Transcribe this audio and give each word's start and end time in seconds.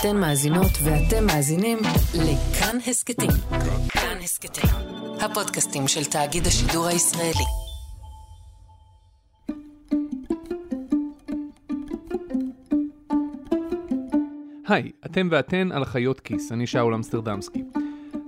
אתן 0.00 0.16
מאזינות 0.16 0.70
ואתם 0.84 1.26
מאזינים 1.26 1.78
לכאן 2.14 2.76
הסכתים. 2.86 3.30
כאן 3.88 4.16
הסכתים, 4.22 4.70
הפודקאסטים 5.20 5.88
של 5.88 6.04
תאגיד 6.04 6.46
השידור 6.46 6.86
הישראלי. 6.86 7.44
היי, 14.68 14.90
אתם 15.06 15.28
ואתן 15.30 15.72
על 15.72 15.84
חיות 15.84 16.20
כיס, 16.20 16.52
אני 16.52 16.66
שאול 16.66 16.94
אמסטרדמסקי. 16.94 17.62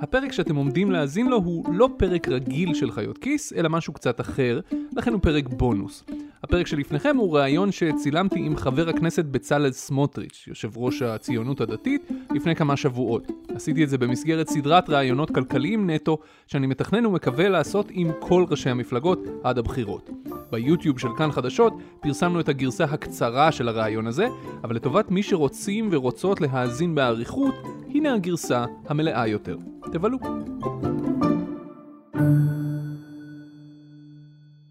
הפרק 0.00 0.32
שאתם 0.32 0.56
עומדים 0.56 0.90
להאזין 0.90 1.26
לו 1.26 1.36
הוא 1.36 1.74
לא 1.74 1.88
פרק 1.96 2.28
רגיל 2.28 2.74
של 2.74 2.90
חיות 2.90 3.18
כיס, 3.18 3.52
אלא 3.52 3.68
משהו 3.70 3.92
קצת 3.92 4.20
אחר, 4.20 4.60
לכן 4.96 5.12
הוא 5.12 5.20
פרק 5.22 5.48
בונוס. 5.48 6.04
הפרק 6.44 6.66
שלפניכם 6.66 7.16
הוא 7.16 7.38
ראיון 7.38 7.72
שצילמתי 7.72 8.40
עם 8.40 8.56
חבר 8.56 8.88
הכנסת 8.88 9.24
בצלאל 9.24 9.72
סמוטריץ', 9.72 10.44
יושב 10.48 10.76
ראש 10.76 11.02
הציונות 11.02 11.60
הדתית, 11.60 12.08
לפני 12.34 12.54
כמה 12.54 12.76
שבועות. 12.76 13.32
עשיתי 13.54 13.84
את 13.84 13.88
זה 13.88 13.98
במסגרת 13.98 14.48
סדרת 14.48 14.90
ראיונות 14.90 15.30
כלכליים 15.30 15.90
נטו, 15.90 16.18
שאני 16.46 16.66
מתכנן 16.66 17.06
ומקווה 17.06 17.48
לעשות 17.48 17.86
עם 17.90 18.10
כל 18.20 18.44
ראשי 18.50 18.70
המפלגות 18.70 19.18
עד 19.44 19.58
הבחירות. 19.58 20.10
ביוטיוב 20.50 20.98
של 20.98 21.08
כאן 21.18 21.32
חדשות 21.32 21.72
פרסמנו 22.00 22.40
את 22.40 22.48
הגרסה 22.48 22.84
הקצרה 22.84 23.52
של 23.52 23.68
הראיון 23.68 24.06
הזה, 24.06 24.26
אבל 24.64 24.76
לטובת 24.76 25.10
מי 25.10 25.22
שרוצים 25.22 25.88
ורוצות 25.92 26.40
להאזין 26.40 26.94
באריכות, 26.94 27.54
הנה 27.94 28.14
הגרסה 28.14 28.64
המלאה 28.88 29.26
יותר. 29.26 29.56
תבלו. 29.92 30.18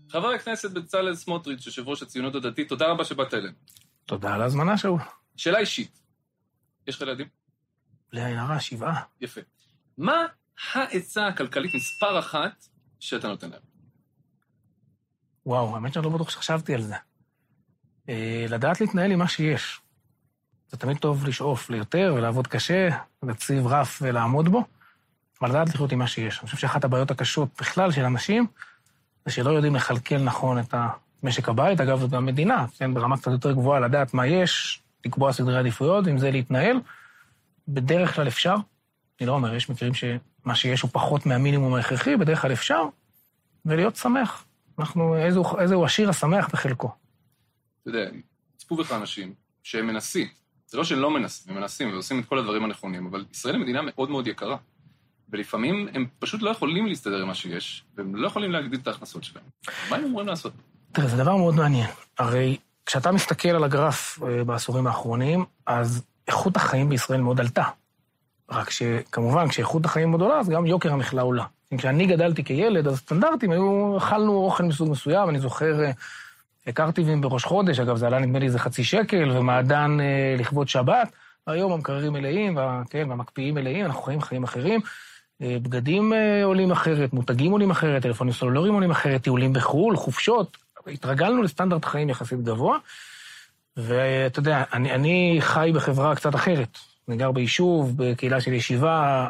חבר 0.10 0.28
הכנסת 0.28 0.72
בצלאל 0.72 1.16
סמוטריץ', 1.16 1.66
יושב 1.66 1.88
ראש 1.88 2.02
הציונות 2.02 2.36
הדתית, 2.36 2.70
תודה 2.70 2.88
רבה 2.88 3.06
שבאת 3.06 3.34
אלינו. 3.34 3.54
תודה 4.06 4.34
על 4.34 4.42
ההזמנה, 4.42 4.78
שאול. 4.78 5.00
שאלה 5.36 5.60
אישית, 5.60 6.00
יש 6.88 6.96
לך 6.96 7.02
ילדים? 7.02 7.28
הרע, 8.14 8.60
שבעה. 8.60 9.02
יפה. 9.22 9.42
מה 9.98 10.26
העצה 10.74 11.28
הכלכלית 11.28 11.74
מספר 11.76 12.20
אחת 12.20 12.68
שאתה 13.00 13.28
נותן 13.28 13.50
להם? 13.50 13.62
וואו, 15.46 15.76
האמת 15.76 15.94
שאני 15.94 16.06
לא 16.06 16.12
בטוח 16.12 16.30
שחשבתי 16.30 16.74
על 16.74 16.82
זה. 16.82 16.96
אה, 18.10 18.46
לדעת 18.50 18.82
להתנהל 18.82 19.12
עם 19.12 19.20
מה 19.20 19.28
שיש. 19.28 19.82
זה 20.68 20.78
תמיד 20.78 20.98
טוב 20.98 21.28
לשאוף 21.28 21.70
ליותר 21.70 22.14
ולעבוד 22.18 22.48
קשה, 22.48 22.90
להציב 23.24 23.68
רף 23.68 24.00
ולעמוד 24.02 24.50
בו, 24.50 24.64
אבל 25.42 25.50
לדעת 25.50 25.70
לחיות 25.70 25.92
עם 25.92 26.00
מה 26.00 26.08
שיש. 26.08 26.40
אני 26.40 26.46
חושב 26.46 26.58
שאחת 26.58 26.84
הבעיות 26.84 27.12
הקשות 27.12 27.50
בכלל 27.62 27.92
של 27.92 28.04
אנשים, 28.04 28.48
זה 29.28 29.34
שלא 29.34 29.50
יודעים 29.50 29.76
לכלכל 29.76 30.18
נכון 30.18 30.60
את 30.60 30.74
משק 31.24 31.50
הבית, 31.50 31.82
אגב, 31.82 32.00
זאת 32.00 32.10
גם 32.10 32.26
מדינה, 32.26 32.66
כן, 32.78 32.94
ברמה 32.94 33.18
קצת 33.18 33.32
יותר 33.32 33.52
גבוהה, 33.52 33.80
לדעת 33.80 34.14
מה 34.14 34.28
יש, 34.28 34.82
לקבוע 35.06 35.34
סדרי 35.34 35.58
עדיפויות, 35.58 36.08
עם 36.08 36.18
זה 36.18 36.32
להתנהל. 36.32 36.78
בדרך 37.68 38.16
כלל 38.16 38.28
אפשר, 38.28 38.56
אני 39.20 39.28
לא 39.28 39.32
אומר, 39.34 39.56
יש 39.56 39.70
מקרים 39.70 39.94
שמה 39.94 40.56
שיש 40.56 40.82
הוא 40.82 40.90
פחות 40.94 41.26
מהמינימום 41.26 41.74
ההכרחי, 41.74 42.16
בדרך 42.16 42.42
כלל 42.42 42.52
אפשר, 42.52 42.84
ולהיות 43.66 43.96
שמח. 43.96 44.46
אנחנו, 44.80 45.16
איזה, 45.16 45.40
איזה 45.60 45.76
הוא 45.76 45.86
השיר 45.86 46.10
השמח 46.10 46.50
בחלקו. 46.54 46.92
אתה 47.82 47.90
יודע, 47.90 48.10
צפו 48.58 48.76
בך 48.76 48.92
אנשים 48.92 49.34
שהם 49.64 49.88
מנסים, 49.88 50.28
זה 50.68 50.78
לא 50.78 50.84
שהם 50.84 51.00
לא 51.00 51.12
מנסים, 51.12 51.54
הם 51.54 51.62
מנסים 51.62 51.94
ועושים 51.94 52.20
את 52.20 52.26
כל 52.26 52.40
הדברים 52.40 52.64
הנכונים, 52.64 53.08
אבל 53.08 53.26
ישראל 53.32 53.56
היא 53.56 53.64
מדינה 53.64 53.82
מאוד 53.82 54.10
מאוד 54.10 54.28
יקרה. 54.28 54.58
ולפעמים 55.30 55.88
הם 55.94 56.06
פשוט 56.20 56.42
לא 56.42 56.50
יכולים 56.50 56.88
להסתדר 56.88 57.22
עם 57.22 57.28
מה 57.28 57.36
שיש, 57.36 57.84
והם 57.98 58.16
לא 58.16 58.28
יכולים 58.28 58.52
להגדיל 58.52 58.80
את 58.80 58.88
ההכנסות 58.88 59.24
שלהם. 59.24 59.46
מה 59.90 59.98
הם 59.98 60.04
אמורים 60.04 60.28
לעשות? 60.28 60.54
תראה, 60.92 61.08
זה 61.08 61.18
דבר 61.18 61.36
מאוד 61.36 61.56
מעניין. 61.56 61.90
הרי 62.20 62.58
כשאתה 62.86 63.12
מסתכל 63.12 63.50
על 63.50 63.64
הגרף 63.64 64.20
אה, 64.24 64.44
בעשורים 64.44 64.88
האחרונים, 64.88 65.46
אז 65.66 66.04
איכות 66.28 66.56
החיים 66.56 66.90
בישראל 66.90 67.22
מאוד 67.22 67.40
עלתה. 67.40 67.64
רק 68.52 68.70
שכמובן, 68.70 69.48
כשאיכות 69.48 69.86
החיים 69.86 70.10
מאוד 70.10 70.22
עולה, 70.22 70.40
אז 70.40 70.50
גם 70.50 70.66
יוקר 70.66 70.94
המחלה 70.94 71.22
עולה. 71.22 71.46
כשאני 71.78 72.06
גדלתי 72.06 72.44
כילד, 72.44 72.88
אז 72.88 72.94
הסטנדרטים 72.94 73.52
היו, 73.52 73.98
אכלנו 73.98 74.34
אוכל 74.34 74.64
מסוג 74.64 74.90
מסוים, 74.92 75.30
אני 75.30 75.40
זוכר 75.40 75.84
אה, 75.84 76.72
קרטיבים 76.74 77.22
בראש 77.22 77.46
חודש, 77.46 77.80
אגב, 77.80 77.98
זה 77.98 78.08
עלה 78.08 78.20
נדמה 78.20 78.40
לי 78.40 78.46
איזה 78.46 78.60
חצי 78.60 78.84
שקל, 78.84 79.32
ומעדן 79.32 79.98
אה, 80.00 80.36
לכבוד 80.40 80.68
שבת. 80.68 81.12
היום 81.48 81.72
המקררים 81.72 82.14
מלאים, 82.14 82.58
וה, 82.58 82.82
כן, 82.90 83.10
והמקפיאים 83.10 83.56
מלאים, 83.56 83.86
אנחנו 83.86 84.02
חיים 84.02 84.22
חיים 84.22 84.44
אחרים. 84.44 84.82
אה, 85.42 85.58
בגדים 85.62 86.14
אה, 86.14 86.44
עולים 86.44 86.72
אחרת, 86.72 87.14
מותגים 87.14 87.52
עולים 87.52 87.72
אחרת, 87.72 88.02
טלפונים 88.02 88.34
סלולריים 88.34 88.74
עולים 88.74 88.92
אחרת, 88.92 89.24
טיולים 89.24 89.54
בחו"ל, 89.54 89.96
חופשות. 89.96 90.58
התרגלנו 90.88 91.42
לסטנדרט 91.42 91.86
חיים 91.86 92.10
יחסית 92.10 92.44
גבוה, 92.44 92.78
ואתה 93.78 94.40
יודע, 94.40 94.64
אני, 94.74 94.92
אני 94.92 95.38
חי 95.40 95.72
בחברה 95.76 96.16
קצת 96.16 96.36
אחרת. 96.36 96.78
אני 97.10 97.18
גר 97.18 97.32
ביישוב, 97.32 97.94
בקהילה 97.96 98.42
של 98.42 98.54
ישיבה, 98.54 99.28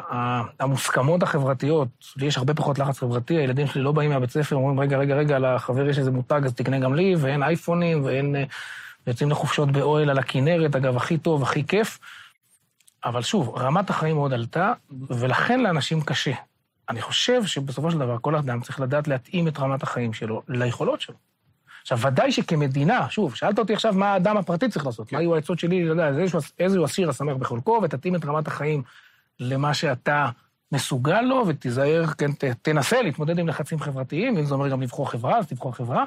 המוסכמות 0.60 1.22
החברתיות, 1.22 1.88
לי 2.16 2.26
יש 2.26 2.38
הרבה 2.38 2.54
פחות 2.54 2.78
לחץ 2.78 2.98
חברתי, 2.98 3.34
הילדים 3.34 3.66
שלי 3.66 3.82
לא 3.82 3.92
באים 3.92 4.10
מהבית 4.10 4.30
ספר, 4.30 4.56
אומרים, 4.56 4.80
רגע, 4.80 4.98
רגע, 4.98 5.14
רגע, 5.14 5.38
לחבר 5.38 5.88
יש 5.88 5.98
איזה 5.98 6.10
מותג, 6.10 6.40
אז 6.44 6.54
תקנה 6.54 6.78
גם 6.78 6.94
לי, 6.94 7.14
ואין 7.18 7.42
אייפונים, 7.42 8.04
ואין... 8.04 8.36
אה, 8.36 8.44
יוצאים 9.08 9.30
לחופשות 9.30 9.72
באוהל 9.72 10.10
על 10.10 10.18
הכינרת, 10.18 10.76
אגב, 10.76 10.96
הכי 10.96 11.18
טוב, 11.18 11.42
הכי 11.42 11.64
כיף. 11.66 11.98
אבל 13.04 13.22
שוב, 13.22 13.56
רמת 13.58 13.90
החיים 13.90 14.16
מאוד 14.16 14.32
עלתה, 14.32 14.72
ולכן 15.08 15.60
לאנשים 15.60 16.00
קשה. 16.00 16.32
אני 16.88 17.02
חושב 17.02 17.46
שבסופו 17.46 17.90
של 17.90 17.98
דבר 17.98 18.16
כל 18.20 18.36
אדם 18.36 18.60
צריך 18.60 18.80
לדעת 18.80 19.08
להתאים 19.08 19.48
את 19.48 19.58
רמת 19.58 19.82
החיים 19.82 20.12
שלו 20.12 20.42
ליכולות 20.48 21.00
שלו. 21.00 21.14
עכשיו, 21.82 21.98
ודאי 21.98 22.32
שכמדינה, 22.32 23.10
שוב, 23.10 23.34
שאלת 23.34 23.58
אותי 23.58 23.72
עכשיו 23.72 23.92
מה 23.92 24.12
האדם 24.12 24.36
הפרטי 24.36 24.68
צריך 24.68 24.86
לעשות, 24.86 25.12
מה 25.12 25.18
היו 25.18 25.34
העצות 25.34 25.58
שלי, 25.58 25.82
אתה 25.82 25.90
יודע, 25.90 26.10
איזה 26.58 26.78
הוא 26.78 26.84
עשיר 26.84 27.10
השמח 27.10 27.36
בחלקו, 27.36 27.80
ותתאים 27.82 28.16
את 28.16 28.24
רמת 28.24 28.46
החיים 28.46 28.82
למה 29.40 29.74
שאתה 29.74 30.30
מסוגל 30.72 31.20
לו, 31.20 31.44
ותיזהר, 31.46 32.06
כן, 32.06 32.30
תנסה 32.62 33.02
להתמודד 33.02 33.38
עם 33.38 33.48
לחצים 33.48 33.80
חברתיים, 33.80 34.36
אם 34.36 34.44
זה 34.44 34.54
אומר 34.54 34.68
גם 34.68 34.82
לבחור 34.82 35.10
חברה, 35.10 35.38
אז 35.38 35.46
תבחור 35.46 35.74
חברה. 35.74 36.04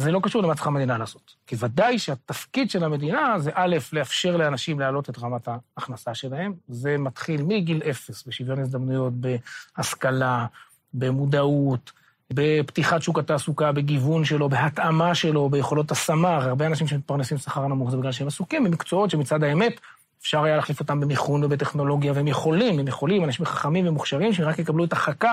זה 0.00 0.12
לא 0.12 0.20
קשור 0.22 0.42
למה 0.42 0.54
צריכה 0.54 0.70
המדינה 0.70 0.98
לעשות. 0.98 1.34
כי 1.46 1.56
ודאי 1.58 1.98
שהתפקיד 1.98 2.70
של 2.70 2.84
המדינה 2.84 3.38
זה 3.38 3.50
א', 3.54 3.76
לאפשר 3.92 4.36
לאנשים 4.36 4.80
להעלות 4.80 5.10
את 5.10 5.18
רמת 5.18 5.48
ההכנסה 5.48 6.14
שלהם. 6.14 6.54
זה 6.68 6.98
מתחיל 6.98 7.42
מגיל 7.42 7.82
אפס, 7.90 8.24
בשוויון 8.26 8.58
הזדמנויות, 8.58 9.12
בהשכלה, 9.12 10.46
במודעות, 10.94 11.92
בפתיחת 12.30 13.02
שוק 13.02 13.18
התעסוקה, 13.18 13.72
בגיוון 13.72 14.24
שלו, 14.24 14.48
בהתאמה 14.48 15.14
שלו, 15.14 15.48
ביכולות 15.48 15.90
השמה. 15.90 16.36
הרבה 16.36 16.66
אנשים 16.66 16.86
שמתפרנסים 16.86 17.38
שכר 17.38 17.66
נמוך 17.66 17.90
זה 17.90 17.96
בגלל 17.96 18.12
שהם 18.12 18.26
עסוקים 18.26 18.64
במקצועות 18.64 19.10
שמצד 19.10 19.42
האמת 19.42 19.80
אפשר 20.20 20.44
היה 20.44 20.56
להחליף 20.56 20.80
אותם 20.80 21.00
במיכון 21.00 21.44
ובטכנולוגיה, 21.44 22.12
והם 22.12 22.28
יכולים, 22.28 22.78
הם 22.78 22.88
יכולים, 22.88 23.24
אנשים 23.24 23.46
חכמים 23.46 23.86
ומוכשרים, 23.86 24.32
שרק 24.32 24.58
יקבלו 24.58 24.84
את 24.84 24.92
החכה, 24.92 25.32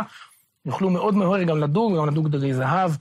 יוכלו 0.66 0.90
מאוד 0.90 1.16
מהר 1.16 1.44
גם 1.44 1.58
לדוג, 1.58 1.98
גם 1.98 2.08
לדוג 2.08 2.28
דגי 2.28 2.54
זהב. 2.54 2.92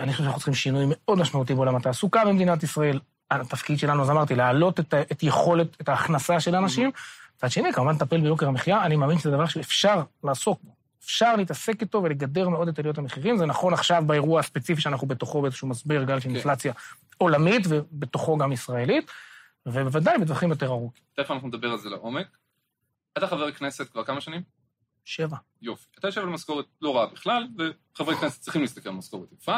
אני 0.00 0.12
חושב 0.12 0.24
שאנחנו 0.24 0.38
צריכים 0.38 0.54
שינוי 0.54 0.84
מאוד 0.88 1.18
משמעותי 1.18 1.54
בעולם 1.54 1.76
התעסוקה 1.76 2.24
במדינת 2.24 2.62
ישראל. 2.62 3.00
התפקיד 3.30 3.78
שלנו, 3.78 4.02
אז 4.02 4.10
אמרתי, 4.10 4.34
להעלות 4.34 4.80
את, 4.80 4.94
את 5.12 5.22
יכולת, 5.22 5.80
את 5.80 5.88
ההכנסה 5.88 6.40
של 6.40 6.54
האנשים. 6.54 6.90
מצד 7.36 7.50
שני, 7.50 7.72
כמובן, 7.72 7.94
לטפל 7.94 8.20
ביוקר 8.20 8.48
המחיה, 8.48 8.84
אני 8.84 8.96
מאמין 8.96 9.18
שזה 9.18 9.30
דבר 9.30 9.46
שאפשר 9.46 10.02
לעסוק 10.24 10.60
בו. 10.62 10.74
אפשר 11.04 11.36
להתעסק 11.36 11.80
איתו 11.80 12.02
ולגדר 12.02 12.48
מאוד 12.48 12.68
את 12.68 12.78
עליות 12.78 12.98
המחירים. 12.98 13.36
זה 13.36 13.46
נכון 13.46 13.72
עכשיו 13.72 14.02
באירוע 14.06 14.40
הספציפי 14.40 14.80
שאנחנו 14.80 15.06
בתוכו 15.06 15.42
באיזשהו 15.42 15.68
מסביר 15.68 16.04
גל 16.04 16.20
של 16.20 16.28
כן. 16.28 16.34
אינפלציה 16.34 16.72
עולמית, 17.18 17.62
ובתוכו 17.68 18.38
גם 18.38 18.52
ישראלית, 18.52 19.10
ובוודאי 19.66 20.18
בטווחים 20.18 20.50
יותר 20.50 20.66
ארוכים. 20.66 21.02
תכף 21.16 21.30
אנחנו 21.30 21.48
נדבר 21.48 21.70
על 21.70 21.78
זה 21.78 21.88
לעומק. 21.88 22.26
אתה 23.18 23.26
חבר 23.26 23.52
כנסת 23.52 23.88
כבר 23.92 24.04
כמה 24.04 24.20
שנים? 24.20 24.42
שבע. 25.04 25.36
יופי. 25.62 25.86
אתה 25.98 26.08
יושב 26.08 26.20
על 26.20 26.26
משכורת 26.26 26.66
לא 26.82 26.96
רעה 26.96 27.06
בכלל, 27.06 27.48
וחברי 27.58 28.16
כנסת 28.16 28.40
צריכים 28.40 28.62
להסתכל 28.62 28.88
על 28.88 28.94
משכורת 28.94 29.32
יפה. 29.32 29.56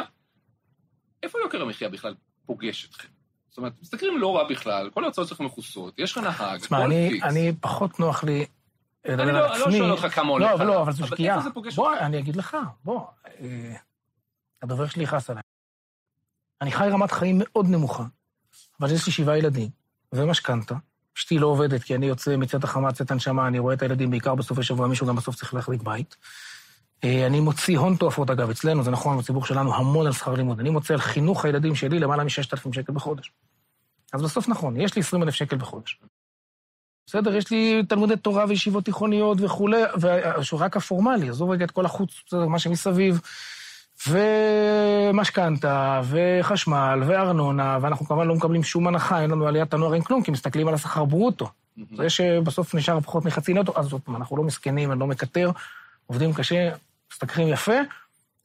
איפה 1.23 1.39
יוקר 1.39 1.61
המחיה 1.61 1.89
בכלל 1.89 2.15
פוגש 2.45 2.85
אתכם? 2.89 3.07
זאת 3.49 3.57
אומרת, 3.57 3.73
מסתכלים 3.81 4.17
לא 4.17 4.37
רע 4.37 4.43
בכלל, 4.49 4.89
כל 4.93 5.03
ההוצאות 5.03 5.27
שלכם 5.27 5.45
מכוסות, 5.45 5.99
יש 5.99 6.11
לך 6.11 6.17
נהג, 6.17 6.59
תשמע, 6.59 6.85
אני, 6.85 7.19
אני 7.23 7.53
פחות 7.61 7.99
נוח 7.99 8.23
לי 8.23 8.45
לדבר 9.05 9.37
על 9.37 9.51
עצמי. 9.51 9.63
אני 9.63 9.71
לא 9.71 9.77
שואל 9.77 9.91
אותך 9.91 10.15
כמה 10.15 10.29
עולה 10.29 10.55
לא, 10.55 10.65
לא, 10.65 10.81
אבל 10.81 10.91
זו 10.91 11.07
שקיעה. 11.07 11.41
בוא, 11.75 11.97
אני 11.97 12.19
אגיד 12.19 12.35
לך, 12.35 12.57
בוא, 12.83 13.07
אה, 13.39 13.75
הדובר 14.61 14.87
שלי 14.87 15.03
יכעס 15.03 15.29
עליי. 15.29 15.43
אני 16.61 16.71
חי 16.71 16.87
רמת 16.91 17.11
חיים 17.11 17.35
מאוד 17.39 17.65
נמוכה, 17.69 18.03
אבל 18.79 18.91
יש 18.91 19.05
לי 19.05 19.11
שבעה 19.11 19.37
ילדים, 19.37 19.69
ומשכנתה. 20.13 20.75
אשתי 21.17 21.39
לא 21.39 21.47
עובדת, 21.47 21.83
כי 21.83 21.95
אני 21.95 22.05
יוצא 22.05 22.37
מצאת 22.37 22.63
החמה, 22.63 22.91
צאת 22.91 23.11
הנשמה, 23.11 23.47
אני 23.47 23.59
רואה 23.59 23.73
את 23.73 23.81
הילדים 23.81 24.09
בעיקר 24.09 24.35
בסופי 24.35 24.63
שבוע, 24.63 24.87
מישהו 24.87 25.07
גם 25.07 25.15
בסוף 25.15 25.35
צריך 25.35 25.53
להחליט 25.53 25.81
בית. 25.81 26.15
אה, 27.03 27.27
אני 27.27 27.39
מוציא 27.39 27.77
הון 27.77 27.95
תועפות, 27.95 28.29
אגב, 28.29 28.49
אצלנו, 28.49 28.83
זה 28.83 28.91
נכון, 28.91 29.17
בציבור 29.17 29.45
שלנו, 29.45 29.75
המון 29.75 30.07
על 30.07 30.13
שכר 30.13 30.33
לימוד. 30.33 30.59
אני 30.59 30.69
מוציא 30.69 30.95
על 30.95 31.01
חינוך 31.01 31.45
הילדים 31.45 31.75
שלי 31.75 31.99
למעלה 31.99 32.23
מ-6,000 32.23 32.73
שקל 32.73 32.93
בחודש. 32.93 33.31
אז 34.13 34.21
בסוף 34.21 34.49
נכון, 34.49 34.81
יש 34.81 34.95
לי 34.95 34.99
20,000 34.99 35.33
שקל 35.33 35.57
בחודש. 35.57 35.99
בסדר, 37.07 37.35
יש 37.35 37.51
לי 37.51 37.83
תלמודי 37.89 38.15
תורה 38.17 38.45
וישיבות 38.47 38.85
תיכוניות 38.85 39.37
וכולי, 39.41 39.81
ורק 40.53 40.77
הפורמלי, 40.77 41.29
עזוב 41.29 41.49
רגע 41.49 41.65
את 41.65 41.71
כל 41.71 41.85
החוץ, 41.85 42.23
בסדר, 42.27 42.47
מה 42.47 42.59
שמסביב, 42.59 43.21
ומשכנתה, 44.07 46.01
וחשמל, 46.09 47.03
וארנונה, 47.07 47.77
ואנחנו 47.81 48.05
כמובן 48.05 48.27
לא 48.27 48.35
מקבלים 48.35 48.63
שום 48.63 48.87
הנחה, 48.87 49.21
אין 49.21 49.31
לנו 49.31 49.47
עליית 49.47 49.73
הנוער, 49.73 49.93
אין 49.93 50.01
כלום, 50.01 50.23
כי 50.23 50.31
מסתכלים 50.31 50.67
על 50.67 50.73
השכר 50.73 51.05
ברוטו. 51.05 51.49
זה 51.95 52.09
שבסוף 52.09 52.75
נשאר 52.75 52.99
פחות 52.99 53.25
מחצי 53.25 53.53
נטו, 53.53 53.73
אז 53.75 53.93
עוד 53.93 54.01
פעם, 54.01 54.15
אנחנו 54.15 54.37
לא 54.37 54.43
מסכנים, 54.43 54.91
אני 54.91 54.99
לא 54.99 55.07
מקטר, 55.07 55.51
עובדים 56.05 56.33
קשה, 56.33 56.69
משתכרים 57.13 57.47
יפה, 57.47 57.75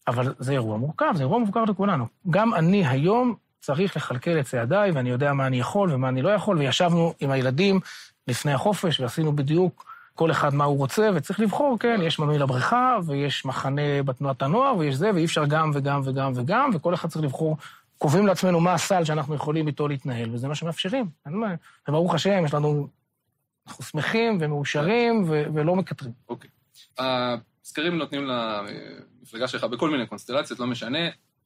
אבל 0.08 0.34
זה 0.38 0.52
אירוע 0.52 0.76
מורכב, 0.76 1.12
זה 1.14 1.22
אירוע 1.22 1.38
מורכב 1.38 1.60
לכולנו. 1.68 2.06
גם 2.30 2.54
אני 2.54 2.86
היום 2.86 3.34
צריך 3.60 3.96
לכלכל 3.96 4.38
את 4.40 4.44
צעדיי, 4.44 4.90
ואני 4.90 5.10
יודע 5.10 5.32
מה 5.32 5.46
אני 5.46 5.60
יכול 5.60 5.92
ומה 5.92 6.08
אני 6.08 6.22
לא 6.22 6.28
יכול, 6.28 6.58
וישבנו 6.58 7.14
עם 7.20 7.30
הילדים 7.30 7.80
לפני 8.28 8.52
החופש, 8.52 9.00
ועשינו 9.00 9.36
בדיוק 9.36 9.84
כל 10.14 10.30
אחד 10.30 10.54
מה 10.54 10.64
הוא 10.64 10.78
רוצה, 10.78 11.10
וצריך 11.14 11.40
לבחור, 11.40 11.76
כן, 11.80 12.00
יש 12.02 12.18
מנוי 12.18 12.38
לבריכה, 12.38 12.96
ויש 13.06 13.44
מחנה 13.44 14.02
בתנועת 14.04 14.42
הנוער, 14.42 14.76
ויש 14.76 14.94
זה, 14.94 15.10
ואי 15.14 15.24
אפשר 15.24 15.44
גם 15.44 15.70
וגם 15.74 16.00
וגם 16.04 16.32
וגם, 16.34 16.70
וכל 16.74 16.94
אחד 16.94 17.08
צריך 17.08 17.24
לבחור, 17.24 17.56
קובעים 17.98 18.26
לעצמנו 18.26 18.60
מה 18.60 18.72
הסל 18.72 19.04
שאנחנו 19.04 19.34
יכולים 19.34 19.66
איתו 19.66 19.88
להתנהל, 19.88 20.34
וזה 20.34 20.48
מה 20.48 20.54
שמאפשרים. 20.54 21.06
וברוך 21.88 22.14
השם, 22.14 22.44
יש 22.44 22.54
לנו, 22.54 22.88
אנחנו 23.66 23.84
שמחים 23.84 24.38
ומאושרים 24.40 25.24
ו- 25.28 25.44
ולא 25.54 25.76
מקטרים. 25.76 26.12
אוקיי. 26.28 26.50
הסקרים 27.68 27.98
נותנים 27.98 28.26
למפלגה 28.26 29.48
שלך 29.48 29.64
בכל 29.64 29.90
מיני 29.90 30.06
קונסטלציות, 30.06 30.60
לא 30.60 30.66
משנה, 30.66 30.98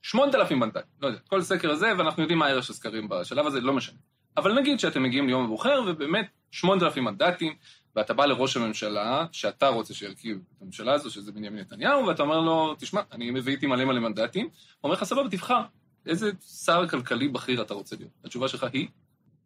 8,000 0.02 0.58
מנדטים, 0.58 0.82
לא 1.00 1.06
יודע, 1.06 1.19
כל 1.28 1.42
סקר 1.42 1.70
הזה, 1.70 1.92
ואנחנו 1.98 2.22
יודעים 2.22 2.38
מה 2.38 2.46
הערך 2.46 2.64
של 2.64 2.72
סקרים 2.72 3.08
בשלב 3.08 3.46
הזה, 3.46 3.60
לא 3.60 3.72
משנה. 3.72 3.98
אבל 4.36 4.54
נגיד 4.60 4.80
שאתם 4.80 5.02
מגיעים 5.02 5.26
ליום 5.26 5.44
הבוחר, 5.44 5.82
ובאמת 5.86 6.26
8,000 6.50 7.04
מנדטים, 7.04 7.54
ואתה 7.96 8.14
בא 8.14 8.26
לראש 8.26 8.56
הממשלה, 8.56 9.26
שאתה 9.32 9.69
רוצה 9.69 9.94
שירכיב 9.94 10.38
את 10.56 10.62
הממשלה 10.62 10.92
הזו, 10.92 11.10
שזה 11.10 11.32
בנימין 11.32 11.60
נתניהו, 11.60 12.06
ואתה 12.06 12.22
אומר 12.22 12.40
לו, 12.40 12.75
תשמע, 12.78 13.00
אני 13.12 13.30
מביא 13.30 13.52
איתי 13.52 13.66
מלא 13.66 13.84
מלא 13.84 14.00
מנדטים, 14.00 14.44
הוא 14.44 14.52
אומר 14.84 14.94
לך, 14.94 15.04
סבבה, 15.04 15.28
תבחר, 15.30 15.62
איזה 16.06 16.30
שר 16.64 16.88
כלכלי 16.88 17.28
בכיר 17.28 17.62
אתה 17.62 17.75
רוצה 17.75 17.96
להיות? 17.96 18.10
התשובה 18.25 18.48
שלך 18.48 18.66
היא? 18.72 18.88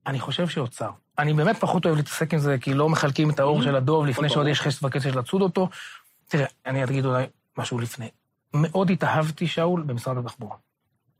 אני 0.06 0.20
חושב 0.20 0.48
שאוצר. 0.48 0.90
אני 1.18 1.32
באמת 1.32 1.56
פחות 1.56 1.84
אוהב 1.84 1.96
להתעסק 1.96 2.34
עם 2.34 2.40
זה, 2.40 2.56
כי 2.60 2.74
לא 2.74 2.88
מחלקים 2.88 3.30
את 3.30 3.40
האור. 3.40 3.62
של 3.62 3.76
הדוב 3.76 4.06
לפני. 4.06 4.28
שעוד 4.28 4.46
יש 4.46 4.60
חשת 4.60 4.84
וקצת 4.84 5.14
לצוד 5.14 5.42
אותו. 5.42 5.68
תראה, 6.28 6.46
אני 6.66 6.84
אגיד 6.84 7.04
אולי 7.04 7.24
משהו 7.58 7.78
לפני. 7.78 8.08
מאוד 8.54 8.90
התאהבתי, 8.90 9.46
שאול, 9.46 9.82
במשרד 9.82 10.18
התחבורה. 10.18 10.56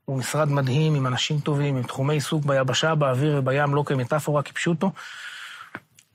הוא 0.05 0.17
משרד 0.17 0.49
מדהים, 0.49 0.95
עם 0.95 1.07
אנשים 1.07 1.39
טובים, 1.39 1.77
עם 1.77 1.83
תחומי 1.83 2.13
עיסוק 2.13 2.45
ביבשה, 2.45 2.95
באוויר 2.95 3.35
ובים, 3.39 3.75
לא 3.75 3.83
כמטאפורה, 3.85 4.43
כפשוטו. 4.43 4.91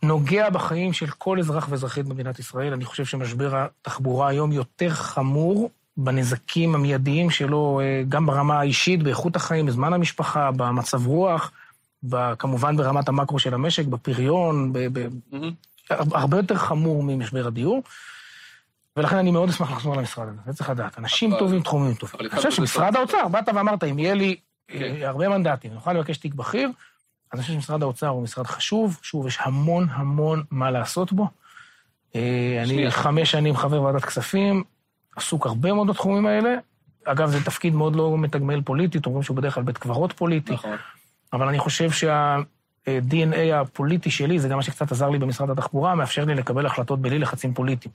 נוגע 0.03 0.51
בחיים 0.51 0.93
של 0.93 1.07
כל 1.11 1.39
אזרח 1.39 1.67
ואזרחית 1.71 2.07
במדינת 2.07 2.39
ישראל. 2.39 2.73
אני 2.73 2.85
חושב 2.85 3.05
שמשבר 3.05 3.67
התחבורה 3.81 4.29
היום 4.29 4.53
יותר 4.53 4.91
חמור 4.91 5.71
בנזקים 5.97 6.75
המיידיים 6.75 7.31
שלו, 7.31 7.81
אה, 7.83 8.03
גם 8.09 8.27
ברמה 8.27 8.61
האישית, 8.61 9.03
באיכות 9.03 9.37
החיים, 9.37 9.67
בזמן 9.67 9.93
המשפחה, 9.93 10.51
במצב 10.51 11.07
רוח, 11.07 11.53
כמובן 12.39 12.77
ברמת 12.77 13.09
המקרו 13.09 13.39
של 13.39 13.55
המשק, 13.55 13.85
בפריון, 13.85 14.73
ב- 14.73 14.79
ב- 14.93 15.09
מהמם. 15.33 15.53
הרבה 15.91 16.37
יותר 16.37 16.57
חמור 16.57 17.03
ממשבר 17.03 17.47
הדיור. 17.47 17.83
ולכן 18.97 19.17
אני 19.17 19.31
מאוד 19.31 19.49
אשמח 19.49 19.71
לחזור 19.71 19.97
למשרד 19.97 20.29
הזה, 20.29 20.39
זה 20.47 20.53
צריך 20.53 20.71
לדעת. 20.71 20.99
אנשים 20.99 21.39
טובים, 21.39 21.63
תחומים 21.63 21.95
טובים. 21.95 22.21
אני 22.21 22.31
חושב 22.31 22.51
שמשרד 22.51 22.97
האוצר, 22.97 23.29
באת 23.29 23.49
ואמרת, 23.55 23.85
אם 23.85 23.99
יהיה 23.99 24.15
לי 24.15 24.37
אה, 24.71 24.79
כן. 24.79 24.95
הרבה 25.03 25.29
מנדטים, 25.29 25.73
נוכל 25.75 25.93
לבקש 25.93 26.17
תיק 26.17 26.35
בכיר, 26.35 26.69
אז 27.33 27.39
אני 27.39 27.43
חושב 27.43 27.55
שמשרד 27.55 27.83
האוצר 27.83 28.09
הוא 28.09 28.23
משרד 28.23 28.47
חשוב, 28.47 29.01
שוב, 29.03 29.27
יש 29.27 29.39
המון 29.41 29.87
המון 29.91 30.43
מה 30.51 30.71
לעשות 30.71 31.13
בו. 31.13 31.29
אה, 32.15 32.63
אני. 32.63 32.91
חמש 32.91 33.31
שנים 33.31 33.57
חבר 33.57 33.83
ועדת 33.83 34.05
כספים, 34.05 34.65
עסוק 35.17 35.47
הרבה 35.47 35.73
מאוד 35.73 35.87
בתחומים 35.87 36.27
האלה. 36.27 36.55
אגב, 37.05 37.31
זה 37.31 37.45
תפקיד 37.45 37.75
מאוד 37.75 37.97
לא 37.97 38.19
מתגמל 38.19 38.63
פוליטית, 38.63 39.07
אומרים 39.07 39.23
שהוא 39.23 39.37
בדרך 39.37 39.55
כלל 39.55 39.63
בית 39.63 39.79
קברות 39.79 40.13
פוליטי. 40.13 40.53
נכון. 40.53 40.77
אבל 41.33 41.49
אני 41.49 41.59
חושב 41.59 41.91
שה-DNA 41.91 43.55
הפוליטי 43.55 44.11
שלי, 44.11 44.39
זה 44.39 44.49
גם 44.49 44.57
מה 44.57 44.63
שקצת 44.63 44.93
עזר 44.93 45.11
לי 45.11 45.19
במשרד 45.19 45.51
התחבורה, 45.51 45.95
מאפשר 45.95 46.25
לי 46.25 46.35
לקבל 46.35 46.67
החלטות 46.67 47.01
בלי 47.01 47.19
לחצים 47.19 47.55
פוליטיים. 47.55 47.93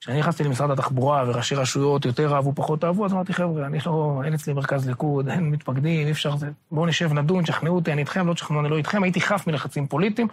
כשאני 0.00 0.18
נכנסתי 0.18 0.44
למשרד 0.44 0.70
התחבורה 0.70 1.24
וראשי 1.26 1.54
רשויות 1.54 2.04
יותר 2.04 2.34
אהבו, 2.34 2.52
פחות 2.54 2.84
אהבו, 2.84 3.06
אז 3.06 3.12
אמרתי, 3.12 3.32
חבר'ה, 3.32 3.66
אני 3.66 3.78
לא, 3.86 4.22
אין 4.24 4.34
אצלי 4.34 4.52
מרכז 4.52 4.88
ליכוד, 4.88 5.28
אין 5.28 5.50
מתפקדים, 5.50 6.06
אי 6.06 6.12
אפשר 6.12 6.36
זה, 6.36 6.50
בואו 6.70 6.86
נשב, 6.86 7.12
נדון, 7.12 7.44
תשכנעו 7.44 7.76
אותי, 7.76 7.92
אני 7.92 8.00
איתכם, 8.00 8.26
לא 8.26 8.34
תשכנעו, 8.34 8.60
אני 8.60 8.68
לא 8.68 8.76
איתכם, 8.76 9.02
הייתי 9.02 9.20
חף 9.20 9.46
מלחצים 9.46 9.86
פוליטיים. 9.86 10.28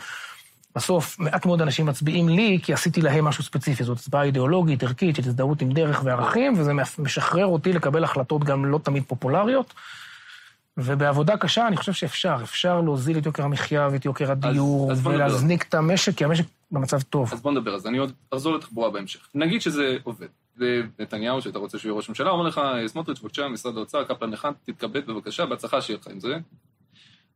בסוף, 0.76 1.20
מעט 1.20 1.46
מאוד 1.46 1.62
אנשים 1.62 1.86
מצביעים 1.86 2.30
לי, 2.30 2.60
כי 2.64 2.74
עשיתי 2.74 3.02
להם 3.02 3.26
משהו 3.26 3.44
ספציפי, 3.44 3.84
זאת 3.84 3.98
הצבעה 3.98 4.24
אידיאולוגית, 4.24 4.84
ערכית, 4.84 5.16
של 5.16 5.22
הזדהות 5.26 5.62
עם 5.62 5.72
דרך 5.72 6.02
וערכים, 6.04 6.54
וזה 6.58 6.72
משחרר 7.00 7.46
אותי 7.46 7.74
לקבל 7.74 8.04
החלטות 8.04 8.44
גם 8.44 8.66
לא 8.66 8.80
תמיד 8.84 9.04
פופולריות. 9.08 9.74
ובעבודה 10.78 11.38
קשה 11.38 11.68
אני 11.68 11.78
חושב 11.78 11.94
שאפשר, 11.94 12.36
אפשר 12.44 12.82
להוזיל 12.82 13.18
את 13.18 13.26
יוקר 13.26 13.44
המחיה 13.44 13.90
ואת 13.92 14.06
יוקר 14.06 14.32
הדיור, 14.32 14.92
אז 14.92 15.00
נדבר. 15.00 15.10
ולהזניק 15.16 15.64
את 15.70 15.74
המשק, 15.74 16.18
כי 16.18 16.26
המשק 16.26 16.46
במצב 16.72 17.02
טוב. 17.02 17.34
אז 17.34 17.42
בוא 17.42 17.52
נדבר, 17.52 17.76
אז 17.76 17.88
אני 17.88 17.98
עוד 17.98 18.12
אחזור 18.30 18.56
לתחבורה 18.56 18.90
בהמשך. 18.90 19.28
נגיד 19.36 19.62
שזה 19.62 19.98
עובד. 20.04 20.28
ונתניהו, 20.58 21.42
שאתה 21.42 21.60
רוצה 21.60 21.80
שהוא 21.80 21.90
יהיה 21.90 21.98
ראש 21.98 22.10
ממשלה, 22.10 22.30
אומר 22.30 22.44
לך, 22.44 22.62
סמוטריץ', 22.88 23.20
בבקשה, 23.20 23.48
משרד 23.48 23.78
האוצר, 23.78 24.04
קפלן 24.04 24.34
אחד, 24.34 24.52
תתכבד 24.64 25.08
בבקשה, 25.08 25.46
בהצלחה 25.46 25.82
שיהיה 25.82 26.00
לך 26.02 26.08
עם 26.08 26.20
זה. 26.20 26.38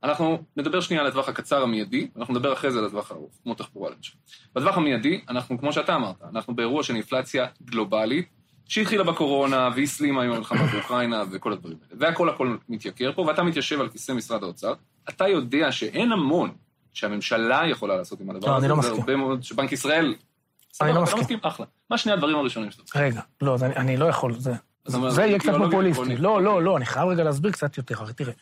אנחנו 0.04 0.44
נדבר 0.58 0.82
שנייה 0.82 1.02
על 1.02 1.08
הטווח 1.08 1.30
הקצר 1.30 1.64
המיידי, 1.64 2.08
אנחנו 2.18 2.34
נדבר 2.34 2.54
אחרי 2.54 2.72
זה 2.72 2.80
על 2.80 2.86
הטווח 2.86 3.12
הארוך, 3.12 3.32
כמו 3.44 3.54
תחבורה 3.54 3.92
למשל. 3.92 4.14
בטווח 4.56 4.78
המיידי, 4.78 5.22
אנחנו, 5.30 5.60
כמו 5.60 5.74
שאתה 5.74 5.96
אמרת, 5.96 6.16
אנחנו 6.34 6.56
באירוע 6.56 6.84
של 6.84 6.94
אינפלציה 6.94 7.48
גלובלית, 7.66 8.28
שהתחילה 8.68 9.04
בקורונה 9.04 9.70
והסלימה 9.76 10.24
עם 10.24 10.32
המלחמה 10.32 10.68
באוקראינה 10.74 11.24
וכל 11.32 11.54
הדברים 11.54 11.78
האלה. 11.90 12.06
והכל 12.06 12.30
הכל 12.30 12.58
מתייקר 12.70 13.12
פה, 13.16 13.22
ואתה 13.22 13.44
מתיישב 13.44 13.82
על 13.82 13.90
כיסא 13.90 14.12
משרד 14.12 14.44
האוצר. 14.44 14.74
אתה 15.10 15.28
יודע 15.28 15.72
שאין 15.72 16.12
המון 16.12 16.52
שהממשלה 16.94 17.62
יכולה 17.70 17.98
לעשות 17.98 18.22
עם 18.22 18.30
הדבר 18.30 18.48
לא, 18.48 18.58
הזה. 18.58 18.66
אני 18.66 18.70
לא 18.70 18.82
זה 18.82 18.88
מסכים. 18.88 19.00
הרבה 19.00 19.16
מאוד, 19.16 19.44
שבנק 19.44 19.72
ישראל... 19.72 20.16
אני 20.82 20.94
לא 20.94 21.04
אתה 21.04 21.16
מסכים. 21.16 21.40
אחלה. 21.42 21.66
מה 21.90 21.98
שני 21.98 22.12
הדברים 22.12 22.36
הראשונים 22.36 22.72
שאתה 22.72 22.82
רוצה? 22.82 23.00
רגע, 23.00 23.22
לא, 23.42 23.58
אני, 23.76 23.98
לא 23.98 24.06
יכול, 24.06 24.34
זה, 24.40 24.52
זה 24.86 25.22
יהיה 25.22 25.40
קצת 25.40 25.54
פופוליסטי. 25.58 26.18
לא, 26.18 26.42
לא, 26.42 26.64
לא, 26.64 26.78
אני 26.78 26.86
חייב 26.86 27.08
רגע 27.08 27.24
להסביר 27.24 27.52
קצת 27.52 27.78
יותר, 27.78 27.96
הרי 28.02 28.14
תראה. 28.14 28.34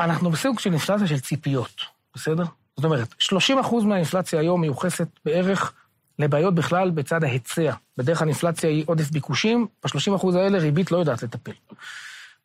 אנחנו 0.00 0.30
בסוג 0.30 0.60
של 0.60 0.70
אינפלציה 0.70 1.06
של 1.06 1.20
ציפיות, 1.20 1.84
בסדר? 2.14 2.44
זאת 2.76 2.84
אומרת, 2.84 3.14
30% 3.62 3.84
מהאינפלציה 3.84 4.40
היום 4.40 4.60
מיוחסת 4.60 5.08
בערך 5.24 5.72
לבעיות 6.18 6.54
בכלל 6.54 6.90
בצד 6.90 7.24
ההיצע. 7.24 7.72
בדרך 7.96 8.18
כלל 8.18 8.28
אינפלציה 8.28 8.70
היא 8.70 8.84
עודף 8.86 9.10
ביקושים, 9.10 9.66
ב-30% 9.84 10.36
האלה 10.36 10.58
ריבית 10.58 10.92
לא 10.92 10.96
יודעת 10.96 11.22
לטפל. 11.22 11.52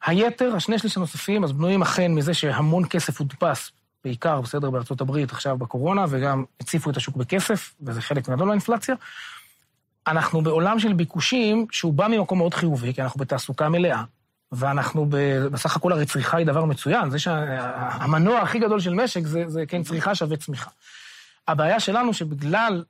היתר, 0.05 0.55
השני 0.55 0.79
שליש 0.79 0.97
הנוספים, 0.97 1.43
אז 1.43 1.51
בנויים 1.51 1.81
אכן 1.81 2.11
מזה 2.11 2.33
שהמון 2.33 2.83
כסף 2.89 3.19
הודפס, 3.19 3.71
בעיקר, 4.03 4.41
בסדר, 4.41 4.69
בארצות 4.69 5.01
הברית 5.01 5.31
עכשיו 5.31 5.57
בקורונה, 5.57 6.05
וגם 6.09 6.43
הציפו 6.61 6.89
את 6.89 6.97
השוק 6.97 7.15
בכסף, 7.15 7.73
וזה 7.81 8.01
חלק 8.01 8.29
גדול 8.29 8.47
מהאינפלציה. 8.47 8.95
אנחנו 10.07 10.41
בעולם 10.41 10.79
של 10.79 10.93
ביקושים 10.93 11.67
שהוא 11.71 11.93
בא 11.93 12.07
ממקום 12.07 12.37
מאוד 12.37 12.53
חיובי, 12.53 12.93
כי 12.93 13.01
אנחנו 13.01 13.19
בתעסוקה 13.19 13.69
מלאה, 13.69 14.03
ואנחנו 14.51 15.05
ב- 15.09 15.47
בסך 15.51 15.75
הכל 15.75 15.91
הרי 15.91 16.05
צריכה 16.05 16.37
היא 16.37 16.45
דבר 16.45 16.65
מצוין, 16.65 17.09
זה 17.09 17.19
שהמנוע 17.19 18.39
הכי 18.39 18.59
גדול 18.59 18.79
של 18.79 18.93
משק 18.93 19.25
זה, 19.25 19.43
זה 19.47 19.65
כן 19.65 19.83
צריכה 19.83 20.15
שווה 20.15 20.37
צמיחה. 20.37 20.69
הבעיה 21.47 21.79
שלנו 21.79 22.13
שבגלל, 22.13 22.83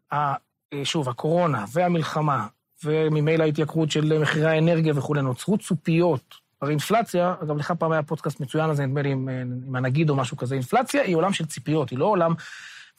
שוב, 0.84 1.10
הקורונה 1.10 1.66
והמלחמה, 1.72 2.48
וממילא 2.84 3.44
ההתייקרות 3.44 3.92
של 3.92 4.20
מחירי 4.20 4.50
האנרגיה 4.50 4.94
וכולי, 4.96 5.22
נוצרו 5.22 5.58
ציפיות. 5.58 6.36
הרי 6.62 6.72
אינפלציה, 6.72 7.36
אגב, 7.44 7.58
לך 7.58 7.74
פעם 7.80 7.92
היה 7.92 8.04
פודקאסט 8.04 8.40
מצוין 8.40 8.70
הזה, 8.70 8.86
נדמה 8.86 9.02
לי 9.02 9.12
עם, 9.12 9.30
עם 9.68 9.76
הנגיד 9.76 10.10
או 10.10 10.16
משהו 10.16 10.38
כזה, 10.38 10.56
אינפלציה 10.56 11.02
היא 11.02 11.16
עולם 11.16 11.34
של 11.34 11.46
ציפיות, 11.46 11.90
היא 11.90 12.00
לא 12.00 12.06
עולם 12.06 12.34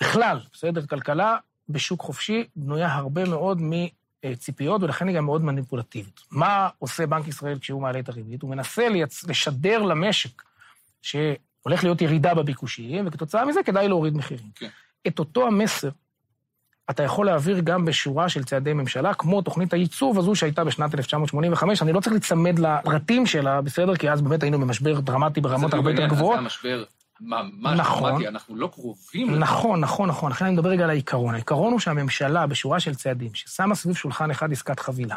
בכלל, 0.00 0.40
בסדר? 0.52 0.86
כלכלה 0.86 1.36
בשוק 1.68 2.00
חופשי 2.00 2.44
בנויה 2.56 2.94
הרבה 2.94 3.24
מאוד 3.24 3.60
מציפיות, 4.24 4.82
ולכן 4.82 5.08
היא 5.08 5.16
גם 5.16 5.24
מאוד 5.24 5.44
מניפולטיבית. 5.44 6.20
מה 6.30 6.68
עושה 6.78 7.06
בנק 7.06 7.28
ישראל 7.28 7.58
כשהוא 7.58 7.82
מעלה 7.82 7.98
את 7.98 8.08
הריבית? 8.08 8.42
הוא 8.42 8.50
מנסה 8.50 8.88
ליצ... 8.88 9.24
לשדר 9.24 9.82
למשק 9.82 10.42
שהולך 11.02 11.84
להיות 11.84 12.02
ירידה 12.02 12.34
בביקושים, 12.34 13.06
וכתוצאה 13.06 13.44
מזה 13.44 13.60
כדאי 13.62 13.88
להוריד 13.88 14.16
מחירים. 14.16 14.48
כן. 14.54 14.68
את 15.06 15.18
אותו 15.18 15.46
המסר 15.46 15.88
אתה 16.90 17.02
יכול 17.02 17.26
להעביר 17.26 17.60
גם 17.60 17.84
בשורה 17.84 18.28
של 18.28 18.44
צעדי 18.44 18.72
ממשלה, 18.72 19.14
כמו 19.14 19.42
תוכנית 19.42 19.72
הייצוב 19.72 20.18
הזו 20.18 20.34
שהייתה 20.34 20.64
בשנת 20.64 20.94
1985. 20.94 21.82
אני 21.82 21.92
לא 21.92 22.00
צריך 22.00 22.12
להיצמד 22.12 22.58
לפרטים 22.58 23.26
שלה, 23.26 23.60
בסדר? 23.60 23.96
כי 23.96 24.10
אז 24.10 24.22
באמת 24.22 24.42
היינו 24.42 24.60
במשבר 24.60 25.00
דרמטי 25.00 25.40
ברמות 25.40 25.74
הרבה 25.74 25.90
יותר 25.90 26.06
גבוהות. 26.06 26.34
זה 26.34 26.38
המשבר 26.38 26.84
ממש 27.20 27.78
נכון. 27.80 28.10
דרמטי, 28.10 28.28
אנחנו 28.28 28.56
לא 28.56 28.66
קרובים. 28.72 29.38
נכון, 29.38 29.80
נכון, 29.80 30.08
נכון. 30.08 30.30
לכן 30.30 30.44
אני 30.44 30.54
מדבר 30.54 30.68
רגע 30.68 30.84
על 30.84 30.90
העיקרון. 30.90 31.34
העיקרון 31.34 31.72
הוא 31.72 31.80
שהממשלה, 31.80 32.46
בשורה 32.46 32.80
של 32.80 32.94
צעדים, 32.94 33.34
ששמה 33.34 33.74
סביב 33.74 33.96
שולחן 33.96 34.30
אחד 34.30 34.52
עסקת 34.52 34.80
חבילה, 34.80 35.16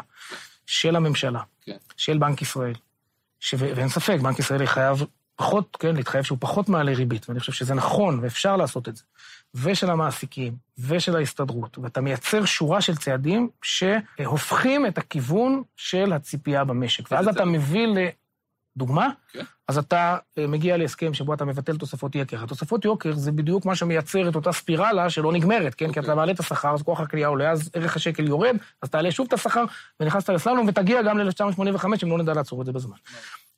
של 0.66 0.96
הממשלה, 0.96 1.40
כן. 1.62 1.76
של 1.96 2.18
בנק 2.18 2.42
ישראל, 2.42 2.74
ש... 3.40 3.54
ואין 3.58 3.88
ספק, 3.88 4.18
בנק 4.22 4.38
ישראל 4.38 4.66
חייב 4.66 5.04
פחות, 5.36 5.76
כן, 5.80 5.96
להתחייב 5.96 6.24
שהוא 6.24 6.38
פחות 6.40 6.68
מעלה 6.68 6.92
ריבית, 6.92 7.28
ואני 7.28 7.40
חושב 7.40 7.52
שזה 7.52 7.74
נכון, 7.74 8.18
ואפשר 8.22 8.56
לעשות 8.56 8.88
את 8.88 8.96
זה, 8.96 9.02
ושל 9.54 9.90
המעסיקים, 9.90 10.54
ושל 10.78 11.16
ההסתדרות, 11.16 11.78
ואתה 11.78 12.00
מייצר 12.00 12.44
שורה 12.44 12.80
של 12.80 12.96
צעדים 12.96 13.48
שהופכים 13.62 14.86
את 14.86 14.98
הכיוון 14.98 15.62
של 15.76 16.12
הציפייה 16.12 16.64
במשק, 16.64 17.12
ואז 17.12 17.28
אתה? 17.28 17.44
מביא 17.44 17.86
דוגמה? 18.78 19.08
כן. 19.32 19.44
אז 19.68 19.78
אתה 19.78 20.16
אה, 20.38 20.46
מגיע 20.46 20.76
להסכם 20.76 21.14
שבו 21.14 21.34
אתה 21.34 21.44
מבטל 21.44 21.76
תוספות 21.76 22.14
יקר. 22.14 22.44
התוספות 22.44 22.84
יוקר 22.84 23.12
זה 23.14 23.32
בדיוק 23.32 23.66
מה 23.66 23.76
שמייצר 23.76 24.28
את 24.28 24.34
אותה 24.34 24.52
ספירלה 24.52 25.10
שלא 25.10 25.32
נגמרת, 25.32 25.74
כן? 25.74 25.84
כי 25.84 25.98
אוקיי. 25.98 26.02
אתה 26.02 26.14
מעלה 26.14 26.32
את 26.32 26.40
השכר, 26.40 26.74
אז 26.74 26.82
כוח 26.82 27.00
הקנייה 27.00 27.28
עולה, 27.28 27.50
אז 27.50 27.70
ערך 27.74 27.96
השקל 27.96 28.28
יורד, 28.28 28.56
אז 28.82 28.90
תעלה 28.90 29.10
שוב 29.10 29.26
את 29.26 29.32
השכר, 29.32 29.64
ונכנסת 30.00 30.30
לסללום, 30.30 30.68
ותגיע 30.68 31.02
גם 31.02 31.18
ל-1985, 31.18 31.84
אם 32.02 32.10
לא 32.10 32.18
נדע 32.18 32.34
לעצור 32.34 32.60
את 32.60 32.66
זה 32.66 32.72
בזמן. 32.72 32.96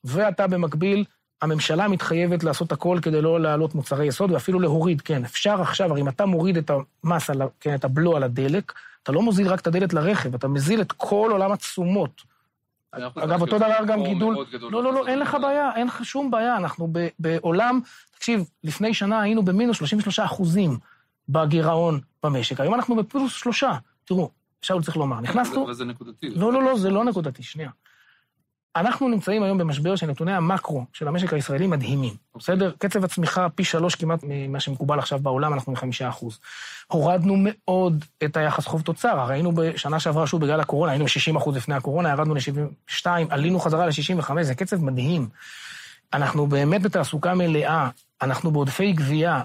ואתה 0.05 0.47
במקביל, 0.47 1.05
הממשלה 1.43 1.89
מתחייבת 1.89 2.45
לעשות 2.45 2.73
הכל 2.73 2.99
כדי 3.03 3.23
לא 3.23 3.41
להעלות 3.41 3.75
מוצרי 3.75 4.07
יסוד, 4.07 4.31
ואפילו 4.31 4.61
להוריד, 4.61 5.01
כן, 5.01 5.25
אפשר 5.25 5.61
עכשיו, 5.61 5.91
הרי 5.91 6.01
אם 6.01 6.09
אתה 6.09 6.27
מוריד 6.27 6.57
את 6.57 6.71
המס, 7.05 7.31
על, 7.31 7.43
כן, 7.61 7.75
את 7.75 7.85
הבלו 7.85 8.17
על 8.17 8.23
הדלק, 8.23 8.73
אתה 9.03 9.13
לא 9.13 9.23
מוזיל 9.23 9.49
רק 9.49 9.61
את 9.61 9.67
הדלק 9.67 9.93
לרכב, 9.93 10.35
אתה 10.35 10.49
מזיל 10.49 10.81
את 10.81 10.93
כל 10.93 11.29
עולם 11.33 11.53
התשומות. 11.53 12.23
אגב, 12.93 13.41
אותו 13.41 13.59
דבר 13.59 13.85
גם 13.87 14.05
גידול... 14.05 14.47
לא, 14.61 14.83
לא, 14.83 14.93
לא, 14.93 15.07
אין 15.07 15.19
לך 15.19 15.37
בעיה, 15.43 15.71
אין 15.77 15.87
לך 15.87 16.05
שום 16.05 16.31
בעיה. 16.31 16.57
אנחנו 16.57 16.93
בעולם, 17.19 17.81
תקשיב, 18.11 18.51
לפני 18.65 18.95
שנה 18.95 19.21
היינו 19.21 19.43
במינוס 19.43 19.77
33 19.77 20.19
אחוזים 20.19 20.79
בגירעון 21.29 22.01
במשק, 22.23 22.61
היום 22.61 22.75
אנחנו 22.75 22.97
בפלוס 22.97 23.33
שלושה. 23.33 23.73
תראו, 24.05 24.31
שאול 24.63 24.83
צריך 24.83 24.97
לומר, 24.97 25.21
נכנסנו... 25.21 25.65
אבל 25.65 25.75
זה 25.75 25.85
נקודתי. 25.85 26.31
לא, 26.31 26.53
לא, 26.53 26.63
לא, 26.63 26.79
זה 26.79 26.91
לא 26.91 27.05
נקודתי, 27.05 27.43
שנייה. 27.43 27.71
אנחנו 28.77 29.09
נמצאים 29.09 29.43
היום 29.43 29.59
במשבר 29.59 29.97
שנתוני 29.97 30.33
המקרו 30.33 30.85
של 30.93 31.09
המשק 31.09 31.33
הישראלי 31.33 31.67
מדהימים, 31.67 32.15
בסדר? 32.37 32.73
קצב 32.79 33.05
הצמיחה 33.05 33.49
פי 33.49 33.65
שלוש 33.65 33.95
כמעט 33.95 34.21
ממה 34.23 34.61
שמקובל 34.61 34.99
עכשיו 34.99 35.19
בעולם, 35.19 35.55
אנחנו 35.55 35.73
מחמישה 35.73 36.09
אחוז. 36.09 36.39
הורדנו 36.87 37.35
מאוד 37.39 38.05
את 38.25 38.37
היחס 38.37 38.67
חוב 38.67 38.83
תוצר, 38.83 39.21
הרי 39.21 39.35
היינו 39.35 39.53
בשנה 39.53 40.01
שעברה 40.01 40.27
שוב 40.27 40.41
בגלל 40.41 40.61
הקורונה, 40.61 40.93
היינו 40.93 41.05
ב-60 41.05 41.39
אחוז 41.39 41.57
לפני 41.57 41.75
הקורונה, 41.75 42.09
ירדנו 42.09 42.35
ל-72, 42.35 43.07
עלינו 43.31 43.61
חזרה 43.61 43.87
ל-65, 43.87 44.43
זה 44.43 44.55
קצב 44.55 44.85
מדהים. 44.85 45.29
אנחנו 46.13 46.47
באמת 46.47 46.83
בתעסוקה 46.83 47.35
מלאה, 47.35 47.89
אנחנו 48.23 48.51
בעודפי 48.51 48.93
גבייה. 48.93 49.43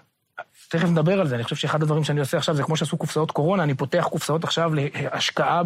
תכף 0.70 0.88
נדבר 0.88 1.20
על 1.20 1.28
זה, 1.28 1.36
אני 1.36 1.44
חושב 1.44 1.56
שאחד 1.56 1.84
הדברים 1.84 2.04
שאני 2.04 2.20
עושה 2.20 2.38
עכשיו 2.38 2.56
זה 2.56 2.64
כמו 2.64 2.78
שעשו 2.78 2.98
קופסאות 2.98 3.32
קורונה, 3.32 3.64
אני 3.64 3.74
פותח 3.74 4.08
קופסאות 4.12 4.44
עכשיו 4.44 4.72
להשקעה. 4.74 5.62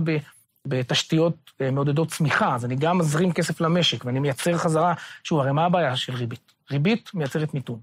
בתשתיות 0.68 1.52
אה, 1.62 1.72
מעודדות 1.72 2.08
צמיחה, 2.08 2.56
אז 2.56 2.66
אני 2.66 2.76
גם 2.76 2.98
מזרים 2.98 3.34
כסף 3.34 3.62
למשק, 3.62 4.06
ואני 4.06 4.20
מייצר 4.20 4.58
חזרה, 4.58 4.94
שוב, 5.24 5.40
הרי 5.40 5.52
מה 5.52 5.66
הבעיה 5.66 5.96
של 5.96 6.14
ריבית? 6.16 6.52
ריבית 6.72 7.12
מייצרת 7.14 7.54
מיתון. 7.54 7.80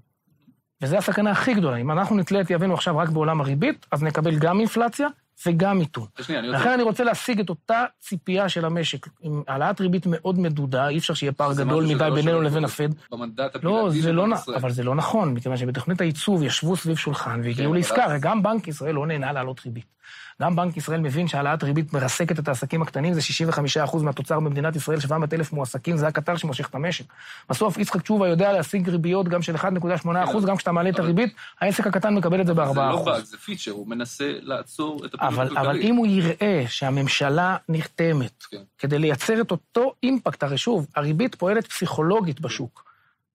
וזו 0.81 0.97
הסכנה 0.97 1.31
הכי 1.31 1.53
גדולה. 1.53 1.77
אם 1.77 1.91
אנחנו 1.91 2.15
נתלה 2.15 2.41
את 2.41 2.49
יהבנו 2.49 2.73
עכשיו 2.73 2.97
רק 2.97 3.09
בעולם 3.09 3.41
הריבית, 3.41 3.85
אז 3.91 4.03
נקבל 4.03 4.35
גם 4.39 4.59
אינפלציה 4.59 5.07
וגם 5.45 5.77
מיתון. 5.79 6.05
שנייה, 6.21 6.39
אני. 6.41 6.47
לכן 6.49 6.69
אני 6.69 6.83
רוצה 6.83 7.03
להשיג 7.03 7.39
את 7.39 7.49
אותה 7.49 7.85
ציפייה 7.99 8.49
של 8.49 8.65
המשק, 8.65 9.07
עם 9.21 9.43
העלאת 9.47 9.81
ריבית 9.81 10.05
מאוד 10.05 10.39
מדודה, 10.39 10.87
אי 10.87 10.97
אפשר 10.97 11.13
שיהיה 11.13 11.31
פער 11.31 11.53
גדול 11.53 11.83
מדי 11.85 11.93
לא 11.93 12.15
בינינו 12.15 12.41
לבין. 12.41 12.65
הפד. 12.65 12.89
במנדט 13.11 13.63
לא, 13.63 13.79
הבלעדי 13.79 14.01
זה 14.01 14.07
של 14.09 14.15
לא, 14.15 14.23
בנק 14.25 14.39
ישראל. 14.39 14.57
אבל 14.57 14.71
זה 14.71 14.83
לא 14.83 14.95
נכון, 14.95 15.33
מכיוון 15.33 15.57
שבתוכנית 15.57 16.01
הייצוב 16.01 16.43
ישבו 16.43 16.75
סביב 16.75 16.97
שולחן 16.97 17.41
והגיעו 17.43 17.71
כן, 17.71 17.77
לעסקה, 17.77 17.95
אבל- 17.95 18.11
הרי 18.11 18.19
גם 18.19 18.43
בנק 18.43 18.67
ישראל 18.67 18.95
לא 18.95 19.07
נהנה 19.07 19.31
להעלות 19.33 19.61
ריבית. 19.65 19.85
גם 20.41 20.55
בנק 20.55 20.77
ישראל 20.77 20.99
מבין 20.99 21.27
שהעלאת 21.27 21.63
ריבית 21.63 21.93
מרסקת 21.93 22.39
את 22.39 22.47
העסקים 22.47 22.81
הקטנים, 22.81 23.13
זה 23.13 23.21
65% 23.85 23.97
מהתוצר 24.03 24.39
במדינת 24.39 24.75
ישראל, 24.75 24.99
700 24.99 25.33
אלף 25.33 25.53
מועסקים, 25.53 25.97
זה 25.97 26.07
הקטר 26.07 26.37
שמושך 26.37 26.67
את 26.69 26.75
המשק. 26.75 27.05
בסוף 27.49 27.77
יצחק 27.77 28.01
תשובה 28.01 28.27
יודע 28.27 28.53
להשיג 28.53 28.89
ריביות 28.89 29.27
גם 29.27 29.41
של 29.41 29.55
1.8%, 29.55 30.45
גם 30.47 30.57
כשאתה 30.57 30.71
מעלה 30.71 30.89
את 30.89 30.99
הריבית, 30.99 31.35
העסק 31.61 31.87
הקטן 31.87 32.15
מקבל 32.15 32.41
את 32.41 32.47
זה 32.47 32.53
זה 32.53 32.61
ב-4%. 32.61 32.75
לא 32.75 33.03
באג, 33.05 33.23
זה 33.23 33.37
פיצ'ר, 33.37 33.71
הוא 33.71 33.87
מנסה 33.87 34.33
לעצור 34.41 35.05
את 35.05 35.13
הפעילות 35.13 35.39
הכלכלית. 35.39 35.57
אבל 35.57 35.79
אם 35.81 35.95
הוא 35.95 36.07
יראה 36.07 36.63
שהממשלה 36.67 37.57
נרתמת 37.69 38.43
כן. 38.51 38.57
כדי 38.77 38.99
לייצר 38.99 39.41
את 39.41 39.51
אותו 39.51 39.93
אימפקט, 40.03 40.43
הרי 40.43 40.57
שוב, 40.57 40.87
הריבית 40.95 41.35
פועלת 41.35 41.67
פסיכולוגית 41.67 42.39
בשוק, 42.39 42.83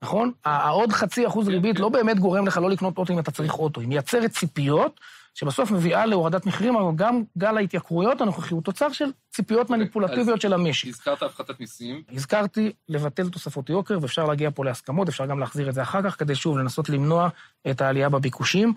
נכון? 0.03 0.33
העוד 0.45 0.93
חצי 0.93 1.27
אחוז 1.27 1.47
כן, 1.47 1.53
ריבית 1.53 1.77
כן. 1.77 1.83
לא 1.83 1.89
באמת 1.89 2.19
גורם 2.19 2.47
לך 2.47 2.57
לא 2.57 2.71
לקנות 2.71 2.99
אוטו 2.99 3.13
אם 3.13 3.19
אתה 3.19 3.31
צריך 3.31 3.59
אוטו, 3.59 3.81
היא 3.81 3.89
מייצרת 3.89 4.31
ציפיות, 4.31 5.01
שבסוף 5.35 5.71
מביאה 5.71 6.07
להורדת 6.07 6.47
מחירים, 6.47 6.77
אבל 6.77 6.97
גם 6.97 7.23
גל 7.39 7.57
ההתייקרויות 7.57 8.21
הנוכחי 8.21 8.55
הוא 8.55 8.63
תוצר 8.63 8.93
של 8.93 9.05
ציפיות 9.31 9.71
מניפולטיביות 9.71 10.21
אוקיי, 10.29 10.35
אז- 10.35 10.43
של 10.43 10.53
המשק. 10.53 10.89
הזכרת 10.89 11.23
הפחתת 11.23 11.61
מיסים, 11.61 12.03
הזכרתי 12.13 12.73
לבטל 12.89 13.29
תוספות 13.29 13.71
יוקר, 13.71 13.99
ואפשר 14.03 14.25
להגיע 14.25 14.51
פה 14.55 14.65
להסכמות, 14.65 15.09
אפשר 15.09 15.27
גם 15.27 15.39
להחזיר 15.39 15.69
את 15.69 15.75
זה 15.75 15.83
אחר 15.83 16.03
כך, 16.03 16.19
כדי 16.19 16.35
שוב 16.35 16.59
לנסות 16.59 16.89
למנוע 16.89 17.29
את 17.71 17.81
העלייה 17.81 18.09
בביקושים, 18.09 18.73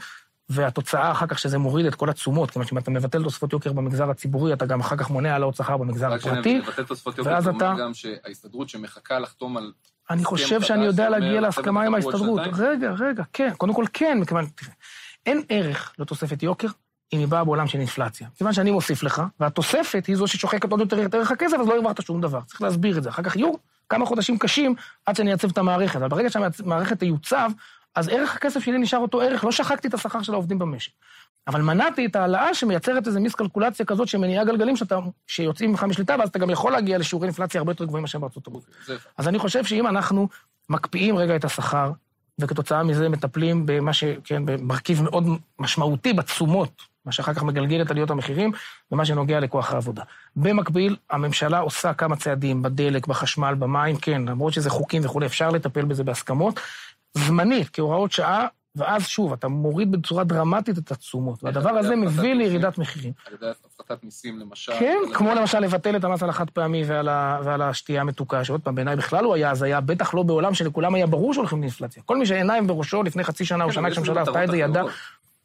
והתוצאה 0.50 1.12
אחר 1.12 1.28
כך 1.28 1.40
שזה 1.40 1.58
מוריד 1.58 1.86
את 1.86 1.96
כל 1.96 2.10
התשומות, 2.10 2.52
כיוון 2.52 2.68
שאם 2.68 2.78
אתה 2.78 2.92
מבטל 2.92 3.24
תוספות 3.24 3.54
יוקר 3.54 3.74
במגזר 3.74 4.10
הציבורי, 4.10 4.54
אתה 4.54 4.66
גם 4.66 4.80
אחר 4.80 4.96
כך 4.98 5.10
מונע 5.10 5.32
העלאות 5.34 5.56
שכר 5.56 5.78
במגזר 5.78 6.12
רק 6.12 6.22
שאני 6.22 6.34
הפרטי. 6.34 6.60
מבטל 6.60 6.84
תוספות 6.84 7.18
יוקר, 7.18 7.30
ואז 7.30 7.44
זה 7.44 7.50
אומר 7.50 7.72
אתה- 7.74 7.82
גם 7.82 7.94
שההסתדרות 7.94 8.70
שמחכה 8.70 9.20
לחתום 9.20 9.58
על... 9.58 9.72
אני 10.10 10.24
חושב 10.24 10.62
שאני 10.62 10.86
יודע 10.86 11.10
להגיע 11.10 11.42
להסכמה 11.42 11.84
עם 11.84 11.96
ההסתדרות. 11.96 12.42
רגע, 12.58 12.92
רגע, 13.00 13.24
כן, 13.34 13.50
קודם 13.58 13.74
כל 13.74 13.86
כן, 13.94 14.18
מכיוון... 14.22 14.46
אין 15.26 15.42
ערך 15.50 15.94
לתוספת 16.00 16.44
יוקר 16.44 16.68
אם 17.14 17.20
היא 17.20 17.28
באה 17.28 17.44
בעולם 17.44 17.68
של 17.68 17.80
אינפלציה. 17.80 18.28
כיוון 18.38 18.54
שאני 18.54 18.72
מוסיף 18.72 19.04
לך, 19.04 19.22
והתוספת 19.40 20.06
היא 20.06 20.16
זו 20.16 20.28
ששוחקת 20.28 20.72
עוד 20.72 20.80
יותר 20.80 21.06
את 21.06 21.14
ערך 21.16 21.32
הכסף, 21.32 21.58
אז 21.60 21.68
לא 21.68 21.76
הרווחת 21.76 22.02
שום 22.02 22.22
דבר. 22.22 22.42
צריך 22.42 22.62
להסביר 22.62 22.98
את 22.98 23.04
זה. 23.04 23.10
אחר 23.10 23.24
כך 23.24 23.36
יהיו 23.36 23.54
כמה 23.90 24.06
חודשים 24.06 24.38
קשים 24.38 24.76
עד 25.06 25.16
שאני 25.16 25.32
אעצב 25.32 25.50
את 25.50 25.58
המערכת, 25.58 25.96
אבל 25.96 26.08
ברגע 26.08 26.30
שהמערכת 26.30 27.00
תיוצב, 27.00 27.52
אז 27.96 28.10
ערך 28.10 28.36
הכסף 28.36 28.60
שלי 28.60 28.78
נשאר 28.78 29.00
אותו 29.00 29.22
ערך, 29.22 29.44
לא 29.44 29.52
שחקתי 29.52 29.88
את 29.88 29.94
השכר 29.94 30.22
של 30.22 30.34
העובדים 30.34 30.60
במשק. 30.60 30.92
אבל 31.48 31.62
מנעתי 31.62 32.06
את 32.06 32.16
ההעלאה 32.16 32.54
שמייצרת 32.54 33.08
איזו 33.08 33.20
מיסקלקולציה 33.20 33.86
כזאת 33.86 34.08
שמניעה 34.08 34.44
גלגלים 34.44 34.76
שאתה, 34.76 35.00
שיוצאים 35.28 35.70
ממך 35.72 35.84
משליטה, 35.84 36.16
ואז 36.20 36.30
אתה 36.30 36.40
גם 36.40 36.50
יכול 36.50 36.72
להגיע 36.72 36.98
לשיעורי 36.98 37.28
אינפלציה 37.28 37.60
הרבה 37.60 37.72
יותר 37.72 37.86
גבוהים 37.86 38.02
מאשר 38.02 38.20
בארצות 38.20 38.48
הברית. 38.48 38.66
אז 39.18 39.28
אני 39.28 39.40
חושב 39.40 39.66
שאם 39.66 39.88
אנחנו 39.88 40.28
מקפיאים 40.70 41.18
רגע 41.18 41.36
את 41.36 41.46
השכר, 41.46 41.92
וכתוצאה 42.40 42.84
מזה 42.84 43.10
מטפלים 43.10 43.66
במה 43.66 43.94
ש... 43.94 44.04
כן, 44.24 44.46
במרכיב 44.46 45.02
מאוד 45.02 45.24
משמעותי 45.60 46.14
בתשומות, 46.14 46.82
מה 47.06 47.12
שאחר 47.12 47.34
כך 47.34 47.44
מגלגל 47.44 47.82
את 47.82 47.92
עליות 47.92 48.10
המחירים, 48.10 48.52
ומה 48.92 49.06
שנוגע 49.06 49.40
לכוח 49.40 49.74
העבודה. 49.74 50.04
במקביל, 50.36 50.96
הממשלה 51.10 51.60
עושה 51.60 51.94
כמה 51.94 52.16
צעדים 52.16 52.62
בדלק, 52.62 53.08
בחשמל, 53.08 53.56
במים, 53.60 53.98
כן, 53.98 54.22
למרות 54.28 54.54
שזה 54.54 54.70
חוקים 54.70 55.02
וכולי, 55.06 55.26
אפשר 55.26 55.50
לטפל 55.50 55.86
בזה 55.86 56.04
בהסכמות, 56.04 56.60
זמנית, 57.14 57.70
כהוראות 57.74 58.12
שעה, 58.12 58.48
ואז 58.76 59.08
שוב, 59.08 59.34
אתה 59.34 59.48
מוריד 59.48 59.92
בצורה 59.92 60.24
דרמטית 60.24 60.78
את 60.78 60.92
התשומות, 60.92 61.44
והדבר 61.44 61.70
הזה 61.70 61.96
מביא? 61.96 62.34
לירידת 62.34 62.78
מחירים. 62.78 63.14
על 63.28 63.34
ידי 63.34 63.46
הפחתת 63.66 64.04
מיסים 64.04 64.40
למשל. 64.40 64.72
כן, 64.80 64.98
כמו 65.14 65.34
למשל 65.36 65.60
לבטל 65.60 65.96
את 65.96 66.04
המס 66.04 66.24
על 66.24 66.30
החד 66.30 66.50
פעמי 66.50 66.84
ועל, 66.88 67.62
השתייה 67.62 68.02
המתוקה, 68.02 68.44
שעוד 68.44 68.62
פעם, 68.62 68.76
בעיניי 68.76 68.96
בכלל 68.96 69.26
הוא 69.26 69.36
היה 69.36 69.52
הזיה, 69.52 69.82
בטח 69.82 70.14
לא 70.14 70.24
בעולם 70.24 70.54
שלכולם 70.54 70.96
היה 70.96 71.08
ברור 71.08 71.34
שהולכים 71.34 71.60
לאינפלציה. 71.60 72.04
כל 72.06 72.18
מי 72.18 72.26
שעיניים 72.26 72.68
בראשו 72.68 73.04
לפני 73.04 73.24
חצי 73.24 73.46
שנה 73.46 73.64
או 73.64 73.70
כן, 73.70 73.76
שנה 73.76 73.92
כשהממשלה 73.92 74.22
עשתה 74.22 74.44
את 74.44 74.52
זה, 74.52 74.58
ידע. 74.58 74.84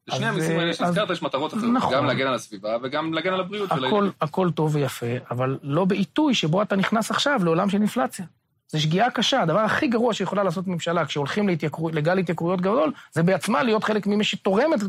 לשני 0.08 0.26
המיסים 0.26 0.58
האלה 0.58 0.74
שהזכרת 0.74 1.10
יש 1.10 1.22
מטרות 1.22 1.54
אחרות, 1.54 1.70
נכון. 1.72 1.94
גם 1.94 2.06
להגן 2.06 2.26
על 2.26 2.34
הסביבה 2.34 2.76
וגם 2.82 3.12
להגן 3.12 3.32
על 3.32 3.40
הבריאות 3.40 3.68
של 3.68 3.84
הכל, 3.84 3.84
הילדים. 3.84 4.12
הכל 4.20 4.50
טוב 4.50 4.74
ויפה, 4.74 5.06
אבל 5.30 5.58
לא 5.62 5.84
בעיתוי 5.84 6.34
שבו 6.34 6.62
אתה 6.62 6.76
נכנס 6.76 7.10
עכשיו 7.10 7.40
לעולם 7.44 7.70
של 7.70 7.76
אינפלציה. 7.78 8.24
זו 8.72 8.80
שגיאה 8.80 9.10
קשה, 9.10 9.42
הדבר 9.42 9.58
הכי 9.58 9.88
גרוע 9.88 10.14
שיכולה 10.14 10.42
לעשות 10.42 10.66
ממשלה 10.66 11.06
כשהולכים 11.06 11.48
להתייקרו, 11.48 11.90
לגל 11.90 12.18
התייקרויות 12.18 12.60
גדול, 12.60 12.92
זה 13.12 13.22
בעצמה 13.22 13.62
להיות 13.62 13.84
חלק 13.84 14.06
ממי 14.06 14.24
שתורמת 14.24 14.80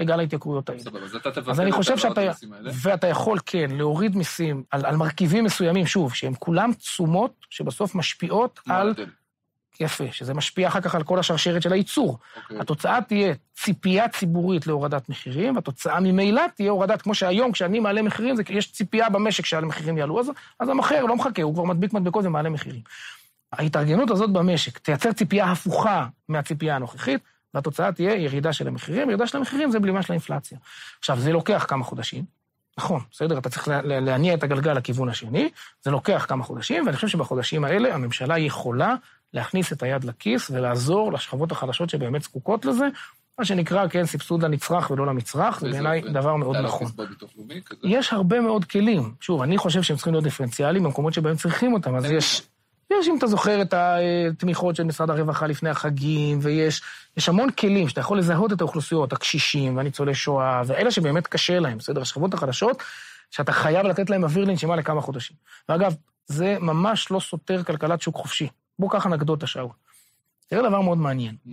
לגל 0.00 0.20
ההתייקרויות 0.20 0.68
האלה. 0.68 0.80
סבבה, 0.80 1.04
אז 1.04 1.16
אתה 1.16 1.30
תבטל 1.30 1.68
את 1.92 1.98
שאתה, 1.98 2.20
המיסים 2.20 2.52
האלה. 2.52 2.70
ואתה 2.74 3.06
יכול, 3.06 3.38
כן, 3.46 3.70
להוריד 3.70 4.16
מיסים 4.16 4.62
על, 4.70 4.86
על 4.86 4.96
מרכיבים 4.96 5.44
מסוימים, 5.44 5.86
שוב, 5.86 6.14
שהם 6.14 6.34
כולם 6.34 6.72
תשומות 6.72 7.32
שבסוף 7.50 7.94
משפיעות 7.94 8.60
על. 8.68 8.94
יפה, 9.80 10.04
שזה 10.12 10.34
משפיע 10.34 10.68
אחר 10.68 10.80
כך 10.80 10.94
על 10.94 11.02
כל 11.02 11.18
השרשרת 11.18 11.62
של 11.62 11.72
הייצור. 11.72 12.18
אוקיי. 12.36 12.60
התוצאה 12.60 12.98
תהיה 13.08 13.34
ציפייה 13.54 14.08
ציבורית 14.08 14.66
להורדת 14.66 15.08
מחירים, 15.08 15.56
והתוצאה 15.56 16.00
ממילא 16.00 16.42
תהיה 16.54 16.70
הורדת, 16.70 17.02
כמו 17.02 17.14
שהיום, 17.14 17.52
כשאני 17.52 17.80
מעלה 17.80 18.02
מחירים, 18.02 18.36
זה, 18.36 18.42
יש 18.48 18.72
ציפייה 18.72 19.08
במשק 19.08 19.46
שהמחירים 19.46 19.98
יעלו, 19.98 20.20
אז, 20.20 20.30
אז 20.60 20.68
המוכר 20.68 21.04
לא 21.04 21.16
מחכה, 21.16 21.42
הוא 21.42 21.54
כבר 21.54 21.64
מדביק 21.64 21.92
מדבקות 21.92 22.24
ומעלה 22.24 22.50
מחירים. 22.50 22.80
ההתארגנות 23.58 24.10
הזאת 24.10 24.30
במשק 24.30 24.78
תייצר 24.78 25.12
ציפייה 25.12 25.50
הפוכה 25.50 26.06
מהציפייה 26.28 26.76
הנוכחית, 26.76 27.20
והתוצאה 27.54 27.92
תהיה 27.92 28.14
ירידה 28.14 28.52
של 28.52 28.68
המחירים, 28.68 29.08
ירידה 29.10 29.26
של 29.26 29.38
המחירים 29.38 29.70
זה 29.70 29.80
בלימה 29.80 30.02
של 30.02 30.12
האינפלציה. 30.12 30.58
עכשיו, 30.98 31.18
זה 31.20 31.32
לוקח 31.32 31.64
כמה 31.68 31.84
חודשים, 31.84 32.24
נכון, 32.78 33.00
בסדר? 33.12 33.38
אתה 33.38 33.50
צריך 33.50 33.68
לה- 33.68 33.82
לה- 33.82 34.00
להניע 34.00 34.34
את 34.34 34.42
הגלגל 34.42 34.72
לכיוון 34.72 35.08
השני, 35.08 35.48
זה 35.82 35.90
לוקח 35.90 36.26
כמה 36.28 36.44
חודשים, 36.44 36.86
ואני 36.86 36.96
חושב 36.96 37.08
שבחודשים 37.08 37.64
האלה 37.64 37.94
הממשלה 37.94 38.38
יכולה 38.38 38.94
להכניס 39.34 39.72
את 39.72 39.82
היד 39.82 40.04
לכיס 40.04 40.50
ולעזור 40.50 41.12
לשכבות 41.12 41.52
החלשות 41.52 41.90
שבאמת 41.90 42.22
זקוקות 42.22 42.64
לזה, 42.64 42.84
מה 43.38 43.44
שנקרא, 43.44 43.88
כן, 43.88 44.06
סבסוד 44.06 44.42
לנצרך 44.44 44.90
ולא 44.90 45.06
למצרך, 45.06 45.60
זה 45.60 45.70
בעיניי 45.70 46.00
דבר 46.12 46.36
מאוד 46.36 46.56
נכון. 46.56 46.88
יש 47.84 48.12
הרבה 48.12 48.40
מאוד 48.40 48.64
כלים. 48.64 49.14
שוב, 49.20 49.42
אני 49.42 49.58
חושב 49.58 49.82
שהם 49.82 49.96
צריכים 49.96 50.12
להיות 50.14 50.24
דיפרנציאליים 50.24 50.84
במקומות 50.84 51.14
שבהם 51.14 51.36
צריכים 51.36 51.72
אותם. 51.72 51.94
אז 51.96 52.04
יש, 52.10 52.42
יש, 53.00 53.08
אם 53.08 53.18
אתה 53.18 53.26
זוכר, 53.26 53.62
את 53.62 53.74
התמיכות 53.74 54.76
של 54.76 54.84
משרד 54.84 55.10
הרווחה 55.10 55.46
לפני 55.46 55.70
החגים, 55.70 56.38
ויש 56.42 56.82
יש 57.16 57.28
המון 57.28 57.50
כלים 57.50 57.88
שאתה 57.88 58.00
יכול 58.00 58.18
לזהות 58.18 58.52
את 58.52 58.60
האוכלוסיות, 58.60 59.12
הקשישים 59.12 59.76
והניצולי 59.76 60.14
שואה, 60.14 60.62
ואלה 60.66 60.90
שבאמת 60.90 61.26
קשה 61.26 61.58
להם, 61.58 61.78
בסדר? 61.78 62.00
השכבות 62.00 62.34
החלשות, 62.34 62.82
שאתה 63.30 63.52
חייב 63.52 63.86
לתת 63.86 64.10
להם 64.10 64.24
אוויר 64.24 64.44
לנשימה 64.44 64.76
לכמה 64.76 65.00
חודשים. 65.00 65.36
ואגב, 65.68 65.94
זה 66.26 66.56
ממש 66.60 67.10
לא 67.10 67.20
סותר 67.20 67.64
כלכלת 67.64 68.02
שוק 68.02 68.16
חופשי. 68.16 68.48
בואו 68.78 68.90
קח 68.90 69.06
אנקדוטה, 69.06 69.46
שאול. 69.46 69.68
תראה 70.46 70.68
דבר 70.68 70.80
מאוד 70.80 70.98
מעניין. 70.98 71.36
Mm. 71.46 71.50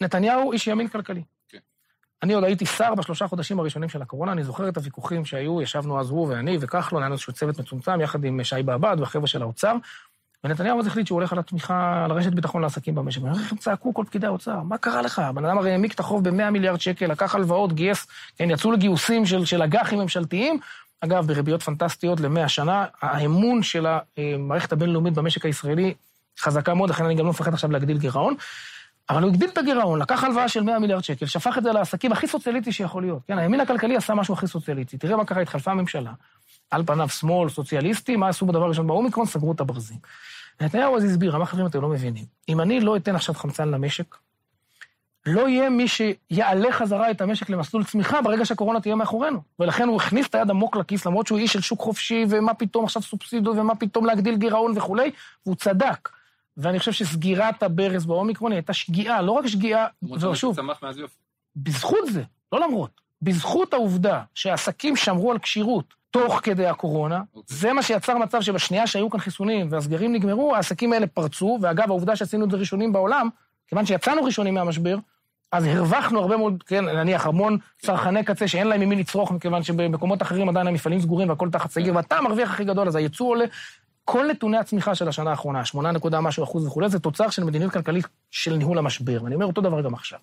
נתניהו 0.00 0.52
איש 0.52 0.66
ימין 0.66 0.88
כלכלי. 0.88 1.22
כן. 1.48 1.58
אני 2.22 2.34
עוד 2.34 2.44
הייתי 2.44 2.66
שר 2.66 2.94
בשלושה 2.94 3.28
חודשים 3.28 3.60
הראשונים 3.60 3.88
של 3.88 4.02
הקורונה, 4.02 4.32
אני 4.32 4.44
זוכר 4.44 4.68
את 4.68 4.76
הוויכוחים 4.76 5.24
שהיו, 5.24 5.62
ישבנו 5.62 6.00
אז 6.00 6.10
הוא 6.10 6.28
ואני 6.28 6.58
וכחלון, 6.60 7.02
היה 7.02 7.06
לנו 7.06 7.12
איזשהו 7.12 7.32
צוות 7.32 7.60
מצומצם, 7.60 8.00
יחד 8.00 8.24
עם 8.24 8.44
שי 8.44 8.62
באב"ד 8.64 8.96
והחבר'ה 9.00 9.26
של 9.26 9.42
האוצר, 9.42 9.76
ונתניהו 10.46 10.80
אז 10.80 10.86
החליט 10.86 11.06
שהוא 11.06 11.16
הולך 11.16 11.32
על 11.32 11.38
התמיכה, 11.38 12.04
על 12.04 12.10
הרשת 12.10 12.32
ביטחון 12.32 12.62
לעסקים 12.62 12.94
במשק. 12.94 13.20
ואני 13.20 13.30
אומר 13.30 13.42
איך 13.42 13.52
הם 13.52 13.58
צעקו 13.58 13.94
כל 13.94 14.04
פקידי 14.06 14.26
האוצר, 14.26 14.60
מה 14.62 14.78
קרה 14.78 15.02
לך? 15.02 15.18
הבן 15.18 15.44
אדם 15.44 15.58
הרי 15.58 15.70
העמיק 15.70 15.94
את 15.94 16.00
החוב 16.00 16.28
ב-100 16.28 16.50
מיליארד 16.50 16.80
שקל, 16.80 17.06
לקח 17.06 17.34
הלוואות, 17.34 17.72
גייס, 17.72 18.06
כן, 18.38 18.50
יצאו 18.50 18.72
לגיוסים 18.72 19.26
של, 19.26 19.44
של 19.44 19.62
אג"חים 19.62 19.98
ממשלתיים, 19.98 20.58
אגב, 21.00 21.26
בריביות 21.26 21.62
פנטסטיות 21.62 22.20
למאה 22.20 22.48
שנה, 22.48 22.84
האמון 23.02 23.62
של 23.62 23.86
המערכת 24.16 24.72
הבינלאומית 24.72 25.14
במשק 25.14 25.44
הישראלי 25.44 25.94
חזקה 26.40 26.74
מאוד, 26.74 26.90
לכן 26.90 27.04
אני 27.04 27.14
גם 27.14 27.24
לא 27.24 27.30
מפחד 27.30 27.54
עכשיו 27.54 27.72
להגדיל 27.72 27.98
גירעון. 27.98 28.34
אבל 29.10 29.22
הוא 29.22 29.30
הגדיל 29.30 29.50
את 29.52 29.58
הגירעון, 29.58 30.02
לקח 30.02 30.24
הלוואה 30.24 30.48
של 30.48 30.62
100 30.62 30.78
מיליארד 30.78 31.04
שקל, 31.04 31.26
שפך 31.26 31.58
את 31.58 31.62
זה 31.62 31.72
לעסקים 31.72 32.12
הכי 32.12 32.28
סוציאליסטי 32.28 32.72
שיכול 32.72 33.02
להיות. 33.02 33.18
כן, 33.28 33.38
הימין 33.38 33.60
הכלכלי 33.60 33.96
עשה 33.96 34.14
משהו 34.14 34.34
הכי 34.34 34.46
סוציאליסטי. 34.46 34.98
תראה 34.98 35.16
מה 35.16 35.24
קרה, 35.24 35.42
התחלפה 35.42 35.70
הממשלה. 35.70 36.12
על 36.70 36.82
פניו 36.86 37.08
שמאל, 37.08 37.48
סוציאליסטי, 37.48 38.16
מה 38.16 38.28
עשו 38.28 38.46
בדבר 38.46 38.64
הראשון 38.64 38.86
באומיקרון? 38.86 39.26
סגרו 39.26 39.52
את 39.52 39.60
הברזים. 39.60 39.98
נתניהו 40.60 40.96
אז 40.96 41.04
הסביר, 41.04 41.36
אמר 41.36 41.44
חברים, 41.44 41.66
אתם 41.66 41.80
לא 41.80 41.88
מבינים. 41.88 42.24
אם 42.48 42.60
אני 42.60 42.80
לא 42.80 42.96
אתן 42.96 43.14
עכשיו 43.14 43.34
חמצן 43.34 43.68
למשק, 43.68 44.16
לא 45.26 45.48
יהיה 45.48 45.70
מי 45.70 45.86
שיעלה 45.88 46.72
חזרה 46.72 47.10
את 47.10 47.20
המשק 47.20 47.50
למסלול 47.50 47.84
צמיחה 47.84 48.22
ברגע 48.22 48.44
שהקורונה 48.44 48.80
תהיה 48.80 48.94
מאחורינו. 48.94 49.42
ולכן 49.58 49.88
הוא 49.88 49.96
הכניס 49.96 50.26
את 50.26 50.34
היד 50.34 50.50
עמוק 50.50 50.76
לכיס, 50.76 51.06
למרות 51.06 51.26
שהוא 51.26 51.38
איש 51.38 51.52
של 51.52 51.60
שוק 51.60 51.80
חופשי, 51.80 52.24
ומה 52.28 52.54
פתאום 52.54 52.84
עכשיו 52.84 53.02
סובסידו, 53.02 53.50
ומה 53.56 53.74
פתאום 53.74 54.06
להגדיל 54.06 54.36
גירעון 54.36 54.72
וכולי, 54.76 55.10
והוא 55.46 55.56
צדק. 55.56 56.08
ואני 56.56 56.78
חושב 56.78 56.92
שסגירת 56.92 57.62
הברז 57.62 58.06
באומיקרון 58.06 58.52
הייתה 58.52 58.72
שגיאה, 58.72 59.22
לא 59.22 59.32
רק 59.32 59.46
שגיאה, 59.46 59.86
ושוב. 60.32 60.56
בזכות 61.56 62.12
זה, 62.12 62.22
לא 62.52 62.60
למרות, 62.60 63.00
בזכות 63.22 63.74
העובדה 63.74 64.20
שהעסקים 64.34 64.96
שמרו 64.96 65.32
על 65.32 65.38
כשירות 65.38 65.94
תוך 66.10 66.40
כדי 66.42 66.66
הקורונה, 66.66 67.20
אוקיי. 67.34 67.56
זה 67.56 67.72
מה 67.72 67.82
שיצר 67.82 68.18
מצב 68.18 68.40
שבשנייה 68.40 68.86
שהיו 68.86 69.10
כאן 69.10 69.20
חיסונים 69.20 69.68
והסגרים 69.70 70.12
נגמרו, 70.12 70.54
העסקים 70.54 70.92
האלה 70.92 71.06
פרצו, 71.06 71.58
ואגב, 71.62 71.84
העובדה 71.88 72.16
שעשינו 72.16 72.44
את 72.44 72.50
זה 72.50 72.56
ראשונים 72.56 72.92
בעולם, 72.92 73.28
כיוון 73.68 73.86
שיצאנו 73.86 74.24
ראשונים 74.24 74.54
מהמשבר, 74.54 74.96
אז 75.52 75.64
הרווחנו 75.64 76.20
הרבה 76.20 76.36
מאוד, 76.36 76.62
כן, 76.66 76.84
נניח, 76.84 77.26
המון 77.26 77.58
צרכני 77.78 78.24
קצה 78.24 78.48
שאין 78.48 78.66
להם 78.66 78.80
ממי 78.80 78.96
לצרוך, 78.96 79.30
מכיוון 79.30 79.62
שבמקומות 79.62 80.22
אחרים 80.22 80.48
עדיין 80.48 80.66
המפעלים 80.66 81.00
סגורים 81.00 81.28
והכל 81.28 81.50
תחת 81.50 81.70
סגר, 81.70 81.96
ואתה 81.96 82.16
המרוויח 82.18 82.50
הכי 82.50 82.64
גדול, 82.64 82.88
אז 82.88 82.96
הייצוא 82.96 83.28
עולה. 83.28 83.44
כל 84.04 84.26
נתוני 84.30 84.56
הצמיחה 84.56 84.94
של 84.94 85.08
השנה 85.08 85.30
האחרונה, 85.30 85.64
8 85.64 85.92
נקודה 85.92 86.20
משהו 86.20 86.44
אחוז 86.44 86.66
וכולי, 86.66 86.88
זה 86.88 86.98
תוצר 86.98 87.30
של 87.30 87.44
מדיניות 87.44 87.72
כלכלית 87.72 88.06
של 88.30 88.56
ניהול 88.56 88.78
המשבר. 88.78 89.18
ואני 89.22 89.34
אומר 89.34 89.46
אותו 89.46 89.60
דבר 89.60 89.80
גם 89.80 89.94
עכשיו. 89.94 90.18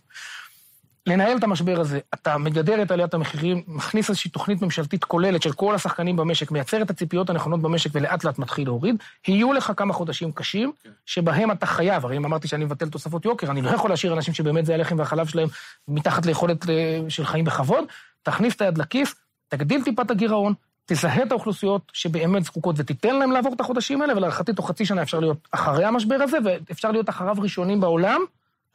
לנהל 1.08 1.38
את 1.38 1.44
המשבר 1.44 1.80
הזה, 1.80 2.00
אתה 2.14 2.38
מגדר 2.38 2.82
את 2.82 2.92
עליית 2.92 3.14
המחירים, 3.14 3.64
מכניס 3.68 4.10
איזושהי 4.10 4.32
תוכנית 4.32 4.62
ממשלתית 4.62 5.04
כוללת 5.04 5.42
של 5.42 5.54
כל 5.54 5.76
השחקנים 5.76 6.16
במשק, 6.16 6.52
מייצר 6.52 6.82
את 6.82 6.90
הציפיות 6.90 7.30
הנכונות 7.30 7.62
במשק 7.62 7.90
ולאט 7.94 8.24
לאט 8.24 8.40
מתחיל 8.40 8.68
להוריד, 8.68 8.96
יהיו 9.28 9.54
לך 9.54 9.72
כמה 9.78 9.94
חודשים 9.94 10.32
קשים, 10.32 10.72
כן. 10.84 10.90
שבהם 11.06 11.52
אתה 11.52 11.66
חייב, 11.66 12.06
הרי 12.06 12.18
אם 12.18 12.26
אמרתי 12.26 12.48
שאני 12.48 12.66
מבטל 12.66 12.90
תוספות 12.90 13.26
יוקר, 13.26 13.52
אני 13.52 13.62
לא 13.62 13.70
יכול 13.70 13.90
להשאיר 13.90 14.14
אנשים 14.14 14.34
שבאמת 14.34 14.66
זה 14.66 14.74
הלחם 14.74 15.00
והחלב 15.00 15.28
שלהם 15.28 15.48
מתחת 15.88 16.26
ליכולת 16.26 16.70
אה, 16.70 17.00
של 17.10 17.26
חיים 17.26 17.46
בכבוד, 17.46 17.84
תכניס 18.24 18.56
את 18.56 18.62
היד 18.62 18.78
לכיס, 18.78 19.16
תגדיל 19.48 19.84
טיפה 19.84 20.02
את 20.02 20.12
הגירעון, 20.12 20.54
תזהה 20.86 21.24
את 21.24 21.32
האוכלוסיות 21.32 21.82
שבאמת 21.94 22.44
זקוקות 22.44 22.76
ותיתן 22.80 23.16
להם 23.16 23.32
לעבור 23.32 23.54
את 23.54 23.60
החודשים 23.60 24.02
האלה, 24.02 24.18
ולהערכתי 24.18 24.54
תוך 24.54 24.68
חצי 24.68 24.86
שנה 24.86 25.02
אפשר 25.02 25.20
להיות 25.20 25.48
אחרי 25.52 25.86
המשבר 25.86 26.18
הזה, 26.22 26.38
ואפשר 26.44 26.92
להיות 26.92 27.10
אחריו 27.10 27.36
ראשונים 27.40 27.80
בעולם, 27.80 28.22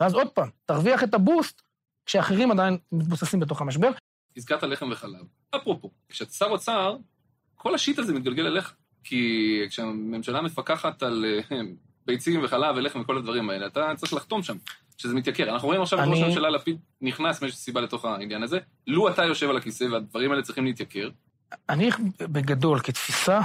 ואז 0.00 0.14
עוד 0.14 0.28
פעם, 0.28 0.48
תרוויח 0.66 1.04
את 1.04 1.14
הבוסט 1.14 1.62
כשאחרים 2.12 2.50
עדיין 2.50 2.78
מתבוססים 2.92 3.40
בתוך 3.40 3.60
המשבר. 3.60 3.90
הזכרת 4.36 4.62
לחם 4.62 4.88
וחלב. 4.92 5.20
אפרופו, 5.56 5.90
כשאתה 6.08 6.32
שר 6.32 6.46
אוצר, 6.46 6.96
כל 7.56 7.74
השיט 7.74 7.98
הזה 7.98 8.14
מתגלגל 8.14 8.46
אליך. 8.46 8.74
כי 9.04 9.60
כשהממשלה 9.68 10.42
מפקחת 10.42 11.02
על 11.02 11.24
אה, 11.50 11.58
ביצים 12.06 12.40
וחלב 12.44 12.76
ולחם 12.76 13.00
וכל 13.00 13.18
הדברים 13.18 13.50
האלה, 13.50 13.66
אתה 13.66 13.92
צריך 13.96 14.12
לחתום 14.14 14.42
שם, 14.42 14.56
שזה 14.98 15.14
מתייקר. 15.14 15.50
אנחנו 15.52 15.68
רואים 15.68 15.82
עכשיו 15.82 15.98
את 15.98 16.08
ראש 16.08 16.16
אני- 16.18 16.24
הממשלה 16.24 16.50
לפיד 16.50 16.78
נכנס 17.00 17.42
מאיזושהי 17.42 17.62
סיבה 17.64 17.80
לתוך 17.80 18.04
העניין 18.04 18.42
הזה. 18.42 18.58
לו 18.86 19.08
אתה 19.08 19.24
יושב 19.24 19.50
על 19.50 19.56
הכיסא 19.56 19.84
והדברים 19.84 20.30
האלה 20.30 20.42
צריכים 20.42 20.64
להתייקר, 20.64 21.10
אני 21.68 21.90
בגדול, 22.20 22.80
כתפיסה, 22.80 23.40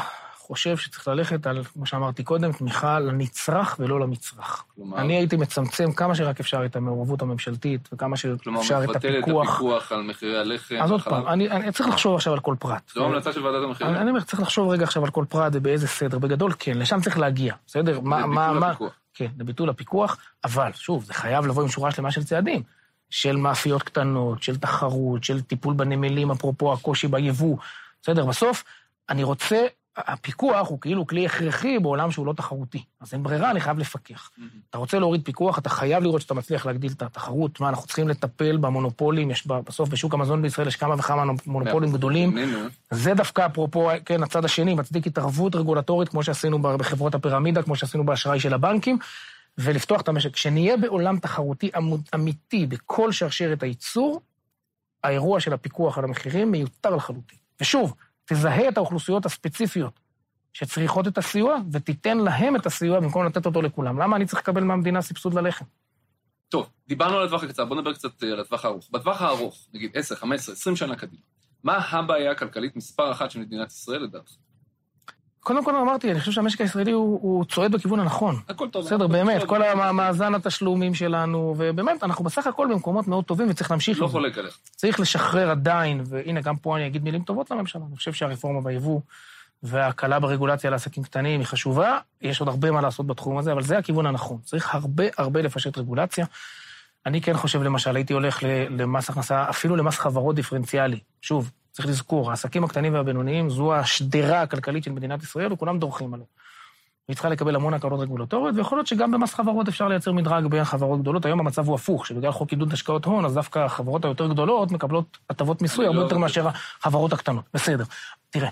חושב 0.47 0.77
שצריך 0.77 1.07
ללכת 1.07 1.47
על, 1.47 1.63
כמו 1.63 1.85
שאמרתי 1.85 2.23
קודם, 2.23 2.51
תמיכה 2.51 2.99
לנצרך 2.99 3.75
ולא 3.79 3.99
למצרך. 3.99 4.63
כלומר, 4.75 4.97
אני 4.97 5.17
הייתי 5.17 5.35
מצמצם 5.35 5.91
כמה 5.91 6.15
שרק 6.15 6.39
אפשר 6.39 6.65
את 6.65 6.75
המעורבות 6.75 7.21
הממשלתית, 7.21 7.89
וכמה 7.93 8.15
כלומר 8.43 8.61
שאפשר 8.61 8.83
את 8.83 8.89
מבטל 8.89 9.17
את 9.17 9.23
הפיקוח. 9.23 9.49
הפיקוח 9.49 9.91
על 9.91 10.01
מחירי 10.01 10.37
הלחם. 10.37 10.75
אז 10.81 10.91
עוד. 10.91 11.01
פעם, 11.01 11.27
אני, 11.27 11.49
אני 11.49 11.71
צריך 11.71 11.89
לחשוב 11.89 12.15
עכשיו 12.15 12.33
על 12.33 12.39
כל 12.39 12.55
פרט. 12.59 12.91
זו 12.95 13.05
המלצה 13.05 13.33
של 13.33 13.45
ועדת 13.45 13.63
המחירים. 13.63 13.95
אני 13.95 14.09
אומר, 14.09 14.21
צריך 14.21 14.41
לחשוב 14.41 14.69
רגע 14.69 14.83
עכשיו 14.83 15.05
על 15.05 15.11
כל 15.11 15.25
פרט 15.29 15.51
ובאיזה 15.55 15.87
סדר. 15.87 16.19
בגדול, 16.19 16.53
כן, 16.59 16.77
לשם 16.77 17.01
צריך 17.01 17.19
להגיע, 17.19 17.55
בסדר? 17.67 17.99
מה, 17.99 18.25
מה, 18.25 18.53
מה... 18.53 18.69
הפיקוח. 18.69 18.93
כן, 19.13 19.27
לביטול 19.39 19.69
הפיקוח, 19.69 20.17
אבל 20.43 20.71
שוב, 20.73 21.03
זה 21.03 21.13
חייב 21.13 21.45
לבוא 21.45 21.63
עם 21.63 21.69
שורה 21.69 21.91
שלמה 21.91 22.11
של 22.11 22.23
צעדים. 22.23 22.63
של 23.09 23.35
מאפיות 23.35 23.83
קטנות, 23.83 24.43
של 24.43 24.57
תחרות, 24.57 25.23
של 25.23 25.41
טיפול 25.41 25.73
בנמלים, 25.73 26.31
אפרופו 26.31 26.73
הקושי 26.73 27.07
ביבוא. 27.07 27.57
בסדר, 28.01 28.25
בסוף, 28.25 28.63
אני 29.09 29.23
רוצה, 29.23 29.65
הפיקוח 29.97 30.69
הוא 30.69 30.81
כאילו 30.81 31.07
כלי 31.07 31.25
הכרחי 31.25 31.79
בעולם 31.79 32.11
שהוא 32.11 32.25
לא 32.25 32.33
תחרותי. 32.33 32.83
אז 33.01 33.13
אין 33.13 33.23
ברירה, 33.23 33.51
אני 33.51 33.61
חייב 33.61 33.79
לפקח. 33.79 34.29
מהמם. 34.37 34.49
אתה 34.69 34.77
רוצה 34.77 34.99
להוריד 34.99 35.21
פיקוח, 35.25 35.59
אתה 35.59 35.69
חייב 35.69 36.03
לראות 36.03 36.21
שאתה 36.21 36.33
מצליח 36.33 36.65
להגדיל 36.65 36.91
את 36.91 37.01
התחרות. 37.01 37.59
מה, 37.59 37.69
אנחנו 37.69 37.87
צריכים 37.87 38.07
לטפל 38.07 38.57
במונופולים, 38.57 39.31
יש 39.31 39.47
בסוף 39.47 39.89
בשוק 39.89 40.13
המזון 40.13 40.41
בישראל 40.41 40.67
יש 40.67 40.75
כמה 40.75 40.95
וכמה 40.97 41.33
מונופולים 41.45 41.93
גדולים. 41.93 42.37
איננו. 42.37 42.67
זה 42.91 43.13
דווקא 43.13 43.45
אפרופו, 43.45 43.89
כן, 44.05 44.23
הצד 44.23 44.45
השני, 44.45 44.73
מצדיק 44.73 45.07
התערבות 45.07 45.55
רגולטורית, 45.55 46.09
כמו 46.09 46.23
שעשינו 46.23 46.61
בחברות 46.61 47.15
הפירמידה, 47.15 47.63
כמו 47.63 47.75
שעשינו 47.75 48.05
באשראי 48.05 48.39
של 48.39 48.53
הבנקים, 48.53 48.97
ולפתוח 49.57 50.01
את 50.01 50.07
המשק. 50.07 50.33
כשנהיה 50.33 50.77
בעולם 50.77 51.19
תחרותי 51.19 51.71
אמיתי 52.15 52.65
בכל 52.65 53.11
שרשרת 53.11 53.63
הייצור, 53.63 54.21
האירוע 55.03 55.39
של 55.39 55.53
הפיקוח 55.53 55.97
על 55.97 56.03
המחירים 56.03 56.51
מיותר 56.51 56.95
לחלוטין. 56.95 57.37
ושוב, 57.61 57.93
תזהה 58.25 58.69
את 58.69 58.77
האוכלוסיות 58.77 59.25
הספציפיות 59.25 59.99
שצריכות 60.53 61.07
את 61.07 61.17
הסיוע, 61.17 61.57
ותיתן 61.71 62.17
להם 62.17 62.55
את 62.55 62.65
הסיוע 62.65 62.99
במקום 62.99 63.25
לתת 63.25 63.45
אותו 63.45 63.61
לכולם. 63.61 63.99
למה 63.99 64.15
אני 64.15 64.25
צריך 64.25 64.41
לקבל 64.41 64.63
מהמדינה 64.63 65.01
סבסוד 65.01 65.33
ללחם? 65.33 65.65
טוב, 66.49 66.69
דיברנו 66.87 67.17
על 67.17 67.25
הטווח 67.25 67.43
הקצר, 67.43 67.65
בוא 67.65 67.75
נדבר 67.75 67.93
קצת 67.93 68.23
אה, 68.23 68.31
על 68.31 68.39
הטווח 68.39 68.65
הארוך. 68.65 68.89
בטווח 68.91 69.21
הארוך, 69.21 69.67
נגיד 69.73 69.91
10, 69.93 70.15
15, 70.15 70.55
20 70.55 70.75
שנה 70.75 70.95
קדימה, 70.95 71.21
מה 71.63 71.77
הבעיה 71.77 72.31
הכלכלית 72.31 72.75
מספר 72.75 73.11
אחת 73.11 73.31
של 73.31 73.39
מדינת 73.39 73.71
ישראל 73.71 74.03
לדעתך? 74.03 74.31
קודם 75.43 75.65
כל 75.65 75.75
אמרתי, 75.75 76.11
אני 76.11 76.19
חושב 76.19 76.31
שהמשק 76.31 76.61
הישראלי 76.61 76.91
הוא, 76.91 77.19
הוא 77.21 77.45
צועד 77.45 77.71
בכיוון 77.71 77.99
הנכון. 77.99 78.35
הכל 78.49 78.67
טוב. 78.69 78.85
בסדר, 78.85 78.95
הכל 79.05 79.13
באמת, 79.13 79.39
טוב. 79.39 79.49
כל 79.49 79.63
המ- 79.63 79.95
מאזן 79.95 80.35
התשלומים 80.35 80.93
שלנו, 80.93 81.55
ובאמת, 81.57 82.03
אנחנו 82.03 82.23
בסך 82.23 82.47
הכל 82.47 82.67
במקומות 82.71 83.07
מאוד 83.07 83.25
טובים 83.25 83.47
וצריך 83.49 83.71
להמשיך. 83.71 84.01
לא. 84.01 84.07
חולק 84.07 84.37
עליך. 84.37 84.57
צריך 84.75 84.99
לשחרר 84.99 85.49
עדיין, 85.51 86.03
והנה, 86.05 86.41
גם 86.41 86.55
פה 86.57 86.77
אני 86.77 86.87
אגיד 86.87 87.03
מילים 87.03 87.21
טובות 87.23 87.51
לממשלה. 87.51 87.81
אני 87.89 87.95
חושב 87.97 88.13
שהרפורמה 88.13 88.61
ביבוא 88.61 88.99
וההקלה 89.63 90.19
ברגולציה 90.19 90.69
לעסקים 90.69 91.03
קטנים 91.03 91.39
היא 91.39 91.47
חשובה, 91.47 91.97
יש 92.21 92.39
עוד 92.39 92.49
הרבה 92.49 92.71
מה 92.71 92.81
לעשות 92.81 93.07
בתחום 93.07 93.37
הזה, 93.37 93.51
אבל 93.51 93.63
זה 93.63 93.77
הכיוון 93.77 94.05
הנכון. 94.05 94.37
צריך 94.43 94.75
הרבה 94.75 95.03
הרבה 95.17 95.41
לפשט 95.41 95.77
רגולציה. 95.77 96.25
אני 97.05 97.21
כן 97.21 97.33
חושב, 97.37 97.63
למשל, 97.63 97.95
הייתי 97.95 98.13
הולך 98.13 98.39
למס 98.69 99.09
הכנסה, 99.09 99.49
אפילו 99.49 99.75
למס 99.75 99.97
חברות 99.99 100.35
דיפרנציאלי. 100.35 100.99
שוב, 101.21 101.51
צריך 101.73 101.87
לזכור, 101.87 102.29
העסקים 102.29 102.63
הקטנים 102.63 102.93
והבינוניים 102.93 103.49
זו 103.49 103.75
השדרה 103.75 104.41
הכלכלית 104.41 104.83
של 104.83 104.91
מדינת 104.91 105.23
ישראל, 105.23 105.53
וכולם 105.53 105.79
דורכים 105.79 106.13
עליה. 106.13 106.25
היא 107.07 107.13
צריכה 107.13 107.29
לקבל 107.29 107.55
המון 107.55 107.73
הקלות 107.73 107.99
רגולטוריות, 107.99 108.55
ויכול 108.55 108.77
להיות 108.77 108.87
שגם 108.87 109.11
במס 109.11 109.33
חברות 109.33 109.67
אפשר 109.67 109.87
לייצר 109.87 110.11
מדרג 110.11 110.45
בין 110.47 110.63
חברות 110.63 111.01
גדולות. 111.01 111.25
היום 111.25 111.39
המצב 111.39 111.67
הוא 111.67 111.75
הפוך, 111.75 112.07
שבגלל 112.07 112.31
חוק 112.31 112.51
עידוד 112.51 112.73
השקעות 112.73 113.05
הון, 113.05 113.25
אז 113.25 113.33
דווקא 113.33 113.59
החברות 113.59 114.05
היותר 114.05 114.27
גדולות 114.27 114.71
מקבלות 114.71 115.17
הטבות 115.29 115.61
מיסוי 115.61 115.85
הרבה 115.85 115.97
לא 115.97 116.01
יותר 116.01 116.15
רוצה. 116.15 116.21
מאשר 116.21 116.47
החברות 116.79 117.13
הקטנות. 117.13 117.45
בסדר. 117.53 117.83
תראה, 118.29 118.49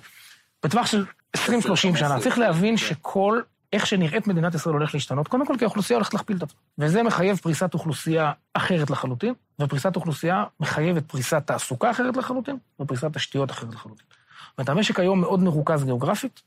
בטווח 0.64 0.86
של 0.86 1.06
20-30 1.38 1.40
שנה, 1.40 1.94
15, 1.94 2.20
צריך 2.20 2.38
להבין 2.38 2.78
כן. 2.78 2.84
שכל, 2.84 3.42
איך 3.74 3.88
שנראית 3.88 4.28
מדינת 4.28 4.56
ישראל 4.56 4.74
הולך 4.74 4.94
להשתנות, 4.94 5.28
קודם 5.28 5.46
כל 5.46 5.56
כי 5.60 5.66
האוכלוסייה 5.66 5.98
הולכת 5.98 6.14
להכפיל 6.14 6.38
את 6.38 6.44
עצמה. 6.44 6.60
וזה 6.78 7.04
מחייב 7.04 7.38
פריסת 7.38 7.74
אוכלוסייה 7.74 8.32
אחרת 8.54 8.90
לחלוטין, 8.90 9.34
ופריסת 9.60 9.96
אוכלוסייה 9.96 10.44
מחייבת 10.60 11.04
פריסת 11.06 11.44
תעסוקה 11.46 11.92
אחרת 11.92 12.18
לחלוטין, 12.18 12.58
ופריסת 12.80 13.14
תשתיות 13.14 13.52
אחרת 13.52 13.74
לחלוטין. 13.74 14.06
זאת 14.50 14.58
אומרת, 14.58 14.70
המשק 14.70 15.00
היום 15.00 15.22
מאוד 15.22 15.40
מרוכז 15.40 15.84
גיאוגרפית, 15.84 16.42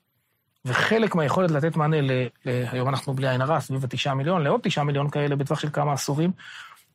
וחלק 0.65 1.15
מהיכולת 1.15 1.51
לתת 1.51 1.77
מענה, 1.77 2.01
ל, 2.01 2.11
ל, 2.45 2.65
היום 2.73 2.89
אנחנו 2.89 3.15
בלי 3.15 3.29
עין 3.29 3.41
הרע, 3.41 3.61
סביב 3.61 3.85
התשעה 3.85 4.15
מיליון, 4.15 4.43
לעוד 4.43 4.61
תשעה 4.63 4.85
מיליון 4.85 5.11
כאלה 5.11 5.37
בטווח 5.37 5.59
של 5.61 5.69
כמה 5.73 5.93
עשורים, 5.93 6.33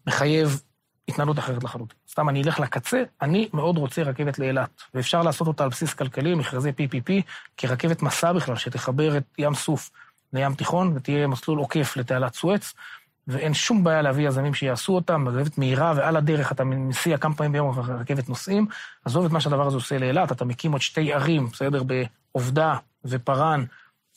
מחייב 0.07 0.61
התנהלות 1.07 1.39
אחרת 1.39 1.63
לחלוטין. 1.63 1.97
סתם 2.09 2.29
אני 2.29 2.43
אלך 2.43 2.59
לקצה, 2.59 3.03
אני 3.21 3.49
מאוד 3.53 3.77
רוצה 3.77 4.03
רכבת 4.03 4.39
לאילת, 4.39 4.69
ואפשר 4.93 5.21
לעשות 5.21 5.47
אותה 5.47 5.63
על 5.63 5.69
בסיס 5.69 5.93
כלכלי, 5.93 6.35
מכרזי 6.35 6.69
PPP, 6.69 7.11
כרכבת 7.57 8.01
מסע 8.01 8.33
בכלל, 8.33 8.55
שתחבר 8.55 9.17
את 9.17 9.23
ים 9.37 9.53
סוף 9.53 9.91
לים 10.33 10.53
תיכון, 10.53 10.91
ותהיה 10.95 11.27
מסלול 11.27 11.59
עוקף 11.59 11.97
לתעלת 11.97 12.33
סואץ, 12.33 12.73
ואין 13.27 13.53
שום 13.53 13.83
בעיה 13.83 14.01
להביא 14.01 14.27
יזמים 14.27 14.53
שיעשו 14.53 14.95
אותם, 14.95 15.27
רכבת 15.27 15.57
מהירה, 15.57 15.93
ועל 15.95 16.17
הדרך 16.17 16.51
אתה 16.51 16.63
מסיע 16.63 17.17
כמה 17.17 17.35
פעמים 17.35 17.51
ביום 17.51 17.79
רכבת 17.79 18.29
נוסעים. 18.29 18.67
עזוב 19.05 19.25
את 19.25 19.31
מה 19.31 19.41
שהדבר 19.41 19.67
הזה 19.67 19.77
עושה 19.77 19.97
לאילת, 19.97 20.31
אתה 20.31 20.45
מקים 20.45 20.71
עוד 20.71 20.81
שתי 20.81 21.13
ערים, 21.13 21.47
בסדר, 21.47 21.83
בעובדה 21.83 22.75
ופארן, 23.05 23.63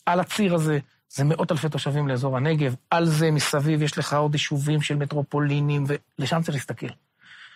על 0.07 0.20
הציר 0.20 0.55
הזה. 0.55 0.79
זה 1.09 1.25
מאות 1.25 1.53
אלפי 1.53 1.68
תושבים 1.68 2.09
לאזור 2.09 2.37
הנגב, 2.37 2.75
על 2.90 3.07
זה 3.07 3.31
מסביב 3.31 3.83
יש 3.83 3.98
לך 3.98 4.14
עוד 4.14 4.35
יישובים 4.35 4.83
של 4.83 4.96
מטרופולינים, 4.96 5.85
ולשם 6.18 6.42
צריך 6.42 6.55
להסתכל. 6.55 6.87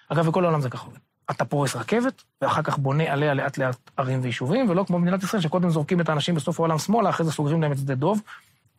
אגב, 0.09 0.29
בכל 0.29 0.45
העולם 0.45 0.61
זה 0.61 0.71
ככה 0.71 0.87
עובד. 0.87 0.99
אתה 1.31 1.45
פורס 1.45 1.77
רכבת, 1.77 2.23
ואחר 2.43 2.63
כך 2.63 2.79
בונה 2.79 3.13
עליה 3.13 3.35
לאט 3.35 3.59
לאט 3.59 3.91
ערים 3.97 4.21
ויישובים, 4.23 4.71
ולא 4.71 4.85
כמו 4.87 4.99
במדינת 4.99 5.23
ישראל, 5.23 5.43
שקודם 5.43 5.71
זורקים 5.71 6.01
את 6.01 6.09
האנשים 6.09 6.35
בסוף 6.35 6.61
העולם 6.61 6.79
שמאלה, 6.79 7.11
אחרי 7.11 7.27
זה 7.27 7.33
סוגרים 7.33 7.63
להם 7.63 7.73
את 7.73 7.79
שדה 7.79 7.95
דוב, 7.95 8.23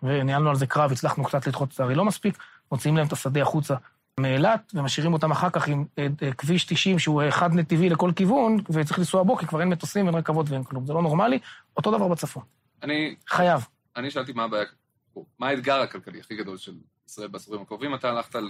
וניהלנו 0.04 0.50
על 0.50 0.56
זה 0.56 0.68
קרב, 0.68 0.92
הצלחנו 0.92 1.24
קצת 1.24 1.48
לדחות 1.48 1.70
את 1.70 1.74
זה, 1.74 1.84
הרי 1.84 1.96
לא 1.96 2.06
מספיק, 2.06 2.38
מוציאים 2.72 2.98
להם 2.98 3.08
את 3.08 3.12
השדה 3.12 3.42
החוצה 3.42 3.76
מאילת, 4.20 4.72
ומשאירים 4.74 5.14
אותם 5.14 5.32
אחר 5.32 5.50
כך 5.50 5.68
עם 5.68 5.86
אה, 6.00 6.08
אה, 6.24 6.34
כביש 6.34 6.66
90 6.66 7.00
שהוא 7.00 7.22
חד 7.30 7.54
נתיבי 7.54 7.90
לכל 7.90 8.12
כיוון, 8.16 8.58
וצריך 8.70 9.00
לנסוע 9.00 9.24
בו, 9.24 9.38
כי 9.38 9.48
כבר 9.48 9.62
אין 9.62 9.70
מטוסים, 9.70 10.08
אין 10.08 10.16
רכבות 10.16 10.50
ואין 10.50 10.64
כלום. 10.64 10.86
זה 10.86 10.94
לא 10.94 11.02
נורמלי, 11.02 11.40
אותו 11.78 11.92
דבר 11.92 12.08
בצפון. 12.08 12.44
אני, 12.84 13.16
חייב. 13.28 13.68
אני 13.96 14.12
שאלתי 14.12 14.34
מה 14.34 14.44
הבעיה, 14.44 14.66
מה 15.40 15.48
האתגר 15.48 15.80
הכלכלי 15.80 16.20
הכי 16.20 16.36
גדול 16.36 16.58
של 16.58 16.74
ישראל 17.08 17.28
בעשורים 17.28 17.62
הקרובים, 17.62 17.96
אתה 17.96 18.10
הלכת 18.10 18.36
אה, 18.36 18.41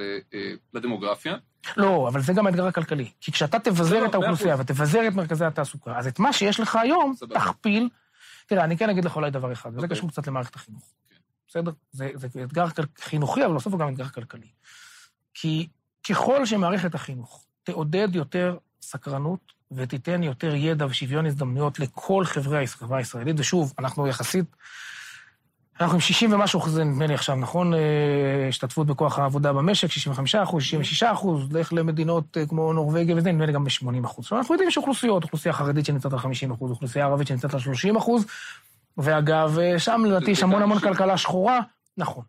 לדמוגרפיה, 0.74 1.36
לא, 1.78 2.08
אבל 2.08 2.22
זה 2.22 2.34
גם 2.34 2.48
האתגר 2.48 2.67
הכלכלי. 2.67 3.12
כי 3.22 3.32
כשאתה 3.32 3.60
תבזר 3.60 4.00
לא, 4.00 4.06
את 4.06 4.13
האוכלוסייה 4.13 4.56
מאה 4.56 4.62
ותבזר 4.62 5.08
את 5.08 5.13
מרכזי 5.13 5.46
התעסוקה, 5.46 5.98
אז 5.98 6.08
את 6.08 6.20
מה 6.20 6.34
שיש 6.34 6.60
לך 6.60 6.76
היום. 6.76 7.13
תכפיל. 7.34 7.89
תראה, 8.48 8.63
אני 8.63 8.78
כן 8.78 8.89
אגיד 8.89 9.06
לך 9.06 9.15
אולי 9.15 9.32
דבר 9.32 9.52
אחד, 9.52 9.70
וזה 9.70 9.82
אוקיי. 9.82 9.98
קשור 9.98 10.10
קצת 10.10 10.28
למערכת 10.28 10.56
החינוך. 10.56 10.93
כן. 11.10 11.15
בסדר? 11.48 11.72
זה, 11.91 12.10
זה 12.15 12.28
אתגר 12.43 12.65
חינוכי, 13.00 13.46
אבל 13.46 13.56
בסוף 13.56 13.74
הוא 13.74 13.80
גם 13.80 13.89
אתגר 13.89 14.08
כלכלי. 14.10 14.48
כי 15.34 15.67
ככל 16.10 16.46
שמערכת 16.46 16.96
החינוך 16.96 17.46
תעודד 17.63 18.15
יותר 18.15 18.58
סקרנות 18.82 19.54
ותיתן 19.72 20.24
יותר 20.24 20.56
ידע 20.56 20.86
ושוויון 20.86 21.26
הזדמנויות 21.26 21.80
לכל 21.80 22.26
חברי 22.26 22.63
החברה 22.63 22.98
הישראלית, 22.98 23.39
ושוב, 23.39 23.74
אנחנו 23.80 24.08
יחסית, 24.08 24.56
אנחנו 25.82 25.94
עם 25.94 26.00
60 26.00 26.34
ומשהו 26.34 26.60
אחוז, 26.60 26.80
נדמה 26.80 27.08
לי 27.08 27.13
עכשיו, 27.13 27.36
נכון? 27.36 27.74
אה, 27.74 27.80
השתתפות 28.50 28.88
בכוח 28.88 29.20
העבודה 29.20 29.54
במשק, 29.54 29.92
65 29.92 30.36
אחוז, 30.36 30.63
66 30.63 31.04
אחוז, 31.04 31.52
לך 31.52 31.74
למדינות 31.74 32.38
אה, 32.38 32.46
כמו 32.46 32.74
נורבגיה 32.74 33.16
וזה, 33.16 33.32
נדמה 33.32 33.46
לי 33.46 33.54
גם 33.54 33.63
ב-80 33.63 34.06
אחוז. 34.06 34.26
עכשיו, 34.26 34.38
אנחנו 34.38 34.56
יודעים 34.56 34.72
שאוכלוסיות, 34.72 35.24
אוכלוסייה 35.24 35.54
חרדית 35.54 35.86
שנמצאת 35.86 36.13
על 36.13 36.20
50 36.20 36.52
אחוז, 36.52 36.72
אוכלוסייה 36.72 37.06
ערבית 37.06 37.28
שנמצאת 37.28 37.54
על 37.54 37.60
30 37.60 37.96
אחוז, 37.96 38.26
ואגב, 38.98 39.60
אה, 39.60 39.80
שם 39.80 40.02
לדעתי 40.06 40.32
יש 40.32 40.44
המון 40.44 40.62
המון 40.62 40.80
כלכלה 40.80 41.18
שחורה, 41.18 41.60
נכון. 41.98 42.24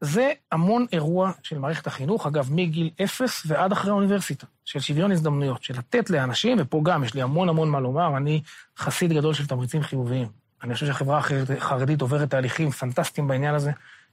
זה 0.00 0.32
המון 0.52 0.86
אירוע 0.92 1.30
של 1.42 1.58
מערכת 1.58 1.86
החינוך, 1.86 2.26
אגב, 2.26 2.48
מגיל 2.52 2.90
אפס 3.04 3.42
ועד 3.46 3.72
אחרי 3.72 3.90
האוניברסיטה, 3.90 4.46
של 4.64 4.80
שוויון 4.80 5.12
הזדמנויות, 5.12 5.62
של 5.62 5.78
לתת 5.78 6.10
לאנשים, 6.10 6.56
ופה 6.60 6.80
גם 6.84 7.04
יש 7.04 7.14
לי 7.14 7.22
המון 7.22 7.48
המון 7.48 7.68
מה 7.68 7.80
לומר, 7.80 8.16
אני 8.16 8.42
חסיד 8.78 9.12
גדול 9.12 9.34
של 9.34 9.46
תמריצים 9.46 9.82
חיוביים. 9.82 10.45
אני 10.62 10.74
חושב 10.74 10.86
שהחברה 10.86 11.18
החרדית- 11.58 12.00
עוברת 12.00 12.30
תהליכים 12.30 12.70
פנטסטיים 12.70 13.28
בעניין 13.28 13.54
הזה, 13.54 13.70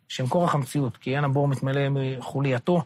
שהם 0.08 0.27
כורח 0.27 0.56
המציאות, 0.56 0.97
כי 0.97 1.15
אין 1.15 1.23
הבור 1.23 1.47
מתמלא 1.47 1.82
מחולייתו. 1.89 2.84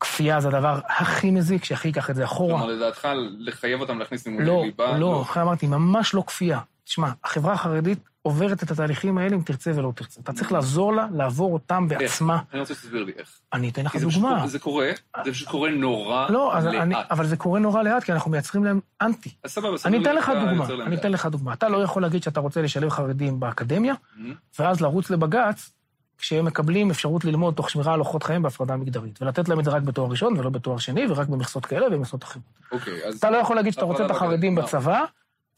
כפייה 0.00 0.40
זה 0.40 0.48
הדבר 0.48 0.80
הכי 0.86 1.30
מזיק, 1.30 1.64
שהכי 1.64 1.88
ייקח 1.88 2.10
את 2.10 2.14
זה 2.16 2.24
אחורה. 2.24 2.58
כלומר 2.58 2.72
לדעתך 2.72 3.08
לחייב 3.38 3.80
אותם 3.80 3.98
להכניס 3.98 4.26
לימודי 4.26 4.46
לא, 4.46 4.62
ליבה? 4.64 4.98
לא, 4.98 5.22
אחרי 5.22 5.42
אמרתי, 5.42 5.66
ממש 5.66 6.14
לא 6.14 6.24
כפייה. 6.26 6.60
תשמע, 6.84 7.10
החברה 7.24 7.52
החרדית 7.52 7.98
עוברת 8.26 8.62
את 8.62 8.70
התהליכים 8.70 9.18
האלה 9.18 9.36
אם 9.36 9.42
תרצה 9.42 9.72
ולא 9.74 9.92
תרצה. 9.94 10.20
אתה 10.20 10.32
צריך 10.32 10.52
לעזור 10.52 10.92
לה 10.92 11.06
לעבור 11.14 11.52
אותם 11.52 11.88
בעצמה. 11.88 12.38
אני 12.52 12.60
רוצה 12.60 12.74
שתסביר 12.74 13.04
לי 13.04 13.12
איך. 13.18 13.28
אני 13.52 13.68
אתן 13.68 13.84
לך 13.84 13.96
דוגמה. 13.96 14.46
זה 14.46 14.58
קורה, 14.58 14.90
זה 15.24 15.30
פשוט 15.30 15.48
קורה 15.48 15.70
נורא 15.70 16.26
לא, 16.30 16.52
לאט. 16.62 17.06
אבל 17.10 17.26
זה 17.26 17.36
קורה 17.36 17.60
נורא 17.60 17.82
לאט, 17.82 18.04
כי 18.04 18.12
אנחנו 18.12 18.30
מייצרים 18.30 18.64
להם 18.64 18.80
אנטי. 19.02 19.30
אז 19.44 19.50
סבבה, 19.50 19.78
סבבה. 19.78 19.96
אני 19.96 20.02
אתן 20.02 20.16
לך 20.16 20.28
איך 20.28 20.38
דוגמה, 20.48 20.84
אני. 20.86 20.96
אתן 20.96 21.12
לך 21.12 21.26
דוגמה. 21.26 21.52
אתה 21.52 21.68
לא 21.68 21.82
יכול 21.82 22.02
להגיד 22.02 22.22
שאתה 22.22 22.40
רוצה 22.40 22.62
לשלב 22.62 22.88
חרדים 22.88 23.40
באקדמיה, 23.40 23.94
מהמם. 24.16 24.34
ואז 24.58 24.80
לרוץ 24.80 25.10
לבג"ץ, 25.10 25.70
כשהם 26.18 26.44
מקבלים 26.44 26.90
אפשרות 26.90 27.24
ללמוד 27.24 27.54
תוך 27.54 27.70
שמירה 27.70 27.94
על 27.94 28.00
אורחות 28.00 28.22
חיים 28.22 28.42
בהפרדה 28.42 28.76
מגדרית, 28.76 29.22
ולתת 29.22 29.48
להם 29.48 29.60
את 29.60 29.64
זה 29.64 29.70
רק 29.70 29.82
בתואר 29.82 30.10
ראשון 30.10 30.38
ולא 30.38 30.50
בתואר 30.50 30.78
שני, 30.78 31.06
ורק 31.08 31.28
במכסות 31.28 31.66
כאלה 31.66 31.86
ובמכסות 31.86 32.24
אחרות. 32.24 32.44
אוקיי, 32.72 33.04
אז... 33.04 33.16
אתה 33.18 33.30
לא 33.30 33.36
יכול 33.36 33.56
להגיד 33.56 33.72
שאתה 33.72 33.84
רוצה 33.84 34.06
את 34.06 34.10
החרדים 34.10 34.54
בצבא, 34.54 35.04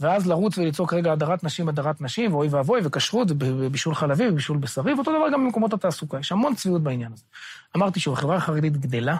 ואז 0.00 0.26
לרוץ 0.26 0.58
ולצעוק 0.58 0.94
רגע 0.94 1.12
הדרת 1.12 1.44
נשים, 1.44 1.68
הדרת 1.68 2.00
נשים, 2.00 2.34
ואוי 2.34 2.48
ואבוי, 2.48 2.80
וכשרות, 2.84 3.28
ובישול 3.40 3.94
חלבי, 3.94 4.28
ובישול 4.28 4.56
בשרי, 4.56 4.94
ואותו 4.94 5.10
דבר 5.10 5.28
גם 5.32 5.44
במקומות 5.44 5.72
התעסוקה. 5.72 6.18
יש 6.18 6.32
המון 6.32 6.54
צביעות 6.54 6.82
בעניין 6.82 7.12
הזה. 7.12 7.22
אמרתי 7.76 8.00
שוב, 8.00 8.14
החברה 8.14 8.36
החרדית 8.36 8.76
גדלה, 8.76 9.16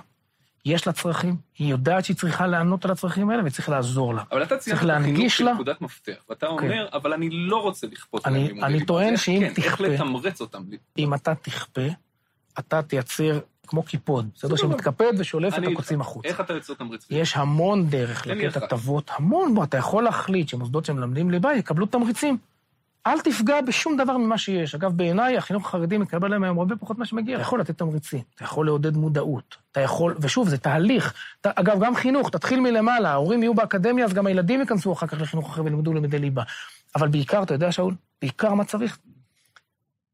יש 0.64 0.86
לה 0.86 0.92
צרכים, 0.92 1.36
היא 1.58 1.68
יודעת 1.70 2.04
שהיא 2.04 2.16
צריכה 2.16 2.46
לענות 2.46 2.84
על 2.84 2.90
הצרכים 2.90 3.30
האלה, 3.30 3.42
וצריך 3.44 3.68
לעזור 3.68 4.14
לה. 4.14 4.22
אבל 4.32 4.42
אתה 4.42 4.56
ציינת 4.56 4.78
את 4.78 4.84
החינוך 4.84 5.02
להנגיש 5.06 5.40
לה. 5.40 5.50
כנקודת 5.50 5.80
מפתח, 5.80 6.12
ואתה 6.28 6.46
אוקיי. 6.46 6.68
אומר, 6.70 6.88
אבל 6.92 7.12
אני 7.12 7.30
לא 7.30 7.56
רוצה 7.62 7.86
לכפות 7.86 8.26
עליהם 8.26 8.46
לימודי 8.46 8.64
אני. 8.66 8.84
טוען 8.84 9.12
איך 9.12 9.20
שאם 9.22 9.40
כן, 9.40 9.62
איך 9.62 9.74
תכפה- 9.74 9.82
לתמרץ 9.86 10.40
אותם. 10.40 10.62
אם 10.98 11.14
אתה 11.14 11.34
תכפה, 11.34 11.80
אתה 12.58 12.82
תייצר 12.82 13.38
כמו 13.66 13.82
קיפוד, 13.82 14.28
בסדר? 14.34 14.56
שמתקפד 14.56 15.12
ושולף 15.18 15.58
את. 15.58 15.62
הקוצים 15.72 16.00
החוצה. 16.00 16.28
איך 16.28 16.40
אתה 16.40 16.52
יוצר 16.52 16.74
תמריץ? 16.74 17.06
יש 17.10 17.36
המון 17.36 17.86
דרך 17.86 18.26
לתת. 18.26 18.56
הטבות, 18.56 19.10
המון, 19.16 19.54
בוא, 19.54 19.64
אתה 19.64 19.76
יכול 19.76 20.04
להחליט 20.04 20.48
שמוסדות 20.48 20.84
שמלמדים 20.84 21.30
ליבה 21.30 21.54
יקבלו 21.54 21.86
תמריצים. 21.86 22.38
אל 23.06 23.20
תפגע 23.20 23.60
בשום 23.60 23.96
דבר 23.96 24.16
ממה 24.16 24.38
שיש. 24.38 24.74
אגב, 24.74 24.92
בעיניי, 24.92 25.36
החינוך 25.36 25.66
החרדי 25.66 25.98
מקבל 25.98 26.30
להם 26.30 26.44
היום 26.44 26.58
הרבה 26.58 26.76
פחות 26.76 26.96
ממה 26.96 27.06
שמגיע. 27.06 27.36
אתה 27.36 27.42
יכול 27.42 27.60
לתת 27.60 27.78
תמריצים, 27.78 28.20
אתה 28.34 28.44
יכול 28.44 28.66
לעודד 28.66 28.96
מודעות, 28.96 29.56
אתה 29.72 29.80
יכול, 29.80 30.14
ושוב, 30.20 30.48
זה 30.48 30.58
תהליך. 30.58 31.14
אתה, 31.40 31.50
אגב, 31.54 31.84
גם 31.84 31.94
חינוך, 31.96 32.30
תתחיל 32.30 32.60
מלמעלה, 32.60 33.10
ההורים 33.10 33.42
יהיו 33.42 33.54
באקדמיה, 33.54 34.04
אז 34.04 34.12
גם 34.12 34.26
הילדים 34.26 34.60
ייכנסו 34.60 34.92
אחר 34.92 35.06
כך 35.06 35.20
לחינוך 35.20 35.50
אחר 35.50 35.64
וילמדו 35.64 35.92
לימודי 35.92 36.18
ליבה. 36.18 36.42
אבל 36.94 37.08
בעיקר, 37.08 37.42
אתה 37.42 37.54
יודע, 37.54 37.72
שאול, 37.72 37.94
בעיקר 38.22 38.54
מה 38.54 38.64
צריך? 38.64 38.98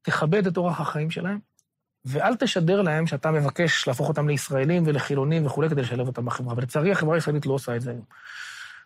תכבד 0.03 0.47
את 0.47 0.57
אורח 0.57 0.81
החיים 0.81 1.11
שלהם, 1.11 1.39
ואל 2.05 2.37
תשדר 2.37 2.83
להם 2.83 3.07
שאתה 3.07 3.31
מבקש 3.31 3.89
להפוך 3.89 4.09
אותם 4.09 4.29
לישראלים 4.29 4.83
ולחילונים 4.87 5.47
וכולי 5.47 5.69
כדי 5.69 5.83
לשלב 5.83 6.07
אותם 6.07 6.25
בחברה. 6.25 6.55
ולצערי, 6.57 6.93
החברה 6.93 7.15
הישראלית 7.15 7.47
לא 7.47 7.53
עושה 7.53 7.77
את 7.77 7.81
זה 7.81 7.91
היום. 7.91 8.05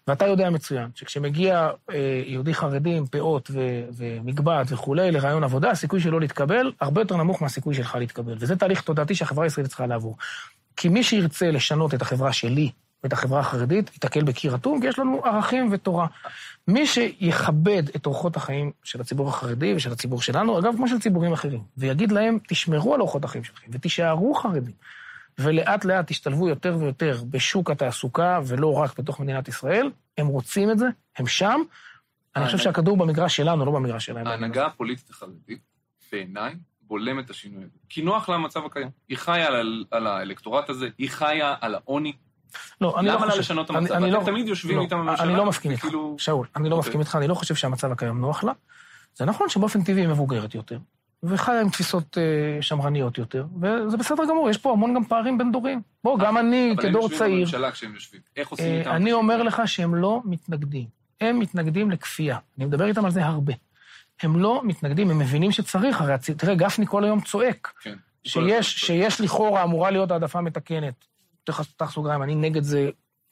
ואתה 0.09 0.27
יודע 0.27 0.51
מצוין, 0.51 0.89
שכשמגיע 0.95 1.71
אה, 1.91 2.23
יהודי 2.27 2.55
חרדי 2.55 2.97
עם 2.97 3.07
פאות 3.07 3.51
ו- 3.53 3.85
ומגבעת 3.97 4.67
וכולי 4.73 5.11
לרעיון 5.11 5.45
עבודה, 5.45 5.71
הסיכוי 5.71 6.01
שלו 6.01 6.21
להתקבל 6.21 6.73
הרבה 6.81 7.01
יותר 7.01 7.17
נמוך 7.17 7.43
מהסיכוי 7.43 7.75
שלך 7.75 7.95
להתקבל. 7.95 8.37
וזה 8.39 8.57
תהליך 8.57 8.81
תודעתי 8.81 9.15
שהחברה 9.15 9.45
הישראלית 9.45 9.69
צריכה 9.69 9.87
לעבור. 9.87 10.17
כי 10.77 10.89
מי 10.89 11.03
שירצה 11.03 11.51
לשנות 11.51 11.95
את 11.95 12.03
החברה 12.03 12.33
שלי 12.33 12.71
ואת 13.07 13.13
החברה 13.13 13.41
החרדית, 13.41 13.91
ייתקל 13.95 14.25
בקיר 14.25 14.55
אטום, 14.55 14.81
כי 14.81 14.87
יש 14.87 14.99
לנו 14.99 15.25
ערכים 15.25 15.69
ותורה. 15.73 16.07
מי 16.69 16.87
שיכבד 16.87 17.83
את 17.97 18.07
אורחות 18.07 18.37
החיים 18.37 18.73
של 18.85 19.01
הציבור 19.01 19.29
החרדי 19.29 19.75
ושל 19.75 19.93
הציבור 19.93 20.23
שלנו, 20.23 20.59
אגב, 20.59 20.77
כמו 20.77 20.89
של 20.89 21.01
ציבורים 21.01 21.33
אחרים, 21.33 21.63
ויגיד 21.77 22.13
להם, 22.13 22.39
תשמרו 22.49 22.95
על 22.95 23.01
אורחות 23.01 23.25
החיים 23.25 23.45
שלכם 23.45 23.67
ותישארו 23.73 24.35
חרדים, 24.35 24.73
ולאט 25.39 25.85
לאט 25.85 26.07
תשתלבו 26.07 26.49
יותר 26.49 26.77
ויותר 26.81 27.23
בשוק 27.31 27.71
התעסוקה, 27.71 28.41
ולא 28.47 28.73
רק 28.73 28.99
בתוך 28.99 29.21
מדינת 29.21 29.49
ישראל, 29.49 29.91
הם 30.19 30.27
רוצים 30.27 30.71
את 30.71 30.79
זה, 30.79 30.87
הם 31.19 31.27
שם. 31.27 31.61
אני 32.37 32.47
חושב 32.47 32.59
שהכדור 32.59 32.97
במגרש 32.97 33.37
שלנו, 33.37 33.65
לא 33.65 33.73
במגרש 33.73 34.07
שלהם. 34.07 34.27
ההנהגה 34.27 34.67
הפוליטית 34.67 35.11
החרדית, 35.11 35.61
בעיניי, 36.13 36.55
בולמת 36.83 37.25
את 37.25 37.31
השינוי 37.31 37.65
הזה. 37.65 37.79
כי 37.89 38.03
נוח 38.03 38.29
לה 38.29 38.35
המצב 38.35 38.65
הקיים. 38.65 38.91
היא 39.09 39.19
חיה 39.19 39.47
על, 39.47 39.85
על 39.91 40.07
האלקטורט 40.07 40.71
הזה, 40.71 40.89
היא 40.99 41.11
חיה 41.11 41.55
על 41.61 41.75
העוני. 41.75 42.13
לא, 42.81 42.99
אני 42.99 43.07
לא 43.07 43.15
למה. 43.15 43.27
לשנות 43.27 43.71
את 43.71 43.77
המצב? 43.77 43.95
אתם 43.95 44.05
לא- 44.05 44.23
תמיד 44.25 44.49
יושבים 44.49 44.77
לא, 44.77 44.83
איתם 44.83 44.99
בממשלה. 44.99 45.27
אני 45.27 45.37
לא 45.37 45.45
מסכים 45.47 45.71
איתך, 45.71 45.87
שאול, 46.19 46.47
אני 46.57 46.69
לא 46.69 46.77
אוקיי. 46.77 46.89
מסכים 46.89 47.01
איתך, 47.01 47.17
אני 47.17 47.29
לא 47.29 47.35
חושב 47.35 47.55
שהמצב 47.55 47.93
הקיים 47.93 48.21
נוח 48.21 48.45
לה. 48.45 48.53
זה 49.15 49.25
נכון 49.25 49.49
שבאופן 49.49 49.83
טבעי 49.83 50.03
היא 50.03 50.09
מבוגרת 50.09 50.55
יותר, 50.55 50.79
וחיה 51.23 51.61
עם 51.61 51.69
תפיסות 51.69 52.19
אה, 52.19 52.63
שמרניות 52.63 53.19
יותר, 53.19 53.47
וזה 53.61 53.97
בסדר 53.97 54.25
גמור, 54.25 54.51
יש 54.51 54.59
פה 54.59 54.73
המון 54.73 54.95
גם 54.95 55.05
פערים 55.05 55.39
בין 55.39 55.53
דורים. 55.53 55.83
בוא, 56.05 56.19
גם 56.19 56.39
אני, 56.39 56.73
אבל 56.77 56.85
הם 56.85 56.91
כדור 56.91 57.03
יושבים 57.03 57.19
צעיר, 57.19 57.39
בממשלה 57.39 57.71
כשהם 57.71 57.95
יושבים. 57.95 58.21
איך 58.37 58.49
עושים 58.49 58.67
אה, 58.67 58.79
איתם? 58.79 58.91
אני 58.91 59.13
אומר 59.13 59.43
לך 59.43 59.63
שהם 59.67 59.95
לא 59.95 60.21
מתנגדים. 60.25 60.87
הם 61.21 61.39
מתנגדים 61.39 61.91
לכפייה. 61.91 62.39
אני 62.59 62.67
מדבר 62.67 62.87
איתם 62.87 63.05
על 63.05 63.11
זה 63.11 63.25
הרבה. 63.25 63.53
הם 64.23 64.41
לא 64.41 64.61
מתנגדים, 64.65 65.11
הם 65.11 65.19
מבינים 65.19 65.53
שצריך, 65.53 66.01
הרי 66.01 66.15
תראה, 66.37 66.55
גפני 66.55 66.87
כל 66.87 67.05
היום 67.05 67.21
צועק, 67.21 67.73
כן. 67.83 67.95
שיש. 68.25 68.79
שיש 68.79 69.21
לכאורה 69.21 69.63
אמורה 69.63 69.91
להיות 69.91 70.11
העדפה 70.11 70.41
מתקנת. 70.41 71.05
פתח 71.47 71.63
פתח 71.63 71.91
סוגריים, 71.91 72.23
אני 72.23 72.35
נגד 72.35 72.63
זה 72.63 72.91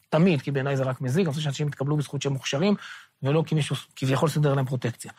תמיד, 0.08 0.42
כי 0.42 0.50
בעיניי 0.50 0.76
זה 0.76 0.82
רק 0.82 1.00
מזיק, 1.00 1.26
אני 1.26 1.32
חושב 1.32 1.44
שאנשים 1.44 1.68
יתקבלו 1.68 1.96
בזכות 1.96 2.22
שהם 2.22 2.32
מוכשרים, 2.32 2.74
ולא 3.22 3.42
כי 3.46 3.54
מישהו 3.54 3.76
כביכול 3.96 4.28
סידר 4.28 4.54
להם 4.54 4.66
פרוטקציה. 4.66 5.12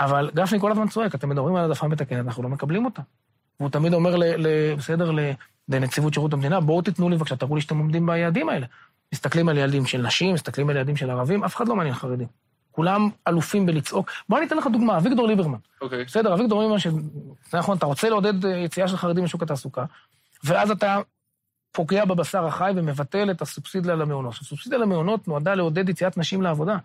אבל 0.00 0.30
גפני 0.34 0.60
כל 0.60 0.72
הזמן 0.72 0.88
צועק, 0.88 1.14
אתם 1.14 1.28
מדברים 1.28 1.54
על 1.54 1.62
העדפה 1.62 1.88
מתקנת, 1.88 2.26
אנחנו 2.26 2.42
לא 2.42 2.48
מקבלים 2.48 2.84
אותה. 2.84 3.02
והוא 3.60 3.70
תמיד 3.70 3.94
אומר, 3.94 4.16
ל, 4.16 4.24
ל, 4.24 4.74
בסדר, 4.74 5.10
ל, 5.10 5.20
לנציבות 5.68 6.14
שירות 6.14 6.32
המדינה, 6.32 6.60
בואו 6.60 6.82
תיתנו 6.82 7.08
לי 7.08 7.16
בבקשה, 7.16 7.36
תראו 7.36 7.54
לי 7.54 7.60
שאתם 7.60 7.78
עומדים 7.78 8.06
ביעדים 8.06 8.48
האלה. 8.48 8.66
מסתכלים 9.12 9.48
על 9.48 9.58
יעדים 9.58 9.86
של 9.86 10.02
נשים, 10.02 10.34
מסתכלים 10.34 10.70
על 10.70 10.76
יעדים 10.76 10.96
של 10.96 11.10
ערבים, 11.10 11.44
אף 11.44 11.56
אחד 11.56 11.68
לא 11.68 11.76
מעניין 11.76 11.94
חרדים. 11.94 12.28
כולם 12.70 13.08
אלופים 13.28 13.66
בלצעוק. 13.66 14.10
בוא 14.28 14.38
אני 14.38 14.46
אתן 14.46 14.56
לך 14.56 14.66
דוגמה, 14.66 14.96
אביגדור 14.96 15.26
ליברמן. 15.26 15.58
אוקיי. 15.80 16.04
בסדר, 16.04 16.34
אביגדור 16.34 16.60
ליברמן, 16.60 16.78
ש... 16.78 16.86
נכון, 17.52 17.76
אתה 17.76 17.86
רוצה 17.86 18.08
לעודד 18.08 18.44
אה, 18.44 18.56
יציאה 18.56 18.88
של 18.88 18.96
חרדים 18.96 19.24
לשוק 19.24 19.42
התעסוקה, 19.42 19.84
ואז 20.44 20.70
אתה 20.70 21.00
פוגע 21.74 22.04
בבשר 22.04 22.46
החי 22.46 22.72
ומבטל 22.76 23.30
את 23.30 23.42
הסובסידיה 23.42 23.94
למעונות. 23.94 24.32
עכשיו, 24.32 24.48
סובסידיה 24.48 24.78
למעונות 24.78 25.28
נועדה 25.28 25.54
לעודד 25.54 25.88
יציאת 25.88 26.16
נשים 26.16 26.42
לעבודה. 26.42 26.76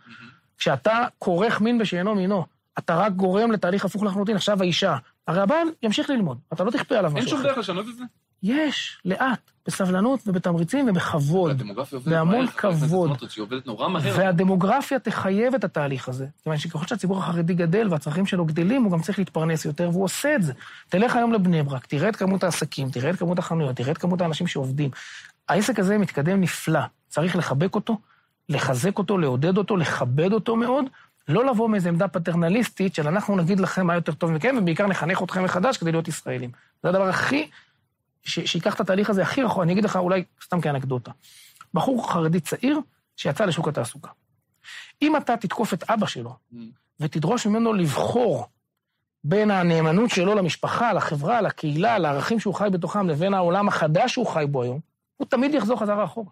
כשאתה 0.57 1.05
כורך 1.19 1.61
מין 1.61 1.77
בשאינו 1.77 2.15
מינו, 2.15 2.45
אתה 2.79 2.95
רק 2.95 3.11
גורם 3.11 3.51
לתהליך 3.51 3.85
הפוך 3.85 4.03
לחלוטין. 4.03 4.35
עכשיו 4.35 4.61
האישה, 4.61 4.97
הרי 5.27 5.41
הבעל 5.41 5.67
ימשיך 5.83 6.09
ללמוד, 6.09 6.39
אתה 6.53 6.63
לא 6.63 6.71
תכפה 6.71 6.95
עליו 6.95 7.11
אין 7.15 7.17
משהו 7.17 7.29
שום 7.29 7.39
אחר. 7.39 7.49
דרך 7.49 7.57
לשנות 7.57 7.85
את 7.89 7.95
זה? 7.95 8.03
יש, 8.43 9.01
לאט, 9.05 9.51
בסבלנות 9.69 10.19
ובתמריצים 10.27 10.85
ובכבוד. 10.89 11.63
בהמון 12.05 12.47
כבוד. 12.47 13.11
והדמוגרפיה 14.15 14.99
תחייב 14.99 15.55
את 15.55 15.63
התהליך 15.63 16.09
הזה. 16.09 16.25
כיוון 16.43 16.57
שככל 16.57 16.85
שהציבור 16.87 17.17
החרדי 17.17 17.53
גדל 17.53 17.87
והצרכים 17.91 18.25
שלו 18.25 18.45
גדלים, 18.45 18.83
הוא 18.83 18.91
גם 18.91 19.01
צריך 19.01 19.19
להתפרנס 19.19 19.65
יותר, 19.65 19.89
והוא 19.89 20.03
עושה 20.03 20.35
את 20.35 20.43
זה. 20.43 20.53
תלך 20.89 21.15
היום 21.15 21.33
לבני 21.33 21.63
ברק, 21.63 21.85
תראה 21.85 22.09
את 22.09 22.15
כמות 22.15 22.43
העסקים, 22.43 22.89
תראה 22.89 23.09
את 23.09 23.15
כמות 23.15 23.39
החנויות, 23.39 23.75
תראה 23.75 23.91
את 23.91 23.97
כמות 23.97 24.21
האנשים 24.21 24.47
שעובדים. 24.47 24.89
העסק 25.49 25.79
הזה 25.79 25.97
מתקדם 25.97 26.41
נפלא, 26.41 26.81
צריך 27.07 27.35
לחבק 27.35 27.75
אותו, 27.75 27.97
לחזק 28.49 28.97
אותו, 28.97 29.17
לעודד 29.17 29.57
אותו, 29.57 29.77
לכבד 29.77 30.33
אותו 30.33 30.55
מאוד, 30.55 30.85
לא 31.27 31.45
לבוא 31.45 31.69
מאיזו 31.69 31.89
עמדה 31.89 32.07
פטרנליסטית 32.07 32.95
של 32.95 33.07
אנחנו 33.07 33.35
נגיד 33.35 33.59
לכם 33.59 33.87
מה 33.87 33.95
יותר 33.95 34.11
טוב 34.11 34.31
מכם, 34.31 34.55
ובעיקר 34.59 34.87
נחנך 34.87 35.23
אתכם 35.23 35.43
מחדש 35.43 35.77
כדי 35.77 35.91
להיות 35.91 36.07
ישראלים. 36.07 36.49
זה 36.83 36.89
הדבר 36.89 37.09
הכי, 37.09 37.49
שייקח 38.23 38.75
את 38.75 38.79
התהליך 38.79 39.09
הזה 39.09 39.21
הכי 39.21 39.43
רחוק. 39.43 39.63
אני 39.63 39.73
אגיד 39.73 39.83
לך 39.83 39.95
אולי 39.95 40.23
סתם 40.43 40.61
כאנקדוטה. 40.61 41.11
בחור 41.73 42.11
חרדי 42.11 42.39
צעיר 42.39 42.79
שיצא 43.15 43.45
לשוק 43.45 43.67
התעסוקה. 43.67 44.09
אם 45.01 45.17
אתה 45.17 45.37
תתקוף 45.37 45.73
את 45.73 45.83
אבא 45.89 46.05
שלו 46.05 46.35
Mm. 46.53 46.55
ותדרוש 46.99 47.47
ממנו 47.47 47.73
לבחור 47.73 48.47
בין 49.23 49.51
הנאמנות 49.51 50.09
שלו 50.09 50.35
למשפחה, 50.35 50.93
לחברה, 50.93 51.41
לקהילה, 51.41 51.97
לערכים 51.97 52.39
שהוא 52.39 52.53
חי 52.53 52.67
בתוכם, 52.71 53.07
לבין 53.07 53.33
העולם 53.33 53.67
החדש 53.67 54.13
שהוא 54.13 54.27
חי 54.27 54.45
בו 54.49 54.63
היום, 54.63 54.79
הוא 55.17 55.27
תמיד 55.27 55.53
יחזור 55.53 55.79
חזרה 55.79 56.03
אחורה. 56.03 56.29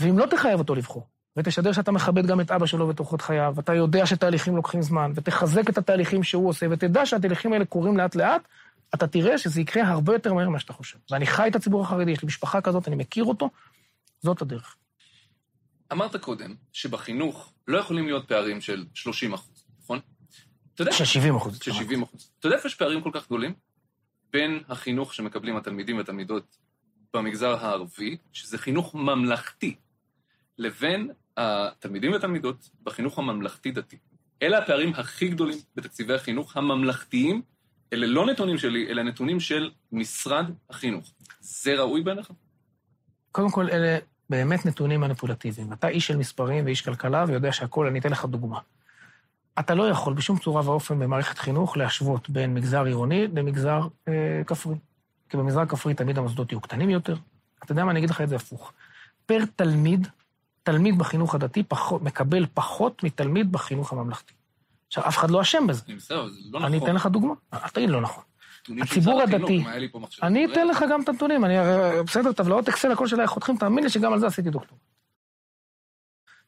ואם 0.00 0.18
לא 0.18 0.26
תחייב 0.26 0.58
אותו 0.58 0.74
לבחור, 0.74 1.06
ותשדר 1.36 1.72
שאתה 1.72 1.92
מכבד 1.92 2.26
גם 2.26 2.40
את 2.40 2.50
אבא 2.50 2.66
שלו 2.66 2.88
ואת 2.88 2.98
אורחות 2.98 3.20
חייו, 3.20 3.52
ואתה 3.56 3.74
יודע 3.74 4.06
שתהליכים 4.06 4.56
לוקחים 4.56 4.82
זמן, 4.82 5.12
ותחזק 5.14 5.70
את 5.70 5.78
התהליכים 5.78 6.22
שהוא 6.22 6.48
עושה, 6.48 6.66
ותדע 6.70 7.06
שהתהליכים 7.06 7.52
האלה 7.52 7.64
קורים 7.64 7.96
לאט-לאט, 7.96 8.42
אתה 8.94 9.06
תראה 9.06 9.38
שזה 9.38 9.60
יקרה 9.60 9.88
הרבה 9.88 10.12
יותר 10.12 10.32
מהר 10.32 10.48
ממה 10.48 10.58
שאתה 10.58 10.72
חושב. 10.72 10.98
ואני 11.10 11.26
חי 11.26 11.48
את 11.48 11.56
הציבור 11.56 11.82
החרדי, 11.82 12.10
יש 12.10 12.22
לי 12.22 12.26
משפחה 12.26 12.60
כזאת, 12.60 12.88
אני 12.88 12.96
מכיר 12.96 13.24
אותו, 13.24 13.50
זאת 14.22 14.42
הדרך. 14.42 14.76
אמרת 15.92 16.16
קודם 16.16 16.54
שבחינוך 16.72 17.52
לא 17.68 17.78
יכולים 17.78 18.06
להיות 18.06 18.28
פערים 18.28 18.60
של 18.60 18.84
30 18.94 19.34
אחוז, 19.34 19.66
נכון? 19.82 20.00
אתה 20.74 20.82
יודע, 20.82 20.92
של 20.92 21.04
70 21.04 21.36
אחוז. 21.36 21.58
של 21.62 21.72
70 21.72 22.02
אחוז. 22.02 22.30
אתה 22.38 22.46
יודע 22.46 22.56
איפה 22.56 22.68
יש 22.68 22.74
פערים 22.74 23.00
כל 23.02 23.10
כך 23.12 23.26
גדולים? 23.26 23.54
בין 24.32 24.62
החינוך 24.68 25.14
שמקבלים 25.14 25.56
התלמידים 25.56 25.96
והתלמידות 25.96 26.56
במגזר 27.14 27.64
הערבי, 27.64 28.16
שזה 28.32 28.58
חינוך 28.58 28.94
ממלכתי, 28.94 29.76
לבין 30.58 31.10
התלמידים 31.36 32.12
והתלמידות 32.12 32.70
בחינוך 32.82 33.18
הממלכתי-דתי. 33.18 33.96
אלה 34.42 34.58
הפערים 34.58 34.94
הכי 34.94 35.28
גדולים 35.28 35.58
בתקציבי 35.74 36.14
החינוך 36.14 36.56
הממלכתיים. 36.56 37.42
אלה 37.92 38.06
לא 38.06 38.26
נתונים 38.26 38.58
שלי, 38.58 38.88
אלה 38.88 39.02
נתונים 39.02 39.40
של 39.40 39.70
משרד 39.92 40.50
החינוך. 40.70 41.12
זה 41.40 41.74
ראוי 41.74 42.02
בעיניך? 42.02 42.30
קודם 43.32 43.50
כל, 43.50 43.68
אלה 43.70 43.98
באמת 44.30 44.66
נתונים 44.66 45.00
מניפולטיביים. 45.00 45.72
אתה 45.72 45.88
איש 45.88 46.06
של 46.06 46.16
מספרים 46.16 46.64
ואיש 46.64 46.82
כלכלה 46.82 47.24
ויודע 47.28 47.52
שהכול, 47.52 47.86
אני 47.86 47.98
אתן 47.98 48.10
לך 48.10 48.24
דוגמה. 48.24 48.58
אתה 49.58 49.74
לא 49.74 49.88
יכול 49.88 50.14
בשום 50.14 50.38
צורה 50.38 50.68
ואופן 50.70 50.98
במערכת 50.98 51.38
חינוך 51.38 51.76
להשוות 51.76 52.30
בין 52.30 52.54
מגזר 52.54 52.84
עירוני 52.84 53.26
למגזר 53.26 53.80
אה, 54.08 54.42
כפרי. 54.46 54.74
כי 55.28 55.36
במגזר 55.36 55.60
הכפרי 55.60 55.94
תמיד 55.94 56.18
המוסדות 56.18 56.52
יהיו 56.52 56.60
קטנים 56.60 56.90
יותר. 56.90 57.16
אתה 57.64 57.72
יודע 57.72 57.84
מה, 57.84 57.90
אני 57.90 57.98
אגיד 57.98 58.10
לך 58.10 58.20
את 58.20 58.28
זה 58.28 58.36
הפוך. 58.36 58.72
פר 59.26 59.38
תלמיד, 59.56 60.08
תלמיד 60.62 60.98
בחינוך 60.98 61.34
הדתי 61.34 61.62
פחות, 61.62 62.02
מקבל 62.02 62.46
פחות 62.54 63.04
מתלמיד 63.04 63.52
בחינוך 63.52 63.92
הממלכתי. 63.92 64.32
עכשיו, 64.98 65.08
אף 65.08 65.18
אחד 65.18 65.30
לא 65.30 65.40
אשם 65.40 65.66
בזה. 65.66 65.82
אני 65.88 65.94
בסדר, 65.96 66.28
זה 66.28 66.38
לא 66.50 66.58
נכון. 66.58 66.64
אני 66.64 66.78
אתן 66.84 66.94
לך 66.94 67.06
דוגמה. 67.06 67.32
אל 67.54 67.68
תגיד 67.72 67.90
לא 67.90 68.00
נכון. 68.00 68.22
הציבור 68.82 69.22
הדתי. 69.22 69.64
אני 70.22 70.46
אתן 70.52 70.68
לך 70.68 70.84
גם 70.90 71.02
את 71.02 71.08
הנתונים, 71.08 71.44
אני, 71.44 71.58
הרי- 71.58 72.02
בסדר, 72.02 72.32
טבלאות 72.32 72.68
אקסל, 72.68 72.92
הכל 72.92 73.06
שלהם 73.06 73.26
חותכים, 73.26 73.56
תאמין 73.56 73.84
לי 73.84 73.90
שגם 73.90 74.12
על 74.12 74.18
זה 74.18 74.26
עשיתי 74.26 74.50
דוקטור. 74.50 74.78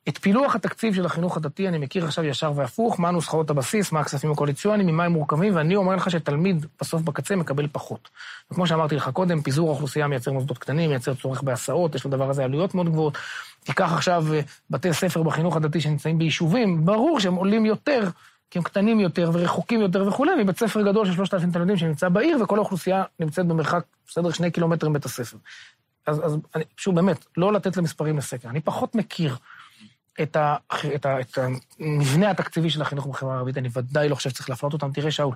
את 0.09 0.19
פילוח 0.19 0.55
התקציב 0.55 0.95
של 0.95 1.07
החינוך 1.07 1.37
הדתי 1.37 1.69
אני 1.69 1.79
מכיר 1.79 2.05
עכשיו 2.05 2.25
ישר 2.25 2.53
והפוך, 2.55 3.01
מה 3.01 3.11
נוסחאות 3.11 3.51
הבסיס, 3.51 3.93
מה 3.93 4.01
הכספים 4.01 4.31
הקואליציוניים, 4.33 4.87
ממה 4.89 5.05
הם 5.05 5.13
מורכבים, 5.13 5.57
ואני 5.57 5.77
אומר 5.77 5.97
לך 5.97 6.11
שתלמיד 6.11 6.67
בסוף 6.81 7.03
בקצה 7.03 7.37
מקבל 7.37 7.67
פחות. 7.73 8.09
וכמו 8.51 8.67
שאמרתי 8.67 8.95
לך 8.97 9.09
קודם, 9.09 9.43
פיזור 9.43 9.69
האוכלוסייה 9.69 10.07
מייצר 10.07 10.33
מוסדות 10.33 10.59
קטנים, 10.59 10.91
מייצר 10.91 11.15
צורך 11.15 11.43
בהסעות, 11.43 11.95
יש 11.95 12.07
לדבר 12.07 12.31
הזה 12.31 12.45
עלויות 12.45 12.75
מאוד 12.75 12.89
גבוהות. 12.89 13.19
תיקח 13.65 13.93
עכשיו 13.93 14.35
אה, 14.35 14.41
בתי 14.71 14.93
ספר 14.95 15.23
בחינוך 15.23 15.57
הדתי 15.57 15.81
שנמצאים 15.81 16.19
ביישובים, 16.19 16.85
ברור 16.85 17.21
שהם 17.21 17.35
עולים 17.35 17.67
יותר, 17.67 18.09
כי 18.51 18.59
הם 18.59 18.65
קטנים 18.65 19.01
יותר 19.01 19.31
ורחוקים 19.33 19.81
יותר 19.81 20.09
וכולי, 20.09 20.43
מבית 20.43 20.59
ספר 20.59 20.83
גדול 20.83 21.07
של 21.07 21.13
3,000 21.13 21.53
תלמידים 21.53 21.77
שנמצא 21.77 22.09
בעיר, 22.09 22.43
וכל 22.43 22.57
האוכלוסייה 22.57 23.05
נמצאת 23.21 23.47
במרחק, 23.47 23.85
בסדר, 24.09 24.31
שני 24.31 24.51
קילומטר 24.51 24.89
מבית 24.89 25.05
הספר. 25.05 25.37
אז, 26.07 26.25
אז 26.25 26.37
אני, 26.55 26.65
שוב, 26.77 26.95
באמת, 26.95 27.27
לא 27.37 27.53
לתת 27.53 27.77
למספרים 27.77 28.19
לסקר. 28.19 28.49
אני 28.49 28.61
פחות 28.61 28.95
מכיר 28.95 29.37
את, 30.23 30.37
ה, 30.37 30.57
את, 30.95 31.07
ה, 31.07 31.21
את 31.21 31.39
המבנה 31.79 32.31
התקציבי 32.31 32.71
של 32.71 32.83
החינוך 32.83 33.07
בחברה 33.07 33.35
הערבית, 33.35 33.59
אני 33.59 33.69
ודאי 33.73 34.09
לא 34.09 34.15
חושב 34.15 34.31
שצריך 34.31 34.51
להפלות 34.51 34.73
אותם. 34.73 34.93
תראה, 34.93 35.11
שאול, 35.11 35.35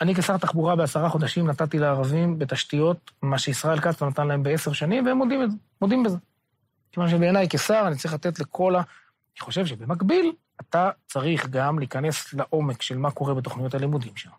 אני 0.00 0.14
כשר 0.14 0.36
תחבורה 0.36 0.76
בעשרה 0.76 1.08
חודשים 1.08 1.46
נתתי 1.46 1.78
לערבים 1.78 2.38
בתשתיות 2.38 3.10
מה 3.22 3.38
שישראל 3.38 3.80
כץ 3.80 4.02
לא 4.02 4.08
נתן 4.08 4.26
להם 4.26 4.42
בעשר 4.42 4.72
שנים, 4.72 5.06
והם 5.06 5.16
מודים, 5.16 5.48
מודים 5.80 6.02
בזה. 6.02 6.16
כיוון 6.92 7.10
שבעיניי 7.10 7.46
כשר 7.50 7.84
אני 7.86 7.96
צריך 7.96 8.14
לתת 8.14 8.38
לכל 8.38 8.76
ה... 8.76 8.78
אני 8.78 9.40
חושב 9.40 9.66
שבמקביל, 9.66 10.32
אתה 10.60 10.90
צריך 11.06 11.46
גם 11.46 11.78
להיכנס 11.78 12.34
לעומק 12.34 12.82
של 12.82 12.98
מה 12.98 13.10
קורה 13.10 13.34
בתוכניות 13.34 13.74
הלימודים 13.74 14.16
שם, 14.16 14.30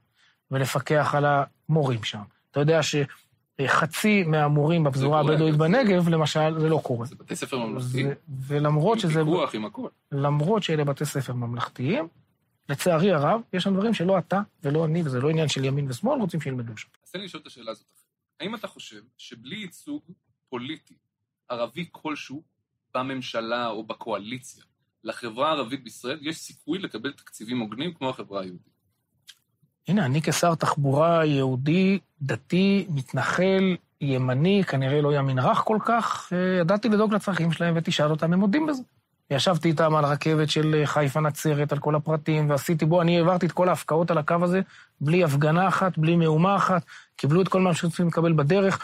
ולפקח 0.51 1.15
על 1.15 1.25
המורים 1.25 2.03
שם. 2.03 2.21
אתה 2.51 2.59
יודע 2.59 2.79
שחצי 2.83 4.23
מהמורים 4.23 4.83
בפזורה 4.83 5.19
הבדואית 5.19 5.55
בנגב, 5.55 6.09
למשל, 6.09 6.59
זה 6.59 6.69
לא 6.69 6.79
קורה. 6.83 7.05
זה 7.05 7.15
בתי 7.15 7.35
ספר 7.35 7.59
ממלכתיים. 7.59 8.09
ולמרות 8.47 9.03
עם 9.03 9.09
שזה... 9.09 9.19
פיקוח, 9.19 9.55
עם 9.55 9.65
הכול. 9.65 9.89
למרות 10.11 10.63
שאלה 10.63 10.83
בתי 10.83 11.05
ספר 11.05 11.33
ממלכתיים, 11.33 12.07
לצערי 12.69 13.11
הרב, 13.11 13.41
יש 13.53 13.63
שם 13.63 13.73
דברים 13.73 13.93
שלא 13.93 14.17
אתה 14.17 14.41
ולא 14.63 14.85
אני, 14.85 15.01
וזה 15.05 15.21
לא 15.21 15.29
עניין 15.29 15.47
של 15.47 15.65
ימין 15.65 15.89
ושמאל, 15.89 16.19
רוצים 16.19 16.41
שילמדו 16.41 16.77
שם. 16.77 16.87
אז 17.03 17.11
תן 17.11 17.19
לי 17.19 17.25
לשאול 17.25 17.41
את 17.41 17.47
השאלה 17.47 17.71
הזאת. 17.71 17.85
האם 18.39 18.55
אתה 18.55 18.67
חושב 18.67 19.01
שבלי 19.17 19.55
ייצוג 19.55 20.01
פוליטי 20.49 20.95
ערבי 21.49 21.85
כלשהו 21.91 22.43
בממשלה 22.95 23.67
או 23.67 23.83
בקואליציה 23.83 24.63
לחברה 25.05 25.49
הערבית 25.49 25.83
בישראל, 25.83 26.17
יש 26.21 26.37
סיכוי 26.37 26.79
לקבל 26.79 27.11
תקציבים 27.11 27.59
הוגנים 27.59 27.93
כמו 27.93 28.09
החברה 28.09 28.41
היהודית? 28.41 28.75
הנה, 29.87 30.05
אני 30.05 30.21
כשר 30.21 30.55
תחבורה 30.55 31.25
יהודי, 31.25 31.99
דתי, 32.21 32.87
מתנחל, 32.89 33.75
ימני, 34.01 34.63
כנראה 34.67 35.01
לא 35.01 35.15
ימין 35.15 35.39
רך 35.39 35.57
כל 35.57 35.77
כך, 35.85 36.33
ידעתי 36.61 36.89
לדאוג 36.89 37.13
לצרכים 37.13 37.51
שלהם 37.51 37.73
ותשאל 37.77 38.11
אותם, 38.11 38.33
הם 38.33 38.39
מודים 38.39 38.65
בזה. 38.65 38.81
ישבתי 39.31 39.67
איתם 39.67 39.95
על 39.95 40.05
רכבת 40.05 40.49
של 40.49 40.81
חיפה 40.85 41.19
נצרת, 41.19 41.71
על 41.71 41.79
כל 41.79 41.95
הפרטים, 41.95 42.49
ועשיתי, 42.49 42.85
בוא, 42.85 43.01
אני 43.01 43.17
העברתי 43.17 43.45
את 43.45 43.51
כל 43.51 43.69
ההפקעות 43.69 44.11
על 44.11 44.17
הקו 44.17 44.35
הזה, 44.41 44.61
בלי 45.01 45.23
הפגנה 45.23 45.67
אחת, 45.67 45.97
בלי 45.97 46.15
מהומה 46.15 46.55
אחת, 46.55 46.85
קיבלו 47.15 47.41
את 47.41 47.47
כל 47.47 47.61
מה 47.61 47.73
שהם 47.73 47.89
צריכים 47.89 48.07
לקבל 48.07 48.33
בדרך. 48.33 48.83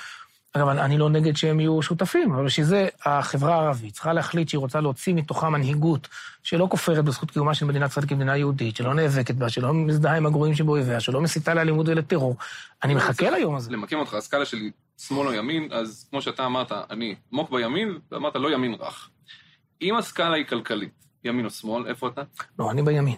אגב, 0.54 0.68
אני- 0.68 0.98
לא 0.98 1.10
נגד 1.10 1.36
שהם 1.36 1.60
יהיו 1.60 1.82
שותפים, 1.82 2.34
אבל 2.34 2.46
בשביל 2.46 2.66
זה 2.66 2.88
החברה 3.06 3.56
הערבית 3.56 3.94
צריכה 3.94 4.14
להחליט 4.14 4.50
שהיא 4.50 4.60
רוצה 4.60 4.82
להוציא 4.82 5.14
מתוכה 5.14 5.50
מנהיגות 5.50 6.08
שלא 6.44 6.68
כופרת 6.72 7.06
בזכות 7.06 7.32
קיומה 7.32 7.54
של 7.54 7.66
מדינת 7.66 7.90
ישראל 7.90 8.08
כמדינה 8.08 8.38
יהודית, 8.38 8.76
שלא 8.76 8.94
נאבקת 8.94 9.36
בה, 9.36 9.50
שלא 9.50 9.74
מזדהה 9.74 10.18
עם 10.18 10.26
הגרועים 10.26 10.56
שבאויביה, 10.56 11.00
שלא 11.00 11.22
מסיתה 11.22 11.54
לאלימות 11.54 11.88
ולטרור. 11.90 12.36
אני 12.84 12.96
מחכה 12.96 13.30
ליום 13.30 13.56
הזה. 13.56 13.72
למקם 13.72 13.98
אותך, 14.00 14.14
הסקאלה 14.14 14.46
שלי 14.46 14.72
שמאל 14.98 15.28
או 15.28 15.34
ימין, 15.34 15.68
אז 15.74 16.08
כמו 16.10 16.22
שאתה 16.22 16.46
אמרת, 16.46 16.72
אני 16.90 17.16
עמוק 17.34 17.52
בימין, 17.52 17.98
ואמרת 18.12 18.36
לא 18.36 18.52
ימין 18.54 18.74
רך. 18.80 19.10
אם 19.82 19.96
הסקאלה 19.98 20.36
היא 20.36 20.46
כלכלית, 20.46 20.92
ימין 21.24 21.46
או 21.46 21.50
שמאל, 21.50 21.88
איפה 21.88 22.08
אתה? 22.08 22.22
לא, 22.60 22.72
אני 22.72 22.82
בימין. 22.82 23.16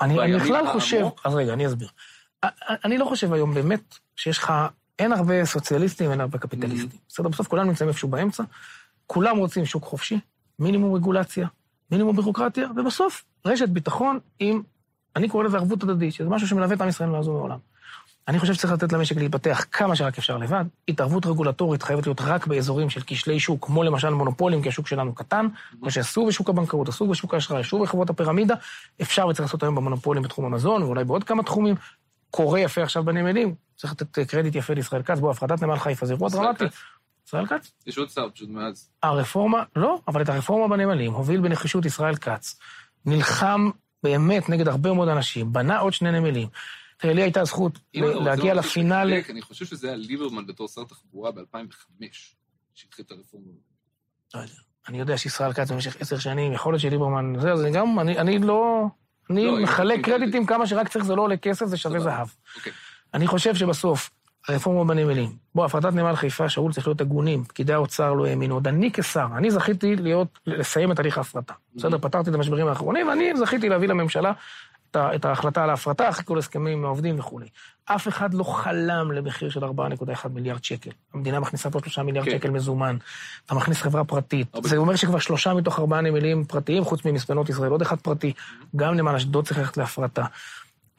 אני, 0.00 0.16
בכלל? 0.34 0.66
חושב, 0.72 1.04
אז 1.24 1.34
רגע, 1.34 1.52
אני 1.52 1.66
אסביר. 1.66 1.88
אני 2.84 2.98
לא 2.98 3.04
חושב 3.04 3.32
היום 3.32 3.54
באמת 3.54 3.98
שיש 4.16 4.38
לך, 4.38 4.52
אין 4.98 5.12
הרבה 5.12 5.44
סוציאליסטים, 5.44 6.10
אין 6.10 6.20
הרבה 6.20 6.38
קפיטליסטים. 6.38 6.98
בסדר, 7.08 7.28
בסוף 7.28 7.48
כולם 7.48 7.66
נמצאים 7.66 7.88
איפשהו 7.88 8.08
באמצע, 8.08 8.42
כולם 9.06 9.36
רוצים 9.36 9.66
שוק 9.66 9.84
חופשי, 9.84 10.18
מינימום 10.58 10.94
רגולציה, 10.94 11.48
מינימום 11.90 12.16
בירוקרטיה, 12.16 12.68
ובסוף 12.76 13.24
רשת 13.46 13.68
ביטחון 13.68 14.18
עם, 14.38 14.62
אני 15.16 15.28
קורא 15.28 15.44
לזה 15.44 15.56
ערבות 15.56 15.82
הדדית, 15.82 16.14
שזה 16.14 16.28
משהו 16.28 16.48
שמלווה 16.48 16.76
את 16.76 16.80
עם 16.80 16.88
ישראל 16.88 17.08
מאז 17.08 17.28
ומעולם. 17.28 17.58
אני 18.28 18.38
חושב 18.38 18.54
שצריך 18.54 18.72
לתת 18.72 18.92
למשק 18.92 19.16
להתפתח 19.16 19.64
כמה 19.72 19.96
שרק 19.96 20.18
אפשר 20.18 20.36
לבד. 20.36 20.64
התערבות 20.88 21.26
רגולטורית 21.26 21.82
חייבת 21.82 22.06
להיות 22.06 22.20
רק 22.20 22.46
באזורים 22.46 22.90
של 22.90 23.00
כשלי 23.06 23.40
שוק, 23.40 23.66
כמו 23.66 23.82
למשל 23.82 24.10
מונופולים, 24.10 24.62
כי 24.62 24.68
השוק 24.68 24.86
שלנו 24.86 25.14
קטן, 25.14 25.46
כמו 25.80 25.90
שעשו 25.90 26.26
בשוק 26.26 26.48
הבנקאות, 26.48 26.88
עשו 26.88 27.06
בשוק 27.06 27.34
האשראי, 27.34 27.60
עשו 27.60 27.78
בחברות 27.78 28.10
הפירמידה, 28.10 28.54
אפשר 29.02 29.26
וצריך 29.26 29.48
לעשות 29.48 29.62
היום 29.62 29.74
במונופולים 29.74 30.22
בתחום 30.22 30.44
המזון, 30.44 30.82
ואולי 30.82 31.04
בעוד 31.04 31.24
כמה 31.24 31.42
תחומים. 31.42 31.74
קורה 32.34 32.60
יפה 32.60 32.82
עכשיו 32.82 33.04
בנמלים, 33.04 33.54
צריך 33.76 33.92
לתת 33.92 34.18
קרדיט 34.18 34.54
יפה 34.54 34.74
לישראל 34.74 35.02
כץ, 35.02 35.18
בוא, 35.18 35.30
הפרטת 35.30 35.62
נמל 35.62 35.78
חיפה, 35.78 36.06
זה 36.06 36.12
אירוע 36.12 36.28
דרמטי. 36.30 36.64
ישראל 37.26 37.46
כץ? 37.46 37.72
יש 37.86 37.98
עוד 37.98 38.10
שר 38.10 38.30
פשוט 38.30 38.48
מאז. 38.48 38.90
הרפורמה, 39.02 39.62
לא, 39.76 39.98
אבל 40.08 40.22
את 40.22 40.28
הרפורמה 40.28 40.76
בנמלים 40.76 41.12
הוביל 41.12 41.40
בנחישות 41.40 41.84
ישראל 41.84 42.16
כץ. 42.16 42.58
נלחם 43.06 43.70
באמת 44.02 44.48
נגד 44.48 44.68
הרבה 44.68 44.92
מאוד 44.92 45.08
אנשים, 45.08 45.52
בנה 45.52 45.78
עוד 45.78 45.92
שני 45.92 46.10
נמלים. 46.12 46.48
תראה, 46.96 47.14
לי 47.14 47.22
הייתה 47.22 47.44
זכות 47.44 47.78
אם 47.94 48.04
אתה 48.04 48.12
ל- 48.12 48.16
רוצה 48.16 48.30
להגיע. 48.30 48.54
לדייק, 48.54 49.30
אני 49.30 49.42
חושב 49.42 49.64
שזה 49.64 49.86
היה 49.86 49.96
ליברמן 49.96 50.46
בתור 50.46 50.68
שר 50.68 50.84
תחבורה 50.84 51.30
ב-2005, 51.30 52.04
שהתחיל 52.74 53.04
את 53.06 53.10
הרפורמה. 53.10 53.46
לא 54.34 54.40
יודע. 54.40 54.52
אני 54.88 54.98
יודע 55.00 55.18
שישראל 55.18 55.52
כץ 55.52 55.70
במשך 55.70 55.96
עשר 56.00 56.18
שנים, 56.18 56.52
יכול 56.52 56.72
להיות 56.72 56.82
שליברמן, 56.82 57.40
זה, 57.40 57.56
זה 57.56 57.70
גם, 57.70 58.00
אני, 58.00 58.18
אני 58.18 58.38
לא... 58.38 58.86
אני 59.30 59.46
לא, 59.46 59.60
מחלק 59.60 60.04
קרדיטים 60.04 60.46
כמה 60.46 60.66
שרק 60.66 60.88
צריך, 60.88 61.04
זה 61.04 61.14
לא 61.14 61.22
עולה 61.22 61.36
כסף, 61.36 61.66
זה 61.66 61.76
שווה. 61.76 62.00
זהב. 62.00 62.28
אוקיי. 62.56 62.72
אני 63.14 63.26
חושב 63.26 63.54
שבסוף, 63.54 64.10
הרפורמה 64.48 64.94
בנמלים, 64.94 65.32
בוא, 65.54 65.64
הפרטת 65.64 65.92
נמל 65.92 66.16
חיפה, 66.16 66.48
שאול 66.48 66.72
צריך 66.72 66.86
להיות 66.86 67.00
הגונים, 67.00 67.44
פקידי 67.44 67.72
האוצר 67.72 68.12
לא 68.12 68.26
האמינו, 68.26 68.54
עוד 68.54 68.68
אני 68.68 68.90
כשר, 68.92 69.26
אני 69.36 69.50
זכיתי 69.50 69.96
להיות, 69.96 70.38
לסיים 70.46 70.92
את 70.92 70.98
הליך 70.98 71.18
ההפרטה. 71.18 71.54
בסדר, 71.76 71.98
פתרתי 71.98 72.30
את 72.30 72.34
המשברים 72.34 72.66
האחרונים, 72.66 73.08
ואני 73.08 73.36
זכיתי 73.36 73.68
להביא 73.68 73.88
לממשלה 73.88 74.32
את 74.96 75.24
ההחלטה 75.24 75.64
על 75.64 75.70
ההפרטה, 75.70 76.08
אחרי 76.08 76.24
כל 76.24 76.38
הסכמים 76.38 76.78
עם 76.78 76.84
העובדים 76.84 77.18
וכולי. 77.18 77.46
אף 77.84 78.08
אחד 78.08 78.34
לא 78.34 78.44
חלם 78.44 79.12
למחיר 79.12 79.50
של 79.50 79.64
4.1 79.64 80.28
מיליארד 80.28 80.64
שקל. 80.64 80.90
המדינה 81.14 81.40
מכניסה 81.40 81.70
פה 81.70 81.78
3 81.80 81.98
מיליארד 81.98 82.26
כן. 82.26 82.38
שקל 82.38 82.50
מזומן. 82.50 82.96
אתה 83.46 83.54
מכניס 83.54 83.82
חברה 83.82 84.04
פרטית. 84.04 84.54
הרבה. 84.54 84.68
זה 84.68 84.76
אומר 84.76 84.96
שכבר 84.96 85.18
שלושה 85.18 85.54
מתוך 85.54 85.78
ארבעה 85.78 86.00
נמלים 86.00 86.44
פרטיים, 86.44 86.84
חוץ 86.84 87.04
ממספנות 87.04 87.48
ישראל, 87.48 87.70
עוד 87.70 87.82
אחד 87.82 87.96
פרטי. 88.00 88.32
גם 88.76 88.94
נמל 88.94 89.14
אשדוד 89.14 89.46
צריך 89.46 89.58
ללכת 89.58 89.76
להפרטה. 89.76 90.24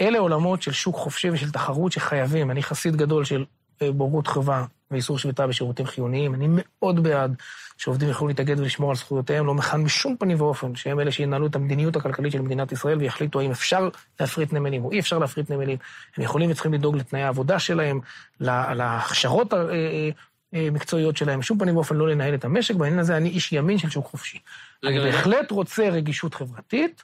אלה 0.02 0.20
עולמות 0.20 0.62
של 0.62 0.72
שוק 0.72 0.96
חופשי 0.96 1.30
ושל 1.30 1.52
תחרות 1.52 1.92
שחייבים. 1.92 2.52
אני 2.52 2.64
חסיד 2.64 2.96
גדול 2.96 3.26
של 3.26 3.46
בורות 3.84 4.28
חובה 4.28 4.64
ואיסור 4.92 5.18
שביתה 5.20 5.48
בשירותים 5.48 5.86
חיוניים. 5.86 6.34
אני 6.36 6.46
מאוד 6.50 7.04
בעד 7.04 7.36
שעובדים 7.78 8.10
יוכלו 8.10 8.28
להתאגד 8.28 8.60
ולשמור 8.60 8.90
על 8.90 8.96
זכויותיהם, 8.96 9.46
לא 9.46 9.54
מכאן 9.54 9.84
בשום 9.84 10.16
פנים 10.20 10.42
ואופן 10.42 10.76
שהם 10.76 11.00
אלה 11.00 11.12
שינהלו 11.12 11.48
את 11.48 11.56
המדיניות 11.56 11.96
הכלכלית 11.96 12.32
של 12.32 12.42
מדינת 12.42 12.72
ישראל 12.72 12.98
ויחליטו 12.98 13.40
האם 13.40 13.52
אפשר 13.52 13.90
להפריט 14.20 14.54
נמלים 14.54 14.86
או 14.86 14.92
אי 14.92 15.00
אפשר 15.00 15.20
להפריט 15.20 15.50
נמלים. 15.50 15.78
הם 16.18 16.24
יכולים 16.24 16.52
וצריכים 16.52 16.74
לדאוג 16.74 16.96
לתנאי 16.98 17.22
העבודה 17.22 17.60
שלהם, 17.60 18.00
לה- 18.40 18.74
להכשרות 18.74 19.54
ה- 19.54 19.56
אה, 19.56 19.70
אה, 19.72 20.10
אה, 20.54 20.68
מקצועיות 20.72 21.18
שלהם, 21.18 21.40
בשום 21.40 21.60
פנים 21.60 21.76
ואופן 21.76 21.96
לא 21.96 22.08
לנהל 22.10 22.34
את 22.34 22.46
המשק. 22.46 22.76
בעניין 22.76 23.00
הזה 23.00 23.18
אני 23.18 23.30
איש 23.30 23.54
ימין 23.54 23.78
של 23.78 23.90
שוק 23.90 24.06
חופשי. 24.06 24.38
רגע, 24.84 24.96
אני 24.96 25.06
רגע. 25.06 25.12
בהחלט 25.18 25.52
רוצה 25.52 25.90
רגישות 25.90 26.34
חברתית, 26.34 27.04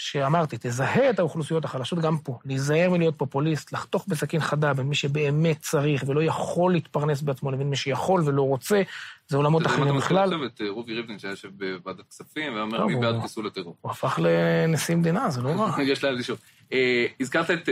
שאמרתי, 0.00 0.56
תזהה 0.60 1.10
את 1.10 1.18
האוכלוסיות 1.18 1.64
החלשות 1.64 1.98
גם 1.98 2.18
פה, 2.18 2.38
להיזהר 2.44 2.90
מלהיות 2.90 3.14
פופוליסט, 3.18 3.72
לחתוך 3.72 4.06
בסכין 4.08 4.40
חדה 4.40 4.74
בין 4.74 4.86
מי 4.86 4.94
שבאמת 4.94 5.58
צריך 5.58 6.04
ולא 6.06 6.22
יכול 6.22 6.72
להתפרנס 6.72 7.22
בעצמו 7.22 7.50
לבין 7.50 7.70
מי 7.70 7.76
שיכול 7.76 8.22
ולא 8.24 8.42
רוצה, 8.42 8.82
זה 9.28 9.36
עולמות 9.36 9.66
אחרים 9.66 9.96
בכלל. 9.96 10.24
עכשיו 10.24 10.44
את 10.44 10.60
אה, 10.60 10.70
רובי 10.70 10.94
ריבלין 10.94 11.18
שישב 11.18 11.48
בוועדת 11.52 12.08
כספים, 12.10 12.54
ואומר 12.54 12.86
מי 12.86 12.96
בעד 12.96 13.22
חיסול 13.22 13.46
הטרור. 13.46 13.76
הוא 13.80 13.90
הפך 13.90 14.18
לנשיא 14.22 14.96
מדינה, 14.96 15.30
זה 15.30 15.42
לא 15.42 15.48
רע. 15.48 15.82
יש 15.92 16.04
לה 16.04 16.10
לשאול. 16.10 16.38
אה, 16.72 17.06
הזכרת 17.20 17.50
את, 17.50 17.68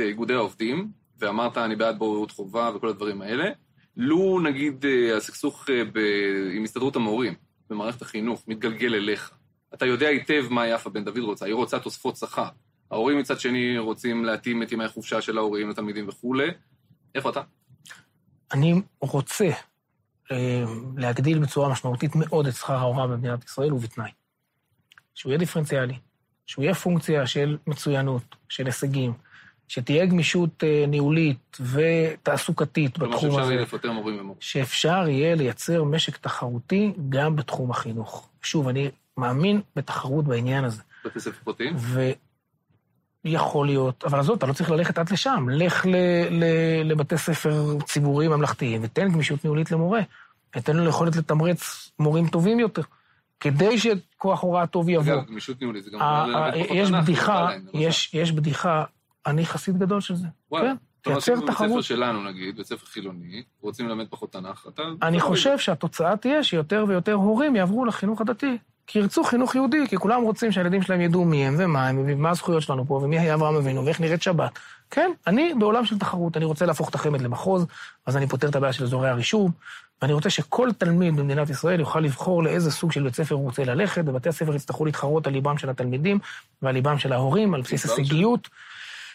אה, 0.00 0.04
איגודי 0.04 0.34
העובדים, 0.34 0.88
ואמרת 1.18 1.58
אני 1.58 1.76
בעד 1.76 1.98
בוררות 1.98 2.30
חובה 2.30 2.70
וכל 2.76 2.88
הדברים 2.88 3.22
האלה. 3.22 3.50
לו 3.96 4.40
נגיד 4.40 4.84
הסכסוך 5.16 5.66
עם 6.52 6.64
הסתדרות 6.64 6.96
המורים 6.96 7.34
במערכת 7.70 8.02
החינוך 8.02 8.44
מתגלגל 8.48 8.94
אליך, 8.94 9.32
אתה 9.74 9.86
יודע 9.86 10.08
היטב 10.08 10.44
מה 10.50 10.66
יפה 10.66 10.90
בן 10.90 11.04
דוד 11.04 11.18
רוצה, 11.18 11.46
היא 11.46 11.54
רוצה 11.54 11.78
תוספות 11.78 12.16
שכר. 12.16 12.48
ההורים 12.90 13.18
מצד 13.18 13.40
שני 13.40 13.78
רוצים 13.78 14.24
להתאים 14.24 14.62
את 14.62 14.72
ימי 14.72 14.84
החופשה 14.84 15.20
של 15.20 15.38
ההורים 15.38 15.70
לתלמידים 15.70 16.08
וכולי. 16.08 16.48
איפה 17.14 17.30
אתה? 17.30 17.40
אני 18.52 18.82
רוצה 19.00 19.50
אה, 20.32 20.64
להגדיל 20.96 21.38
בצורה 21.38 21.68
משמעותית 21.68 22.10
מאוד 22.14 22.46
את 22.46 22.54
שכר 22.54 22.74
ההוראה 22.74 23.06
במדינת 23.06 23.44
ישראל, 23.44 23.72
ובתנאי. 23.72 24.10
שהוא 25.14 25.30
יהיה 25.30 25.38
דיפרנציאלי, 25.38 25.94
שהוא 26.46 26.62
יהיה 26.62 26.74
פונקציה 26.74 27.26
של 27.26 27.58
מצוינות, 27.66 28.36
של 28.48 28.66
הישגים, 28.66 29.12
שתהיה 29.68 30.06
גמישות 30.06 30.64
אה, 30.64 30.84
ניהולית 30.88 31.58
ותעסוקתית 31.60 32.94
כלומר 32.94 33.16
בתחום 33.16 33.30
שאפשר 33.30 33.42
הזה. 33.42 33.52
יהיה 33.52 33.62
לפטר 33.62 33.92
מורים 33.92 34.20
ומורים. 34.20 34.40
שאפשר 34.40 35.08
יהיה 35.08 35.34
לייצר 35.34 35.84
משק 35.84 36.16
תחרותי 36.16 36.92
גם 37.08 37.36
בתחום 37.36 37.70
החינוך. 37.70 38.28
שוב, 38.42 38.68
אני 38.68 38.90
מאמין 39.16 39.60
בתחרות 39.76 40.24
בעניין 40.24 40.64
הזה. 40.64 40.82
בתי 41.04 41.20
ספר 41.20 41.38
פרטיים? 41.44 41.76
ויכול 43.24 43.66
להיות, 43.66 44.04
אבל 44.04 44.20
עזוב, 44.20 44.36
אתה 44.36 44.46
לא 44.46 44.52
צריך 44.52 44.70
ללכת 44.70 44.98
עד 44.98 45.12
לשם. 45.12 45.48
לך 45.52 45.86
ל, 45.86 45.96
ל, 46.30 46.44
לבתי 46.84 47.18
ספר 47.18 47.78
ציבוריים 47.84 48.30
ממלכתיים 48.30 48.80
ותן 48.84 49.12
גמישות 49.12 49.44
ניהולית 49.44 49.70
למורה. 49.70 50.00
ותן 50.56 50.76
לו 50.76 50.84
יכולת 50.84 51.16
לתמרץ 51.16 51.90
מורים 51.98 52.28
טובים 52.28 52.60
יותר, 52.60 52.82
כדי 53.40 53.78
שכוח 53.78 54.42
הוראה 54.42 54.66
טוב 54.66 54.88
יבוא. 54.88 55.14
אגב, 55.14 55.26
גמישות 55.26 55.60
ניהולית 55.60 55.84
זה 55.84 55.90
גם 55.90 56.00
יש 56.54 56.88
תנ"ך, 56.88 57.02
בדיחה, 57.02 57.54
למשל. 57.54 57.68
יש, 57.74 58.14
יש 58.14 58.32
בדיחה, 58.32 58.84
אני 59.26 59.46
חסיד 59.46 59.78
גדול 59.78 60.00
של 60.00 60.14
זה. 60.14 60.26
וואלה. 60.50 60.68
כן, 60.68 60.76
תייצר 61.00 61.32
אם 61.32 61.38
בבית 61.38 61.50
ספר 61.50 61.66
תחרות. 61.66 61.84
שלנו 61.84 62.24
נגיד, 62.24 62.56
בית 62.56 62.66
ספר 62.66 62.86
חילוני, 62.86 63.42
רוצים 63.60 63.88
ללמד 63.88 64.06
פחות 64.10 64.32
תנ"ך, 64.32 64.66
אתה... 64.68 64.82
אני 65.02 65.20
חושב 65.20 65.58
שהתוצאה 65.58 66.16
תהיה 66.16 66.42
שיותר 66.42 66.84
ויותר 66.88 67.12
הורים 67.12 67.56
יעברו 67.56 67.84
לחינוך 67.84 68.20
הדתי. 68.20 68.58
כי 68.86 68.98
ירצו 68.98 69.24
חינוך 69.24 69.54
יהודי, 69.54 69.86
כי 69.88 69.96
כולם 69.96 70.22
רוצים 70.22 70.52
שהילדים 70.52 70.82
שלהם 70.82 71.00
ידעו 71.00 71.24
מי 71.24 71.46
הם 71.46 71.54
ומה 71.58 71.88
הם, 71.88 72.04
ומה 72.06 72.30
הזכויות 72.30 72.62
שלנו 72.62 72.86
פה, 72.86 72.94
ומי 72.94 73.18
היה 73.18 73.34
אברהם 73.34 73.56
אבינו, 73.56 73.84
ואיך 73.84 74.00
נראית 74.00 74.22
שבת. 74.22 74.58
כן, 74.90 75.10
אני 75.26 75.54
בעולם 75.58 75.84
של 75.84 75.98
תחרות, 75.98 76.36
אני 76.36 76.44
רוצה 76.44 76.66
להפוך 76.66 76.88
את 76.88 76.94
החמ"ד 76.94 77.20
למחוז, 77.20 77.66
אז 78.06 78.16
אני 78.16 78.26
פותר 78.26 78.48
את 78.48 78.56
הבעיה 78.56 78.72
של 78.72 78.84
אזורי 78.84 79.08
הרישום, 79.08 79.50
ואני 80.02 80.12
רוצה 80.12 80.30
שכל 80.30 80.68
תלמיד 80.78 81.16
במדינת 81.16 81.50
ישראל 81.50 81.80
יוכל 81.80 82.00
לבחור 82.00 82.42
לאיזה 82.42 82.70
סוג 82.70 82.92
של 82.92 83.02
בית 83.02 83.14
ספר 83.14 83.34
הוא 83.34 83.44
רוצה 83.44 83.64
ללכת, 83.64 84.02
ובתי 84.06 84.28
הספר 84.28 84.54
יצטרכו 84.54 84.84
להתחרות 84.84 85.26
על 85.26 85.32
ליבם 85.32 85.58
של 85.58 85.70
התלמידים 85.70 86.18
ועל 86.62 86.74
ליבם 86.74 86.98
של 86.98 87.12
ההורים, 87.12 87.54
על 87.54 87.60
בסיס? 87.60 87.98
הישגיות. 87.98 88.48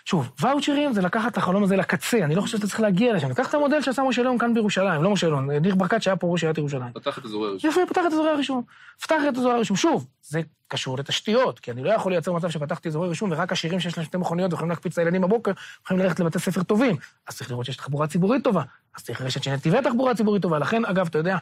שוב, 0.10 0.32
ואוצ'רים 0.39 0.93
זה 0.93 1.02
לקחת 1.02 1.32
את 1.32 1.38
החלום 1.38 1.63
הזה 1.63 1.76
לקצה, 1.76 2.17
אני 2.17 2.36
לא 2.36 2.41
חושב 2.41 2.58
שאתה 2.58 2.67
צריך 2.67 2.80
להגיע 2.80 3.13
לשם. 3.13 3.34
קח 3.34 3.50
את 3.50 3.54
המודל 3.54 3.82
שעשה 3.82 4.04
משה 4.04 4.22
ליאון 4.22 4.38
כאן 4.38 4.54
בירושלים, 4.54 5.04
לא 5.04 5.10
משה 5.10 5.28
ליאון, 5.28 5.52
ניר 5.52 5.76
ברקת 5.76 6.02
שהיה 6.02 6.15
פה 6.15 6.28
ראש 6.28 6.43
עיריית 6.43 6.58
ירושלים. 6.58 6.93
פתח 6.93 7.17
את 7.17 7.26
אזורי 7.26 7.50
הרישום. 7.50 7.72
יפה, 7.72 7.82
פתח 7.89 8.02
את 8.08 8.13
אזורי 8.13 8.30
הרישום. 8.30 8.63
פתח 9.02 9.15
את 9.30 9.38
אזורי 9.38 9.54
הרישום. 9.54 9.78
שוב, 9.78 10.08
זה 10.22 10.41
קשור 10.67 10.98
לתשתיות, 10.98 11.60
כי 11.60 11.72
אני 11.72 11.84
לא 11.84 11.89
יכול 11.89 12.12
לייצר 12.12 12.34
מצב 12.34 12.50
שפתחתי 12.50 12.89
אזורי 12.89 13.10
רישום 13.10 13.32
ורק 13.32 13.52
עשירים 13.52 13.80
שיש 13.80 13.98
להם 13.98 14.06
שתי 14.06 14.17
מכוניות 14.17 14.54
ויכולים 14.54 14.69
להקפיץ 14.69 14.93
את 14.93 14.98
הילדים 14.98 15.22
בבוקר, 15.22 15.52
יכולים 15.86 16.04
ללכת 16.04 16.19
לבתי 16.19 16.39
ספר 16.39 16.63
טובים. 16.63 16.95
אז 17.28 17.38
צריך 17.38 17.52
לראות 17.52 17.65
שיש 17.65 17.78
תחבורה 17.78 18.08
ציבורית 18.08 18.43
טובה. 18.43 18.63
אז 18.95 19.04
צריך 19.04 19.22
רשת 19.22 19.43
של 19.43 19.52
נתיבי 19.52 19.78
תחבורה 19.84 20.15
ציבורית 20.15 20.41
טובה. 20.41 20.60
לכן, 20.60 20.86
אגב, 20.86 21.08
אתה 21.08 21.17
יודע, 21.17 21.38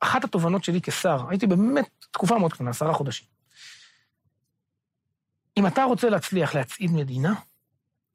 אחת 0.00 0.24
התובנות 0.24 0.64
שלי 0.64 0.80
כשר, 0.82 1.24
הייתי 1.28 1.46
באמת 1.46 1.88
תקופה 2.10 2.38
מאוד 2.38 2.52
קטנה, 2.52 2.70
עשרה 2.70 2.94
חודשים. 2.94 3.26
אם 5.56 5.66
אתה 5.66 5.84
רוצה 5.84 6.08
להצליח 6.08 6.54
להצעיד 6.54 6.90
מדינה, 6.92 7.34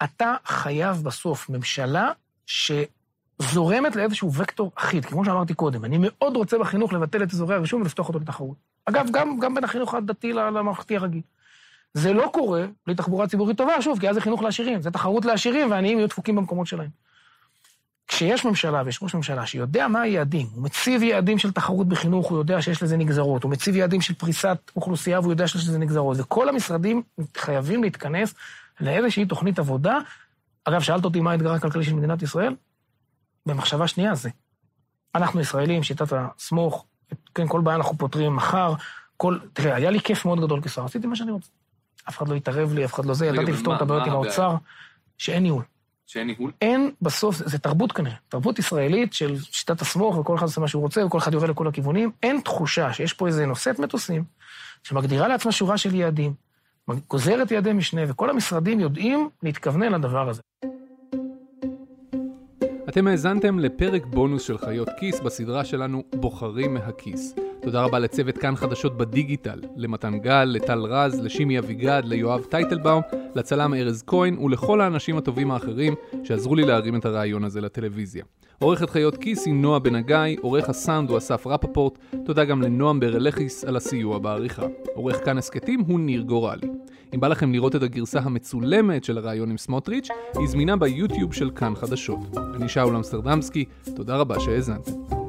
אתה 0.03 0.35
חייב 0.45 1.01
בסוף 1.03 1.49
ממשלה 1.49 2.11
שזורמת 2.45 3.95
לאיזשהו 3.95 4.33
וקטור 4.33 4.71
אחיד, 4.75 5.05
כמו 5.05 5.25
שאמרתי 5.25 5.53
קודם. 5.53 5.85
אני 5.85 5.97
מאוד 5.99 6.35
רוצה 6.35 6.57
בחינוך 6.57 6.93
לבטל 6.93 7.23
את 7.23 7.33
אזורי 7.33 7.55
הרישום 7.55 7.81
ולפתוח 7.81 8.07
אותו 8.07 8.19
לתחרות. 8.19 8.57
אגב, 8.85 9.07
גם, 9.11 9.39
גם 9.39 9.55
בין 9.55 9.63
החינוך 9.63 9.93
הדתי 9.93 10.33
לממלכתי 10.33 10.95
הרגיל. 10.95 11.21
זה 11.93 12.13
לא 12.13 12.29
קורה 12.33 12.65
בלי 12.85 12.95
תחבורה 12.95 13.27
ציבורית 13.27 13.57
טובה, 13.57 13.81
שוב, 13.81 13.99
כי 13.99 14.09
אז 14.09 14.15
זה 14.15 14.21
חינוך 14.21 14.41
לעשירים, 14.41 14.81
זה 14.81 14.91
תחרות 14.91 15.25
לעשירים 15.25 15.71
והעניים 15.71 15.97
יהיו 15.97 16.07
דפוקים 16.07 16.35
במקומות 16.35 16.67
שלהם. 16.67 16.89
כשיש 18.07 18.45
ממשלה 18.45 18.81
ויש 18.85 18.99
ראש 19.03 19.15
ממשלה 19.15 19.45
שיודע 19.45 19.87
מה 19.87 20.01
היעדים, 20.01 20.47
הוא 20.55 20.63
מציב 20.63 21.03
יעדים 21.03 21.39
של 21.39 21.51
תחרות 21.51 21.87
בחינוך, 21.87 22.29
הוא 22.29 22.37
יודע 22.37 22.61
שיש 22.61 22.83
לזה 22.83 22.97
נגזרות, 22.97 23.43
הוא 23.43 23.51
מציב 23.51 23.75
יעדים 23.75 24.01
של 24.01 24.13
פריסת 24.13 24.57
אוכלוסייה 24.75 25.19
והוא 25.19 25.31
יודע 25.31 25.47
שיש 25.47 25.67
לזה 25.67 25.79
נגזרות, 25.79 26.17
וכל 26.19 26.49
המשרדים 26.49 27.03
חייבים 27.37 27.83
להתכנס 27.83 28.33
לאיזושהי 28.79 29.25
תוכנית 29.25 29.59
עבודה. 29.59 29.97
אגב, 30.65 30.81
שאלת 30.81 31.05
אותי 31.05 31.19
מה 31.19 31.31
האתגר 31.31 31.53
הכלכלי 31.53 31.83
של 31.83 31.93
מדינת 31.93 32.21
ישראל? 32.21 32.55
במחשבה 33.45 33.87
שנייה 33.87 34.15
זה. 34.15 34.29
אנחנו 35.15 35.41
ישראלים, 35.41 35.83
שיטת 35.83 36.13
הסמוך, 36.13 36.85
כן, 37.35 37.47
כל 37.47 37.61
בעיה 37.61 37.77
אנחנו 37.77 37.97
פותרים 37.97 38.35
מחר, 38.35 38.73
כל... 39.17 39.37
תראה, 39.53 39.75
היה 39.75 39.91
לי 39.91 39.99
כיף 39.99 40.25
מאוד 40.25 40.39
גדול 40.39 40.61
כשר, 40.61 40.85
עשיתי 40.85 41.07
מה 41.07 41.15
שאני 41.15 41.31
רוצה. 41.31 41.49
אף 42.09 42.17
אחד 42.17 42.27
לא 42.27 42.35
התערב 42.35 42.73
לי, 42.73 42.85
אף 42.85 42.93
אחד 42.93 43.05
לא 43.05 43.13
זה, 43.13 43.25
ידעתי 43.25 43.51
לפתור 43.51 43.75
את 43.75 43.81
הבעיות 43.81 44.07
עם? 44.07 44.13
האוצר, 44.13 44.55
שאין 45.17 45.43
ניהול. 45.43 45.63
שאין 46.05 46.27
ניהול? 46.27 46.51
אין 46.61 46.91
בסוף, 47.01 47.35
זה, 47.35 47.47
זה 47.47 47.59
תרבות 47.59 47.91
כנראה, 47.91 48.15
תרבות 48.29 48.59
ישראלית 48.59 49.13
של 49.13 49.35
שיטת 49.39 49.81
הסמוך, 49.81 50.17
וכל 50.17 50.35
אחד 50.35 50.45
עושה 50.45 50.61
מה 50.61 50.67
שהוא 50.67 50.81
רוצה, 50.81 51.05
וכל 51.05 51.17
אחד 51.17 51.33
יורה 51.33 51.47
לכל 51.47 51.67
הכיוונים. 51.67 52.11
אין 52.23 52.41
תחושה 52.41 52.93
שיש 52.93 53.13
פה 53.13 53.27
איזה 53.27 53.45
נושאת 53.45 53.79
מטוסים, 53.79 54.23
שמגדירה 54.83 55.27
לעצמה 55.27 55.51
שורה 55.51 55.77
של 55.77 55.95
יעדים, 55.95 56.33
גוזרת 56.89 57.51
ידי 57.51 57.73
משנה, 57.73 58.01
וכל 58.07 58.29
המשרדים 58.29 58.79
יודעים 58.79 59.29
להתכוונן 59.43 59.91
לדבר 59.91 60.29
הזה. 60.29 60.41
אתם 62.89 63.07
האזנתם 63.07 63.59
לפרק 63.59 64.05
בונוס 64.05 64.43
של 64.43 64.57
חיות 64.57 64.89
כיס 64.99 65.19
בסדרה 65.19 65.65
שלנו 65.65 66.03
בוחרים 66.15 66.73
מהכיס. 66.73 67.35
תודה 67.63 67.83
רבה 67.83 67.99
לצוות 67.99 68.37
כאן 68.37 68.55
חדשות 68.55 68.97
בדיגיטל, 68.97 69.59
למתן 69.75 70.19
גל, 70.19 70.43
לטל 70.43 70.79
רז, 70.79 71.19
לשימי 71.19 71.59
אביגד, 71.59 72.01
ליואב 72.05 72.43
טייטלבאום, 72.43 73.01
לצלם 73.35 73.73
ארז 73.73 74.03
כהן 74.07 74.37
ולכל 74.37 74.81
האנשים 74.81 75.17
הטובים 75.17 75.51
האחרים 75.51 75.95
שעזרו 76.23 76.55
לי 76.55 76.63
להרים 76.63 76.95
את 76.95 77.05
הרעיון 77.05 77.43
הזה 77.43 77.61
לטלוויזיה. 77.61 78.23
עורכת 78.59 78.89
חיות 78.89 79.17
כיס 79.17 79.45
היא 79.45 79.53
נועה 79.53 79.79
בן 79.79 79.95
הגיא, 79.95 80.37
עורך 80.41 80.69
הסאונד 80.69 81.09
הוא 81.09 81.17
אסף 81.17 81.47
רפפורט, 81.47 81.97
תודה 82.25 82.45
גם 82.45 82.61
לנועם 82.61 82.99
ברלכיס 82.99 83.65
על 83.65 83.75
הסיוע 83.75 84.19
בעריכה. 84.19 84.65
עורך 84.95 85.25
כאן 85.25 85.37
הסכתים 85.37 85.79
הוא 85.87 85.99
ניר 85.99 86.21
גורלי. 86.21 86.67
אם 87.15 87.19
בא 87.19 87.27
לכם 87.27 87.51
לראות 87.51 87.75
את 87.75 87.83
הגרסה 87.83 88.19
המצולמת 88.19 89.03
של 89.03 89.17
הרעיון 89.17 89.49
עם 89.49 89.57
סמוטריץ', 89.57 90.07
היא 90.37 90.47
זמינה 90.47 90.75
ביוטיוב 90.75 91.33
של 91.33 91.49
כאן 91.55 91.75
חדשות. 91.75 92.37
אני 92.55 92.69
שאול 92.69 92.95
אמסטרדמסקי, 92.95 93.65
תודה 93.95 94.15
רבה 94.15 94.39
שהאזנתם. 94.39 95.22